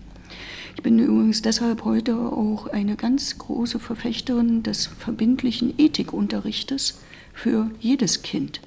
Ich 0.77 0.83
bin 0.83 1.01
übrigens 1.01 1.43
deshalb 1.43 1.85
heute 1.85 2.17
auch 2.17 2.69
eine 2.69 2.95
ganz 2.95 3.39
große 3.39 3.81
Verfechterin 3.81 4.63
des 4.63 4.87
verbindlichen 4.87 5.75
Ethikunterrichtes 5.79 7.01
für 7.35 7.73
jedes 7.81 8.23
Kind, 8.23 8.61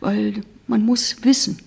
weil 0.00 0.42
man 0.66 0.84
muss 0.84 1.24
wissen, 1.24 1.58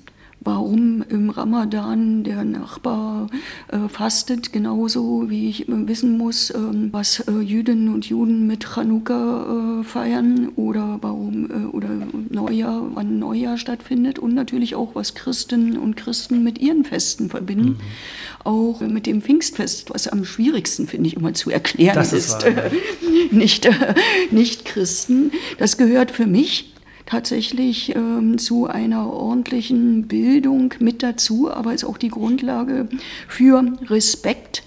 warum 0.45 1.03
im 1.09 1.31
Ramadan 1.31 2.23
der 2.23 2.45
Nachbar 2.45 3.27
äh, 3.67 3.89
fastet, 3.89 4.53
genauso 4.53 5.29
wie 5.29 5.49
ich 5.49 5.67
äh, 5.67 5.87
wissen 5.87 6.17
muss, 6.17 6.51
äh, 6.51 6.57
was 6.91 7.21
äh, 7.21 7.31
Jüdinnen 7.39 7.93
und 7.93 8.05
Juden 8.05 8.45
mit 8.45 8.63
Chanukka 8.63 9.81
äh, 9.81 9.83
feiern 9.83 10.49
oder 10.55 10.99
warum 11.01 11.49
äh, 11.49 11.75
oder 11.75 11.89
Neujahr, 12.29 12.91
wann 12.93 13.17
Neujahr 13.17 13.57
stattfindet 13.57 14.19
und 14.19 14.35
natürlich 14.35 14.75
auch, 14.75 14.93
was 14.93 15.15
Christinnen 15.15 15.77
und 15.77 15.97
Christen 15.97 16.43
mit 16.43 16.59
ihren 16.59 16.85
Festen 16.85 17.29
verbinden. 17.29 17.69
Mhm. 17.69 17.77
Auch 18.43 18.81
mit 18.81 19.07
dem 19.07 19.23
Pfingstfest, 19.23 19.89
was 19.89 20.07
am 20.07 20.23
schwierigsten, 20.23 20.87
finde 20.87 21.07
ich, 21.07 21.15
immer 21.15 21.33
zu 21.33 21.49
erklären 21.49 21.95
das 21.95 22.13
ist. 22.13 22.43
ist 22.43 22.45
wahr, 22.45 22.69
nicht, 23.31 23.67
nicht 24.29 24.65
Christen. 24.65 25.31
Das 25.57 25.77
gehört 25.77 26.11
für 26.11 26.27
mich 26.27 26.74
tatsächlich 27.05 27.95
ähm, 27.95 28.37
zu 28.37 28.67
einer 28.67 29.11
ordentlichen 29.11 30.07
Bildung 30.07 30.73
mit 30.79 31.03
dazu, 31.03 31.51
aber 31.51 31.73
ist 31.73 31.85
auch 31.85 31.97
die 31.97 32.09
Grundlage 32.09 32.87
für 33.27 33.63
Respekt 33.89 34.63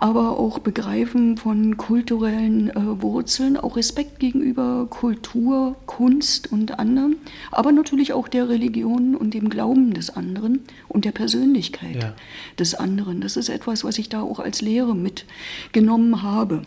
aber 0.00 0.38
auch 0.38 0.60
Begreifen 0.60 1.36
von 1.36 1.76
kulturellen 1.76 2.70
äh, 2.70 3.02
Wurzeln, 3.02 3.56
auch 3.56 3.76
Respekt 3.76 4.20
gegenüber 4.20 4.86
Kultur, 4.88 5.76
Kunst 5.86 6.52
und 6.52 6.78
anderem, 6.78 7.16
aber 7.50 7.72
natürlich 7.72 8.12
auch 8.12 8.28
der 8.28 8.48
Religion 8.48 9.16
und 9.16 9.34
dem 9.34 9.48
Glauben 9.48 9.94
des 9.94 10.10
anderen 10.10 10.60
und 10.88 11.04
der 11.04 11.12
Persönlichkeit 11.12 12.02
ja. 12.02 12.14
des 12.58 12.74
anderen. 12.74 13.20
Das 13.20 13.36
ist 13.36 13.48
etwas, 13.48 13.84
was 13.84 13.98
ich 13.98 14.08
da 14.08 14.22
auch 14.22 14.38
als 14.38 14.60
Lehre 14.60 14.94
mitgenommen 14.94 16.22
habe. 16.22 16.62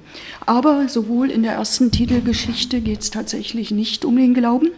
Aber 0.46 0.90
sowohl 0.90 1.32
in 1.32 1.44
der 1.44 1.54
ersten 1.54 1.92
Titelgeschichte 1.92 2.82
geht 2.82 3.00
es 3.00 3.12
tatsächlich 3.12 3.72
nicht 3.72 4.04
um 4.04 4.18
den 4.18 4.34
Glauben, 4.34 4.72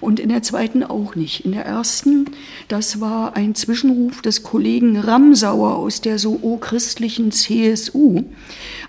und 0.00 0.20
in 0.20 0.28
der 0.28 0.42
zweiten 0.42 0.82
auch 0.82 1.14
nicht. 1.14 1.44
In 1.44 1.52
der 1.52 1.64
ersten, 1.64 2.26
das 2.68 3.00
war 3.00 3.36
ein 3.36 3.54
Zwischenruf 3.54 4.22
des 4.22 4.42
Kollegen 4.42 4.98
Ramsauer 4.98 5.76
aus 5.76 6.00
der 6.00 6.18
so 6.18 6.38
christlichen 6.60 7.32
CSU 7.32 8.24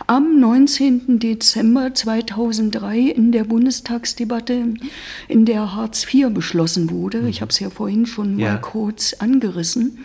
am 0.08 0.40
19. 0.40 1.20
Dezember 1.20 1.94
2003 1.94 3.00
in 3.00 3.32
der 3.32 3.44
Bundestagsdebatte, 3.44 4.74
in 5.28 5.46
der 5.46 5.76
Hartz 5.76 6.06
IV 6.12 6.30
beschlossen 6.32 6.90
wurde. 6.90 7.28
Ich 7.30 7.42
habe 7.42 7.52
es 7.52 7.60
ja 7.60 7.70
vorhin 7.70 8.06
schon 8.06 8.36
mal 8.36 8.42
ja. 8.42 8.58
kurz 8.58 9.14
angerissen. 9.14 10.00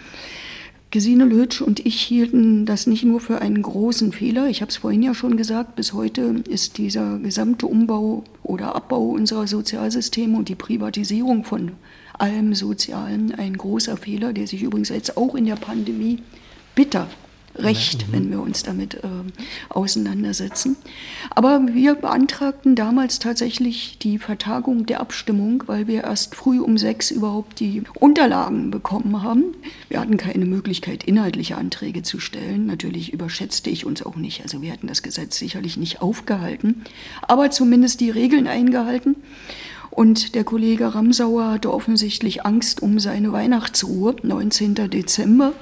Gesine 0.95 1.25
Lötsch 1.25 1.61
und 1.61 1.85
ich 1.85 2.01
hielten 2.01 2.67
das 2.67 2.87
nicht 2.87 3.03
nur 3.03 3.19
für 3.19 3.43
einen 3.43 3.61
großen 3.61 4.13
Fehler. 4.13 4.47
Ich 4.47 4.61
habe 4.61 4.71
es 4.71 4.77
vorhin 4.77 5.03
ja 5.03 5.13
schon 5.13 5.37
gesagt, 5.37 5.75
bis 5.75 5.93
heute 5.93 6.37
ist 6.49 6.79
dieser 6.79 7.19
gesamte 7.19 7.67
Umbau 7.67 8.23
oder 8.45 8.77
Abbau 8.77 9.09
unserer 9.09 9.49
Sozialsysteme 9.49 10.39
und 10.39 10.49
die 10.49 10.55
Privatisierung 10.55 11.43
von 11.43 11.73
allem 12.17 12.55
Sozialen 12.55 13.35
ein 13.35 13.59
großer 13.59 13.97
Fehler, 13.97 14.33
der 14.33 14.47
sich 14.47 14.63
übrigens 14.63 14.91
jetzt 14.91 15.17
auch 15.17 15.35
in 15.35 15.47
der 15.47 15.57
Pandemie 15.57 16.21
bitter 16.77 17.09
recht, 17.57 18.13
wenn 18.13 18.31
wir 18.31 18.41
uns 18.41 18.63
damit 18.63 18.95
äh, 18.95 19.09
auseinandersetzen. 19.69 20.77
Aber 21.31 21.63
wir 21.73 21.95
beantragten 21.95 22.75
damals 22.75 23.19
tatsächlich 23.19 23.99
die 23.99 24.19
Vertagung 24.19 24.87
der 24.87 25.01
Abstimmung, 25.01 25.63
weil 25.67 25.87
wir 25.87 26.05
erst 26.05 26.35
früh 26.35 26.61
um 26.61 26.79
sechs 26.79 27.11
überhaupt 27.11 27.61
die 27.61 27.83
Unterlagen 27.99 28.71
bekommen 28.71 29.23
haben. 29.23 29.45
Wir 29.89 30.01
hatten 30.01 30.17
keine 30.17 30.47
Möglichkeit, 30.47 31.05
inhaltliche 31.05 31.57
Anträge 31.57 32.03
zu 32.03 32.19
stellen. 32.19 32.67
Natürlich 32.67 33.13
überschätzte 33.13 33.71
ich 33.71 33.87
uns 33.87 34.05
auch 34.05 34.17
nicht. 34.17 34.43
Also 34.43 34.63
wir 34.63 34.73
hätten 34.73 34.87
das 34.87 35.03
Gesetz 35.03 35.39
sicherlich 35.39 35.77
nicht 35.77 36.03
aufgehalten, 36.03 36.83
aber 37.23 37.51
zumindest 37.51 38.01
die 38.01 38.11
Regeln 38.11 38.47
eingehalten. 38.47 39.17
Und 39.95 40.35
der 40.35 40.43
Kollege 40.43 40.93
Ramsauer 40.93 41.53
hatte 41.53 41.73
offensichtlich 41.73 42.45
Angst 42.45 42.83
um 42.83 42.99
seine 42.99 43.31
Weihnachtsruhe, 43.31 44.17
19. 44.25 44.75
Dezember, 44.91 45.53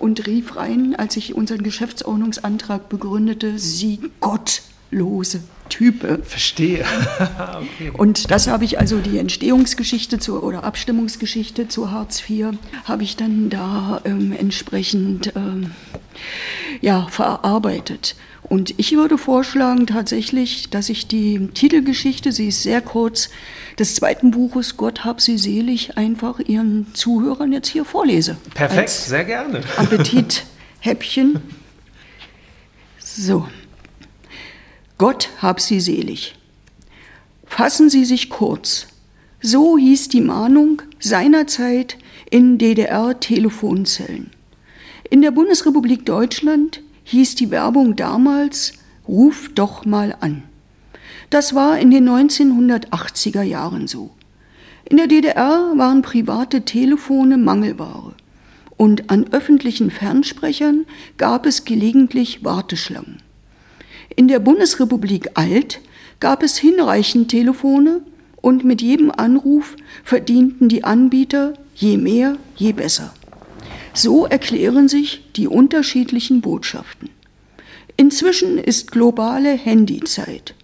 und 0.00 0.26
rief 0.26 0.56
rein, 0.56 0.96
als 0.96 1.16
ich 1.16 1.34
unseren 1.34 1.62
Geschäftsordnungsantrag 1.62 2.88
begründete, 2.88 3.58
Sie 3.58 4.00
gottlose 4.20 5.42
Type. 5.68 6.20
Verstehe. 6.24 6.84
okay. 7.18 7.92
Und 7.96 8.30
das 8.30 8.48
habe 8.48 8.64
ich 8.64 8.78
also 8.78 8.98
die 8.98 9.18
Entstehungsgeschichte 9.18 10.18
zu, 10.18 10.42
oder 10.42 10.64
Abstimmungsgeschichte 10.64 11.68
zu 11.68 11.90
Hartz 11.90 12.28
IV, 12.28 12.48
habe 12.84 13.02
ich 13.04 13.16
dann 13.16 13.50
da 13.50 14.00
ähm, 14.04 14.32
entsprechend 14.32 15.32
ähm, 15.36 15.70
ja, 16.80 17.06
verarbeitet. 17.10 18.16
Und 18.42 18.74
ich 18.78 18.96
würde 18.96 19.16
vorschlagen 19.16 19.86
tatsächlich, 19.86 20.70
dass 20.70 20.88
ich 20.88 21.06
die 21.06 21.48
Titelgeschichte, 21.54 22.32
sie 22.32 22.48
ist 22.48 22.62
sehr 22.62 22.80
kurz, 22.80 23.30
des 23.78 23.94
zweiten 23.94 24.32
Buches 24.32 24.76
Gott 24.76 25.04
hab 25.04 25.20
sie 25.20 25.38
selig 25.38 25.96
einfach 25.96 26.40
Ihren 26.40 26.92
Zuhörern 26.92 27.52
jetzt 27.52 27.68
hier 27.68 27.84
vorlese. 27.84 28.36
Perfekt, 28.54 28.90
sehr 28.90 29.24
gerne. 29.24 29.62
Appetithäppchen. 29.76 31.40
So. 32.98 33.46
Gott 34.98 35.30
hab 35.40 35.60
sie 35.60 35.80
selig. 35.80 36.34
Fassen 37.46 37.88
Sie 37.88 38.04
sich 38.04 38.30
kurz. 38.30 38.86
So 39.40 39.78
hieß 39.78 40.08
die 40.08 40.20
Mahnung 40.20 40.82
seinerzeit 40.98 41.96
in 42.30 42.58
DDR-Telefonzellen. 42.58 44.30
In 45.12 45.22
der 45.22 45.32
Bundesrepublik 45.32 46.06
Deutschland 46.06 46.82
hieß 47.02 47.34
die 47.34 47.50
Werbung 47.50 47.96
damals 47.96 48.74
Ruf 49.08 49.50
doch 49.52 49.84
mal 49.84 50.14
an. 50.20 50.44
Das 51.30 51.52
war 51.52 51.80
in 51.80 51.90
den 51.90 52.08
1980er 52.08 53.42
Jahren 53.42 53.88
so. 53.88 54.10
In 54.84 54.98
der 54.98 55.08
DDR 55.08 55.72
waren 55.74 56.02
private 56.02 56.64
Telefone 56.64 57.38
Mangelware 57.38 58.14
und 58.76 59.10
an 59.10 59.26
öffentlichen 59.32 59.90
Fernsprechern 59.90 60.86
gab 61.18 61.44
es 61.44 61.64
gelegentlich 61.64 62.44
Warteschlangen. 62.44 63.20
In 64.14 64.28
der 64.28 64.38
Bundesrepublik 64.38 65.30
Alt 65.34 65.80
gab 66.20 66.44
es 66.44 66.56
hinreichend 66.56 67.32
Telefone 67.32 68.02
und 68.36 68.64
mit 68.64 68.80
jedem 68.80 69.10
Anruf 69.10 69.74
verdienten 70.04 70.68
die 70.68 70.84
Anbieter 70.84 71.54
je 71.74 71.96
mehr, 71.96 72.36
je 72.54 72.72
besser. 72.72 73.12
So 73.92 74.26
erklären 74.26 74.88
sich 74.88 75.24
die 75.36 75.48
unterschiedlichen 75.48 76.40
Botschaften. 76.40 77.10
Inzwischen 77.96 78.58
ist 78.58 78.92
globale 78.92 79.52
Handyzeit. 79.52 80.54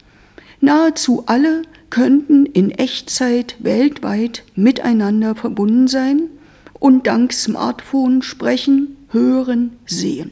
Nahezu 0.61 1.25
alle 1.27 1.63
könnten 1.91 2.47
in 2.47 2.71
Echtzeit 2.71 3.57
weltweit 3.59 4.45
miteinander 4.55 5.35
verbunden 5.35 5.89
sein 5.89 6.31
und 6.75 7.07
dank 7.07 7.33
Smartphone 7.33 8.23
sprechen, 8.23 8.97
hören, 9.11 9.77
sehen. 9.87 10.31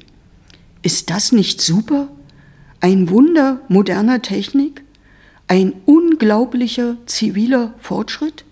Ist 0.83 1.11
das 1.11 1.33
nicht 1.33 1.61
super? 1.61 2.09
Ein 2.81 3.11
Wunder 3.11 3.61
moderner 3.69 4.23
Technik? 4.23 4.83
Ein 5.47 5.75
unglaublicher 5.87 6.97
ziviler 7.07 7.75
Fortschritt? 7.81 8.45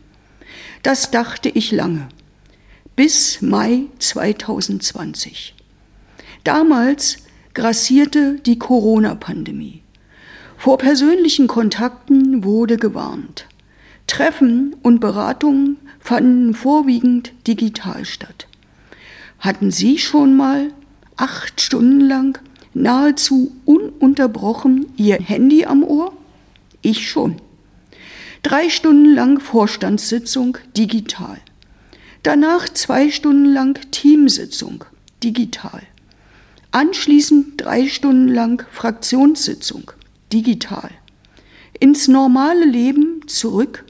Das 0.82 1.10
dachte 1.10 1.48
ich 1.48 1.72
lange 1.72 2.08
bis 2.96 3.40
Mai 3.40 3.84
2020. 3.98 5.54
Damals 6.44 7.18
grassierte 7.54 8.36
die 8.44 8.58
Corona-Pandemie. 8.58 9.82
Vor 10.58 10.78
persönlichen 10.78 11.46
Kontakten 11.46 12.44
wurde 12.44 12.76
gewarnt. 12.76 13.46
Treffen 14.06 14.76
und 14.82 15.00
Beratungen 15.00 15.78
fanden 16.00 16.54
vorwiegend 16.54 17.32
digital 17.46 18.04
statt. 18.04 18.46
Hatten 19.38 19.70
Sie 19.70 19.98
schon 19.98 20.36
mal 20.36 20.72
acht 21.16 21.60
Stunden 21.60 22.00
lang 22.00 22.38
nahezu 22.74 23.52
ununterbrochen 23.64 24.86
Ihr 24.96 25.16
Handy 25.16 25.64
am 25.64 25.82
Ohr? 25.82 26.12
Ich 26.82 27.08
schon. 27.08 27.36
Drei 28.42 28.68
Stunden 28.68 29.14
lang 29.14 29.40
Vorstandssitzung 29.40 30.58
digital. 30.76 31.38
Danach 32.22 32.68
zwei 32.68 33.10
Stunden 33.10 33.52
lang 33.52 33.80
Teamsitzung, 33.90 34.84
digital. 35.24 35.82
Anschließend 36.70 37.60
drei 37.60 37.88
Stunden 37.88 38.28
lang 38.28 38.64
Fraktionssitzung, 38.70 39.90
digital. 40.32 40.90
Ins 41.80 42.06
normale 42.06 42.64
Leben 42.64 43.26
zurück 43.26 43.84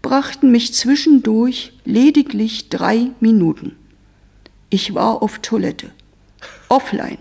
brachten 0.00 0.52
mich 0.52 0.74
zwischendurch 0.74 1.72
lediglich 1.84 2.68
drei 2.68 3.10
Minuten. 3.18 3.76
Ich 4.70 4.94
war 4.94 5.20
auf 5.20 5.40
Toilette, 5.40 5.90
offline, 6.68 7.18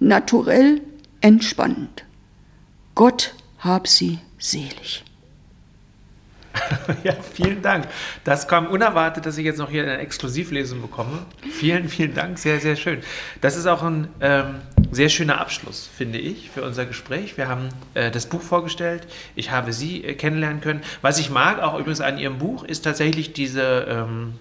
naturell, 0.00 0.80
entspannend. 1.20 2.04
Gott 2.94 3.34
hab 3.58 3.86
sie 3.86 4.18
selig. 4.38 5.04
ja, 7.04 7.14
vielen 7.34 7.62
Dank. 7.62 7.88
Das 8.24 8.46
kam 8.48 8.66
unerwartet, 8.66 9.26
dass 9.26 9.38
ich 9.38 9.44
jetzt 9.44 9.58
noch 9.58 9.70
hier 9.70 9.82
eine 9.82 9.98
Exklusivlesung 9.98 10.82
bekomme. 10.82 11.20
Vielen, 11.50 11.88
vielen 11.88 12.14
Dank. 12.14 12.38
Sehr, 12.38 12.60
sehr 12.60 12.76
schön. 12.76 13.00
Das 13.40 13.56
ist 13.56 13.66
auch 13.66 13.82
ein 13.82 14.08
ähm, 14.20 14.56
sehr 14.90 15.08
schöner 15.08 15.40
Abschluss, 15.40 15.88
finde 15.96 16.18
ich, 16.18 16.50
für 16.50 16.62
unser 16.62 16.84
Gespräch. 16.84 17.36
Wir 17.36 17.48
haben 17.48 17.68
äh, 17.94 18.10
das 18.10 18.26
Buch 18.26 18.42
vorgestellt. 18.42 19.06
Ich 19.34 19.50
habe 19.50 19.72
Sie 19.72 20.04
äh, 20.04 20.14
kennenlernen 20.14 20.60
können. 20.60 20.82
Was 21.00 21.18
ich 21.18 21.30
mag, 21.30 21.60
auch 21.60 21.78
übrigens 21.78 22.00
an 22.00 22.18
Ihrem 22.18 22.38
Buch, 22.38 22.64
ist 22.64 22.82
tatsächlich 22.82 23.32
diese. 23.32 23.86
Ähm, 23.88 24.34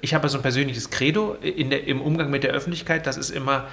ich 0.00 0.14
habe 0.14 0.28
so 0.30 0.38
ein 0.38 0.42
persönliches 0.42 0.88
Credo 0.88 1.36
der, 1.42 1.86
im 1.86 2.00
Umgang 2.00 2.30
mit 2.30 2.44
der 2.44 2.52
Öffentlichkeit. 2.52 3.06
Das 3.06 3.18
ist 3.18 3.28
immer, 3.28 3.66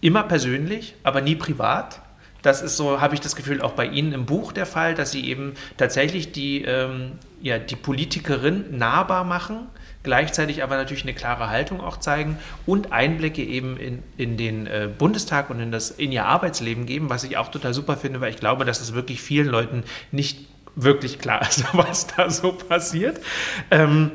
immer 0.00 0.22
persönlich, 0.22 0.94
aber 1.02 1.20
nie 1.20 1.34
privat. 1.34 2.00
Das 2.42 2.60
ist 2.60 2.76
so, 2.76 3.00
habe 3.00 3.14
ich 3.14 3.20
das 3.20 3.36
Gefühl, 3.36 3.62
auch 3.62 3.72
bei 3.72 3.86
Ihnen 3.86 4.12
im 4.12 4.26
Buch 4.26 4.52
der 4.52 4.66
Fall, 4.66 4.94
dass 4.94 5.12
Sie 5.12 5.28
eben 5.28 5.54
tatsächlich 5.76 6.32
die, 6.32 6.62
ähm, 6.62 7.12
ja, 7.40 7.58
die 7.58 7.76
Politikerin 7.76 8.76
nahbar 8.76 9.24
machen, 9.24 9.68
gleichzeitig 10.02 10.62
aber 10.62 10.76
natürlich 10.76 11.04
eine 11.04 11.14
klare 11.14 11.48
Haltung 11.50 11.80
auch 11.80 11.98
zeigen 11.98 12.38
und 12.66 12.92
Einblicke 12.92 13.44
eben 13.44 13.76
in, 13.76 14.02
in 14.16 14.36
den 14.36 14.66
äh, 14.66 14.88
Bundestag 14.96 15.50
und 15.50 15.60
in, 15.60 15.70
das, 15.70 15.90
in 15.90 16.10
ihr 16.10 16.26
Arbeitsleben 16.26 16.86
geben, 16.86 17.10
was 17.10 17.22
ich 17.22 17.36
auch 17.36 17.48
total 17.48 17.72
super 17.74 17.96
finde, 17.96 18.20
weil 18.20 18.30
ich 18.30 18.38
glaube, 18.40 18.64
dass 18.64 18.80
es 18.80 18.92
wirklich 18.92 19.22
vielen 19.22 19.48
Leuten 19.48 19.84
nicht 20.10 20.48
wirklich 20.74 21.18
klar 21.20 21.42
ist, 21.42 21.64
was 21.72 22.08
da 22.08 22.28
so 22.28 22.52
passiert. 22.52 23.20
Ähm, 23.70 24.10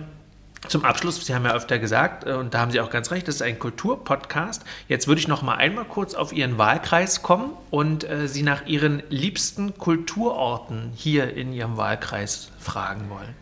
zum 0.68 0.86
Abschluss, 0.86 1.26
Sie 1.26 1.34
haben 1.34 1.46
ja 1.46 1.54
öfter 1.54 1.80
gesagt, 1.80 2.26
äh, 2.26 2.34
und 2.34 2.54
da 2.54 2.60
haben 2.60 2.72
Sie 2.72 2.80
auch 2.80 2.90
ganz 2.90 3.12
recht, 3.12 3.28
das 3.28 3.36
ist 3.36 3.42
ein 3.42 3.60
Kulturpodcast. 3.60 4.64
Jetzt 4.88 5.08
würde 5.08 5.20
ich 5.20 5.28
noch 5.28 5.42
mal 5.42 5.56
einmal 5.56 5.86
kurz 5.86 6.14
auf 6.14 6.34
Ihren 6.34 6.58
Wahlkreis 6.58 7.22
kommen 7.22 7.52
und 7.70 8.04
äh, 8.04 8.28
Sie 8.28 8.44
nach 8.44 8.66
Ihren 8.66 9.04
liebsten 9.10 9.78
Kulturorten 9.78 10.92
hier 10.96 11.36
in 11.36 11.54
Ihrem 11.54 11.78
Wahlkreis 11.78 12.50
fragen 12.60 13.10
wollen. 13.10 13.36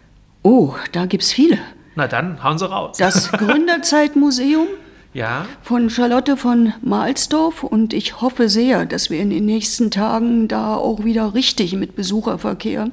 Oh, 0.43 0.75
da 0.91 1.05
gibt 1.05 1.23
es 1.23 1.31
viele. 1.31 1.57
Na 1.95 2.07
dann, 2.07 2.43
hauen 2.43 2.57
Sie 2.57 2.69
raus. 2.69 2.97
Das 2.97 3.31
Gründerzeitmuseum 3.31 4.67
ja. 5.15 5.47
von 5.61 5.89
Charlotte 5.89 6.35
von 6.35 6.73
Mahlsdorf 6.81 7.63
und 7.63 7.93
ich 7.93 8.21
hoffe 8.21 8.49
sehr, 8.49 8.85
dass 8.85 9.09
wir 9.09 9.19
in 9.19 9.29
den 9.29 9.45
nächsten 9.45 9.89
Tagen 9.89 10.47
da 10.47 10.75
auch 10.75 11.05
wieder 11.05 11.33
richtig 11.33 11.73
mit 11.73 11.95
Besucherverkehr 11.95 12.85
mhm. 12.85 12.91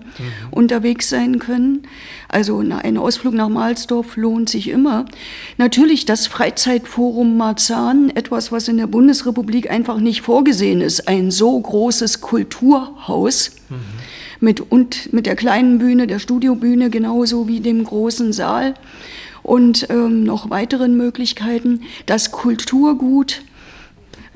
unterwegs 0.53 1.09
sein 1.09 1.41
können. 1.41 1.83
Also 2.29 2.61
ein 2.61 2.97
Ausflug 2.97 3.35
nach 3.35 3.49
Mahlsdorf 3.49 4.17
lohnt 4.17 4.49
sich 4.49 4.69
immer. 4.69 5.05
Natürlich 5.59 6.07
das 6.07 6.29
Freizeitforum 6.29 7.37
Marzahn, 7.37 8.11
etwas, 8.11 8.53
was 8.53 8.69
in 8.69 8.77
der 8.77 8.87
Bundesrepublik 8.87 9.69
einfach 9.71 9.99
nicht 9.99 10.23
vorgesehen 10.23 10.81
ist. 10.81 11.09
Ein 11.09 11.33
so 11.33 11.59
großes 11.61 12.21
Kulturhaus. 12.21 13.51
Mhm. 13.69 13.77
Mit, 14.41 14.61
und 14.61 15.13
mit 15.13 15.27
der 15.27 15.37
kleinen 15.37 15.79
Bühne, 15.79 16.09
der 16.09 16.19
Studiobühne, 16.19 16.91
genauso 16.91 17.47
wie 17.47 17.61
dem 17.61 17.85
großen 17.85 18.33
Saal 18.33 18.75
und 19.43 19.89
ähm, 19.91 20.25
noch 20.25 20.51
weiteren 20.51 20.97
Möglichkeiten. 20.97 21.83
Das 22.07 22.31
Kulturgut 22.31 23.43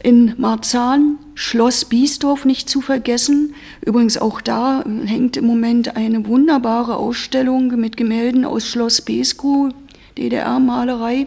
in 0.03 0.35
Marzahn, 0.37 1.19
Schloss 1.35 1.85
Biesdorf 1.85 2.45
nicht 2.45 2.69
zu 2.69 2.81
vergessen. 2.81 3.55
Übrigens 3.85 4.19
auch 4.19 4.41
da 4.41 4.85
hängt 5.05 5.37
im 5.37 5.47
Moment 5.47 5.97
eine 5.97 6.27
wunderbare 6.27 6.97
Ausstellung 6.97 7.69
mit 7.77 7.97
Gemälden 7.97 8.45
aus 8.45 8.69
Schloss 8.69 9.01
Beskow, 9.01 9.73
DDR-Malerei. 10.17 11.27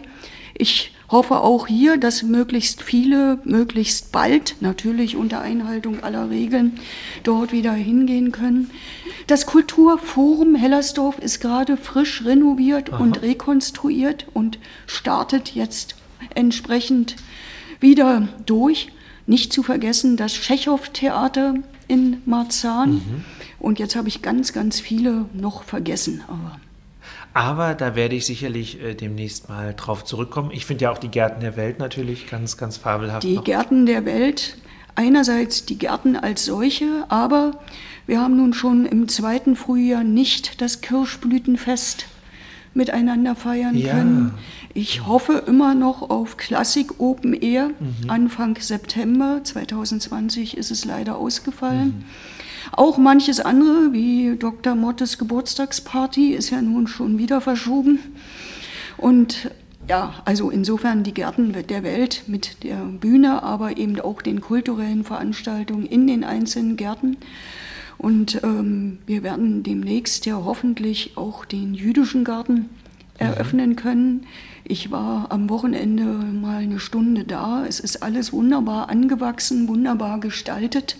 Ich 0.56 0.92
hoffe 1.10 1.40
auch 1.40 1.66
hier, 1.66 1.96
dass 1.96 2.22
möglichst 2.22 2.82
viele, 2.82 3.38
möglichst 3.44 4.12
bald, 4.12 4.56
natürlich 4.60 5.16
unter 5.16 5.40
Einhaltung 5.40 6.02
aller 6.02 6.30
Regeln, 6.30 6.78
dort 7.24 7.52
wieder 7.52 7.72
hingehen 7.72 8.32
können. 8.32 8.70
Das 9.26 9.46
Kulturforum 9.46 10.54
Hellersdorf 10.54 11.18
ist 11.18 11.40
gerade 11.40 11.76
frisch 11.76 12.24
renoviert 12.24 12.92
Aha. 12.92 13.02
und 13.02 13.22
rekonstruiert 13.22 14.26
und 14.34 14.58
startet 14.86 15.54
jetzt 15.54 15.96
entsprechend 16.34 17.16
wieder 17.80 18.28
durch. 18.46 18.88
Nicht 19.26 19.52
zu 19.52 19.62
vergessen 19.62 20.16
das 20.16 20.32
Tschechow-Theater 20.32 21.54
in 21.86 22.22
Marzahn. 22.24 22.94
Mhm. 22.94 23.24
Und 23.58 23.78
jetzt 23.78 23.94
habe 23.96 24.08
ich 24.08 24.22
ganz, 24.22 24.52
ganz 24.52 24.80
viele 24.80 25.26
noch 25.32 25.62
vergessen. 25.62 26.22
Aber 26.26 26.58
aber 27.34 27.74
da 27.74 27.94
werde 27.94 28.16
ich 28.16 28.26
sicherlich 28.26 28.80
äh, 28.80 28.94
demnächst 28.94 29.48
mal 29.48 29.74
drauf 29.74 30.04
zurückkommen. 30.04 30.50
Ich 30.52 30.66
finde 30.66 30.84
ja 30.84 30.90
auch 30.90 30.98
die 30.98 31.08
Gärten 31.08 31.40
der 31.40 31.56
Welt 31.56 31.78
natürlich 31.78 32.28
ganz, 32.28 32.56
ganz 32.56 32.76
fabelhaft. 32.76 33.22
Die 33.22 33.36
noch. 33.36 33.44
Gärten 33.44 33.86
der 33.86 34.04
Welt, 34.04 34.56
einerseits 34.94 35.64
die 35.64 35.78
Gärten 35.78 36.16
als 36.16 36.44
solche, 36.44 37.04
aber 37.08 37.52
wir 38.06 38.20
haben 38.20 38.36
nun 38.36 38.52
schon 38.52 38.86
im 38.86 39.08
zweiten 39.08 39.54
Frühjahr 39.54 40.02
nicht 40.02 40.60
das 40.60 40.80
Kirschblütenfest 40.80 42.06
miteinander 42.74 43.34
feiern 43.34 43.76
ja. 43.76 43.92
können. 43.94 44.34
Ich 44.74 45.06
hoffe 45.06 45.44
immer 45.46 45.74
noch 45.74 46.08
auf 46.10 46.36
Klassik 46.36 47.00
Open 47.00 47.34
Air. 47.34 47.70
Mhm. 47.78 48.10
Anfang 48.10 48.56
September 48.60 49.40
2020 49.42 50.56
ist 50.56 50.70
es 50.70 50.84
leider 50.84 51.16
ausgefallen. 51.16 51.86
Mhm. 51.98 52.04
Auch 52.72 52.98
manches 52.98 53.40
andere, 53.40 53.92
wie 53.92 54.36
Dr. 54.36 54.74
Mottes 54.74 55.18
Geburtstagsparty, 55.18 56.34
ist 56.34 56.50
ja 56.50 56.62
nun 56.62 56.86
schon 56.86 57.18
wieder 57.18 57.40
verschoben. 57.40 57.98
Und 58.96 59.50
ja, 59.88 60.14
also 60.24 60.50
insofern 60.50 61.02
die 61.02 61.14
Gärten 61.14 61.52
der 61.52 61.82
Welt 61.82 62.24
mit 62.26 62.62
der 62.62 62.76
Bühne, 62.76 63.42
aber 63.42 63.76
eben 63.76 63.98
auch 64.00 64.22
den 64.22 64.40
kulturellen 64.40 65.04
Veranstaltungen 65.04 65.86
in 65.86 66.06
den 66.06 66.22
einzelnen 66.22 66.76
Gärten. 66.76 67.16
Und 67.98 68.40
ähm, 68.44 68.98
wir 69.06 69.22
werden 69.22 69.62
demnächst 69.62 70.26
ja 70.26 70.42
hoffentlich 70.44 71.16
auch 71.16 71.44
den 71.44 71.74
jüdischen 71.74 72.24
Garten 72.24 72.54
mhm. 72.54 72.68
eröffnen 73.18 73.76
können. 73.76 74.26
Ich 74.64 74.90
war 74.90 75.26
am 75.30 75.50
Wochenende 75.50 76.04
mal 76.04 76.58
eine 76.58 76.78
Stunde 76.78 77.24
da. 77.24 77.64
Es 77.66 77.80
ist 77.80 78.02
alles 78.02 78.32
wunderbar 78.32 78.88
angewachsen, 78.88 79.66
wunderbar 79.66 80.20
gestaltet. 80.20 80.96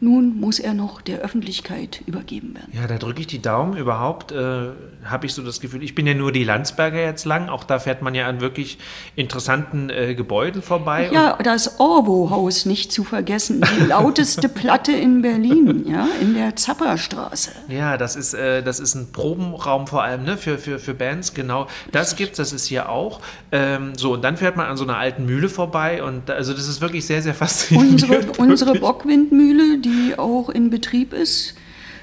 Nun 0.00 0.38
muss 0.38 0.58
er 0.58 0.74
noch 0.74 1.00
der 1.00 1.20
Öffentlichkeit 1.20 2.02
übergeben 2.06 2.54
werden. 2.54 2.72
Ja, 2.72 2.86
da 2.86 2.98
drücke 2.98 3.20
ich 3.20 3.26
die 3.26 3.40
Daumen. 3.40 3.76
Überhaupt 3.76 4.32
äh, 4.32 4.68
habe 5.04 5.26
ich 5.26 5.34
so 5.34 5.42
das 5.42 5.60
Gefühl, 5.60 5.82
ich 5.82 5.94
bin 5.94 6.06
ja 6.06 6.14
nur 6.14 6.32
die 6.32 6.44
Landsberger 6.44 7.00
jetzt 7.00 7.24
lang. 7.24 7.48
Auch 7.48 7.64
da 7.64 7.78
fährt 7.78 8.02
man 8.02 8.14
ja 8.14 8.26
an 8.26 8.40
wirklich 8.40 8.78
interessanten 9.16 9.90
äh, 9.90 10.14
Gebäuden 10.14 10.62
vorbei. 10.62 11.10
Ja, 11.12 11.38
das 11.42 11.78
Orwo-Haus 11.80 12.66
nicht 12.66 12.92
zu 12.92 13.04
vergessen. 13.04 13.62
Die 13.78 13.84
lauteste 13.88 14.48
Platte 14.48 14.92
in 14.92 15.22
Berlin, 15.22 15.84
ja, 15.86 16.08
in 16.20 16.34
der 16.34 16.56
Zapperstraße. 16.56 17.52
Ja, 17.68 17.96
das 17.96 18.16
ist, 18.16 18.34
äh, 18.34 18.62
das 18.62 18.80
ist 18.80 18.94
ein 18.94 19.12
Probenraum 19.12 19.86
vor 19.86 20.02
allem 20.02 20.24
ne, 20.24 20.36
für, 20.36 20.58
für, 20.58 20.78
für 20.78 20.94
Bands. 20.94 21.34
Genau, 21.34 21.66
das 21.92 22.16
gibt 22.16 22.32
es, 22.32 22.36
das 22.38 22.52
ist 22.52 22.66
hier 22.66 22.88
auch. 22.88 23.20
Ähm, 23.52 23.92
so, 23.96 24.12
und 24.12 24.22
dann 24.22 24.36
fährt 24.36 24.56
man 24.56 24.66
an 24.66 24.76
so 24.76 24.84
einer 24.84 24.96
alten 24.96 25.26
Mühle 25.26 25.48
vorbei. 25.48 26.02
Und 26.02 26.30
also 26.30 26.52
das 26.52 26.68
ist 26.68 26.80
wirklich 26.80 27.06
sehr, 27.06 27.22
sehr 27.22 27.34
faszinierend. 27.34 28.02
Unsere, 28.02 28.32
unsere 28.38 28.74
Bockwindmühle, 28.74 29.78
die 29.84 30.18
auch 30.18 30.48
in 30.48 30.70
Betrieb 30.70 31.12
ist. 31.12 31.54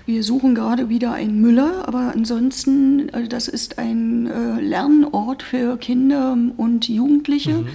Wir 0.05 0.23
suchen 0.23 0.55
gerade 0.55 0.89
wieder 0.89 1.13
einen 1.13 1.41
Müller, 1.41 1.88
aber 1.88 2.11
ansonsten, 2.13 3.09
also 3.11 3.27
das 3.27 3.47
ist 3.47 3.77
ein 3.77 4.27
äh, 4.27 4.59
Lernort 4.59 5.43
für 5.43 5.77
Kinder 5.77 6.38
und 6.57 6.89
Jugendliche. 6.89 7.59
Mhm. 7.59 7.67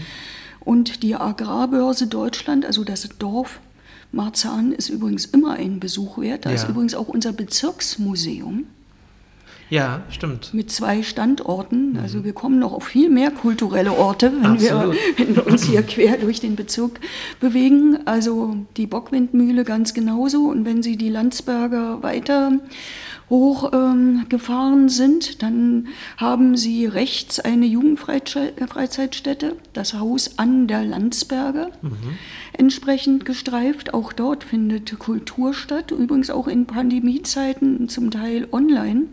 Und 0.60 1.02
die 1.04 1.14
Agrarbörse 1.14 2.08
Deutschland, 2.08 2.66
also 2.66 2.82
das 2.82 3.08
Dorf 3.18 3.60
Marzahn, 4.10 4.72
ist 4.72 4.88
übrigens 4.88 5.24
immer 5.26 5.52
ein 5.52 5.78
Besuch 5.78 6.18
wert. 6.18 6.44
Da 6.44 6.50
ja. 6.50 6.56
ist 6.56 6.68
übrigens 6.68 6.94
auch 6.94 7.08
unser 7.08 7.32
Bezirksmuseum. 7.32 8.64
Ja, 9.68 10.02
stimmt. 10.10 10.54
Mit 10.54 10.70
zwei 10.70 11.02
Standorten. 11.02 11.92
Mhm. 11.92 11.98
Also 11.98 12.24
wir 12.24 12.32
kommen 12.32 12.58
noch 12.58 12.72
auf 12.72 12.84
viel 12.84 13.10
mehr 13.10 13.30
kulturelle 13.30 13.92
Orte, 13.92 14.32
wenn 14.40 14.60
wir, 14.60 14.94
wenn 15.16 15.34
wir, 15.34 15.46
uns 15.46 15.64
hier 15.64 15.82
quer 15.82 16.18
durch 16.18 16.40
den 16.40 16.54
Bezirk 16.56 17.00
bewegen. 17.40 17.98
Also 18.04 18.56
die 18.76 18.86
Bockwindmühle 18.86 19.64
ganz 19.64 19.92
genauso. 19.92 20.44
Und 20.48 20.64
wenn 20.64 20.82
Sie 20.82 20.96
die 20.96 21.08
Landsberger 21.08 22.02
weiter 22.02 22.52
hochgefahren 23.28 24.82
ähm, 24.82 24.88
sind, 24.88 25.42
dann 25.42 25.88
haben 26.16 26.56
Sie 26.56 26.86
rechts 26.86 27.40
eine 27.40 27.66
Jugendfreizeitstätte, 27.66 29.56
das 29.72 29.94
Haus 29.94 30.38
an 30.38 30.68
der 30.68 30.84
Landsberger, 30.84 31.70
mhm. 31.82 32.18
entsprechend 32.52 33.24
gestreift. 33.24 33.94
Auch 33.94 34.12
dort 34.12 34.44
findet 34.44 34.96
Kultur 35.00 35.54
statt, 35.54 35.90
übrigens 35.90 36.30
auch 36.30 36.46
in 36.46 36.66
Pandemiezeiten 36.66 37.88
zum 37.88 38.12
Teil 38.12 38.46
online. 38.52 39.06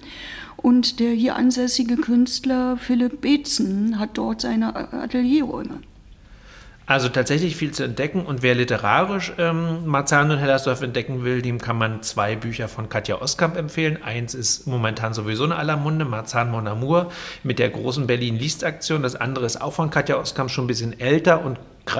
Und 0.63 1.01
der 1.01 1.11
hier 1.11 1.35
ansässige 1.35 1.97
Künstler 1.97 2.77
Philipp 2.77 3.19
Beetzen 3.19 3.99
hat 3.99 4.11
dort 4.13 4.41
seine 4.41 4.73
Atelierräume. 4.93 5.81
Also 6.85 7.09
tatsächlich 7.09 7.57
viel 7.57 7.71
zu 7.71 7.83
entdecken 7.83 8.25
und 8.25 8.43
wer 8.43 8.55
literarisch 8.55 9.33
ähm, 9.37 9.85
Marzahn 9.85 10.31
und 10.31 10.37
Hellersdorf 10.37 10.81
entdecken 10.81 11.25
will, 11.25 11.41
dem 11.41 11.59
kann 11.59 11.77
man 11.77 12.01
zwei 12.01 12.37
Bücher 12.37 12.69
von 12.69 12.87
Katja 12.87 13.21
Oskamp 13.21 13.57
empfehlen. 13.57 14.01
Eins 14.03 14.33
ist 14.33 14.65
momentan 14.65 15.13
sowieso 15.13 15.43
in 15.43 15.51
aller 15.51 15.75
Munde, 15.75 16.05
Marzahn 16.05 16.49
Mon 16.49 16.67
Amour 16.67 17.11
mit 17.43 17.59
der 17.59 17.69
großen 17.69 18.07
Berlin-Liest-Aktion. 18.07 19.03
Das 19.03 19.15
andere 19.15 19.45
ist 19.45 19.61
auch 19.61 19.73
von 19.73 19.89
Katja 19.89 20.17
Oskamp 20.17 20.49
schon 20.49 20.63
ein 20.65 20.67
bisschen 20.67 20.97
älter 20.97 21.43
und 21.43 21.57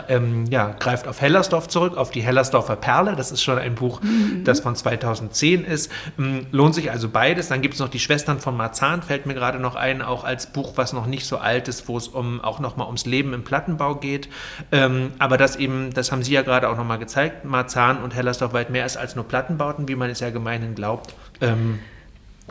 ähm, 0.08 0.46
ja, 0.50 0.76
greift 0.80 1.08
auf 1.08 1.20
Hellersdorf 1.20 1.68
zurück, 1.68 1.98
auf 1.98 2.12
die 2.12 2.22
Hellersdorfer 2.22 2.76
Perle. 2.76 3.16
Das 3.16 3.32
ist 3.32 3.44
schon 3.44 3.58
ein 3.58 3.76
Buch, 3.76 4.02
mhm. 4.02 4.44
das 4.44 4.62
von 4.62 4.76
2010 4.76 5.66
ist. 5.66 5.92
Ähm, 6.18 6.48
lohnt 6.52 6.74
sich 6.74 6.92
also 6.92 7.10
beides. 7.10 7.50
Dann 7.50 7.62
gibt 7.62 7.74
es 7.74 7.80
noch 7.80 7.90
die 7.90 8.00
Schwestern 8.00 8.40
von 8.40 8.56
Marzahn, 8.56 9.02
fällt 9.02 9.26
mir 9.26 9.34
gerade 9.34 9.60
noch 9.60 9.76
ein, 9.76 10.02
auch 10.02 10.24
als 10.24 10.48
Buch, 10.48 10.74
was 10.76 10.94
noch 10.94 11.06
nicht 11.06 11.26
so 11.26 11.38
alt 11.38 11.68
ist, 11.68 11.88
wo 11.88 11.98
es 11.98 12.08
um, 12.08 12.42
auch 12.42 12.60
nochmal 12.60 12.88
ums 12.88 13.06
Leben 13.06 13.34
im 13.34 13.44
Plattenbau 13.44 13.96
geht. 13.96 14.30
Ähm, 14.72 15.12
aber 15.20 15.38
das 15.38 15.58
eben, 15.58 15.94
das 15.94 16.12
haben 16.12 16.24
Sie 16.24 16.34
ja 16.34 16.44
gerade 16.44 16.70
auch 16.70 16.78
nochmal 16.78 17.00
gezeigt, 17.00 17.46
Marzahn 17.46 18.02
und 18.02 18.16
Hellersdorf 18.16 18.54
weit 18.54 18.70
mehr 18.70 18.86
ist 18.86 18.98
als 18.98 19.16
nur 19.16 19.28
Plattenbauten, 19.28 19.88
wie 19.88 19.96
man 19.96 20.10
es 20.10 20.22
ja 20.22 20.30
gemeinhin 20.30 20.76
glaubt. 20.76 21.14
Ähm, 21.42 21.80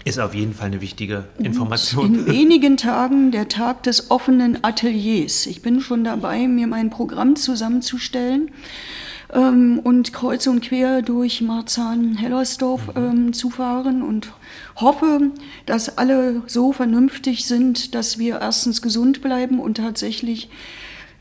ist 0.05 0.19
auf 0.19 0.35
jeden 0.35 0.55
Fall 0.55 0.67
eine 0.67 0.81
wichtige 0.81 1.27
Information. 1.39 2.15
In 2.15 2.27
wenigen 2.27 2.77
Tagen 2.77 3.31
der 3.31 3.49
Tag 3.49 3.83
des 3.85 4.11
offenen 4.11 4.65
Ateliers. 4.65 5.47
Ich 5.47 5.63
bin 5.63 5.81
schon 5.81 6.03
dabei, 6.03 6.49
mir 6.49 6.67
mein 6.67 6.91
Programm 6.91 7.37
zusammenzustellen 7.37 8.51
ähm, 9.33 9.81
und 9.83 10.13
kreuz 10.13 10.47
und 10.47 10.63
quer 10.63 11.03
durch 11.03 11.41
Marzahn-Hellersdorf 11.41 12.89
mhm. 12.89 13.03
ähm, 13.05 13.33
zu 13.33 13.51
fahren 13.51 14.03
und 14.03 14.33
hoffe, 14.77 15.31
dass 15.67 15.99
alle 15.99 16.43
so 16.47 16.73
vernünftig 16.73 17.45
sind, 17.45 17.95
dass 17.95 18.19
wir 18.19 18.41
erstens 18.41 18.83
gesund 18.83 19.23
bleiben 19.23 19.61
und 19.61 19.77
tatsächlich 19.77 20.49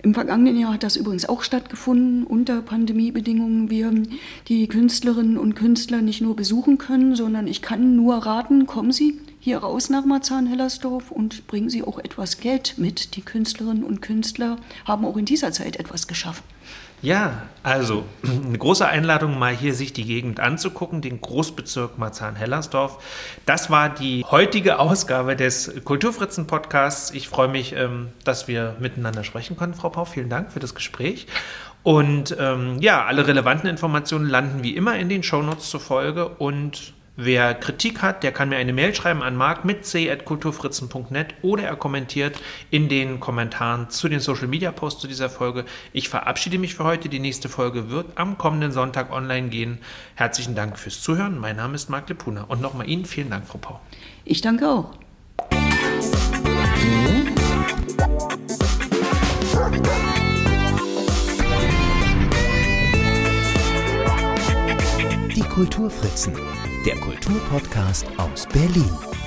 im 0.03 0.13
vergangenen 0.13 0.59
Jahr 0.59 0.73
hat 0.73 0.83
das 0.83 0.95
übrigens 0.95 1.29
auch 1.29 1.43
stattgefunden 1.43 2.23
unter 2.23 2.61
Pandemiebedingungen. 2.61 3.69
Wir 3.69 3.91
die 4.47 4.67
Künstlerinnen 4.67 5.37
und 5.37 5.55
Künstler 5.55 6.01
nicht 6.01 6.21
nur 6.21 6.35
besuchen 6.35 6.77
können, 6.77 7.15
sondern 7.15 7.47
ich 7.47 7.61
kann 7.61 7.95
nur 7.95 8.15
raten, 8.15 8.65
kommen 8.65 8.91
Sie 8.91 9.19
hier 9.39 9.59
raus 9.59 9.89
nach 9.89 10.05
Marzahn-Hellersdorf 10.05 11.11
und 11.11 11.45
bringen 11.47 11.69
Sie 11.69 11.83
auch 11.83 11.99
etwas 11.99 12.39
Geld 12.39 12.75
mit. 12.77 13.15
Die 13.15 13.21
Künstlerinnen 13.21 13.83
und 13.83 14.01
Künstler 14.01 14.57
haben 14.85 15.05
auch 15.05 15.17
in 15.17 15.25
dieser 15.25 15.51
Zeit 15.51 15.77
etwas 15.77 16.07
geschaffen. 16.07 16.43
Ja, 17.01 17.43
also 17.63 18.05
eine 18.23 18.57
große 18.57 18.87
Einladung, 18.87 19.39
mal 19.39 19.55
hier 19.55 19.73
sich 19.73 19.93
die 19.93 20.05
Gegend 20.05 20.39
anzugucken, 20.39 21.01
den 21.01 21.19
Großbezirk 21.19 21.97
Marzahn-Hellersdorf. 21.97 23.03
Das 23.45 23.69
war 23.69 23.89
die 23.89 24.23
heutige 24.29 24.79
Ausgabe 24.79 25.35
des 25.35 25.83
Kulturfritzen-Podcasts. 25.83 27.11
Ich 27.11 27.27
freue 27.27 27.47
mich, 27.47 27.73
ähm, 27.73 28.09
dass 28.23 28.47
wir 28.47 28.75
miteinander 28.79 29.23
sprechen 29.23 29.57
konnten, 29.57 29.75
Frau 29.75 29.89
Pau. 29.89 30.05
Vielen 30.05 30.29
Dank 30.29 30.51
für 30.51 30.59
das 30.59 30.75
Gespräch. 30.75 31.27
Und 31.83 32.35
ähm, 32.39 32.77
ja, 32.79 33.05
alle 33.05 33.25
relevanten 33.27 33.67
Informationen 33.67 34.29
landen 34.29 34.63
wie 34.63 34.75
immer 34.75 34.97
in 34.97 35.09
den 35.09 35.23
Shownotes 35.23 35.71
zur 35.71 35.79
Folge 35.79 36.27
und 36.27 36.93
Wer 37.17 37.53
Kritik 37.55 38.01
hat, 38.01 38.23
der 38.23 38.31
kann 38.31 38.47
mir 38.47 38.55
eine 38.55 38.71
Mail 38.71 38.95
schreiben 38.95 39.21
an 39.21 39.35
mark 39.35 39.65
mit 39.65 39.85
c.kulturfritzen.net 39.85 41.35
oder 41.41 41.63
er 41.63 41.75
kommentiert 41.75 42.39
in 42.69 42.87
den 42.87 43.19
Kommentaren 43.19 43.89
zu 43.89 44.07
den 44.07 44.21
Social 44.21 44.47
Media 44.47 44.71
Posts 44.71 45.01
zu 45.01 45.07
dieser 45.09 45.29
Folge. 45.29 45.65
Ich 45.91 46.07
verabschiede 46.07 46.57
mich 46.57 46.73
für 46.73 46.85
heute. 46.85 47.09
Die 47.09 47.19
nächste 47.19 47.49
Folge 47.49 47.89
wird 47.89 48.17
am 48.17 48.37
kommenden 48.37 48.71
Sonntag 48.71 49.11
online 49.11 49.49
gehen. 49.49 49.79
Herzlichen 50.15 50.55
Dank 50.55 50.79
fürs 50.79 51.01
Zuhören. 51.01 51.37
Mein 51.37 51.57
Name 51.57 51.75
ist 51.75 51.89
Marc 51.89 52.07
Lepuna 52.07 52.43
und 52.43 52.61
nochmal 52.61 52.89
Ihnen 52.89 53.05
vielen 53.05 53.29
Dank, 53.29 53.45
Frau 53.45 53.57
Pau. 53.57 53.81
Ich 54.23 54.39
danke 54.39 54.69
auch. 54.69 54.93
Die 65.35 65.41
Kulturfritzen 65.41 66.33
der 66.85 66.95
Kulturpodcast 66.99 68.07
aus 68.17 68.47
Berlin. 68.47 69.20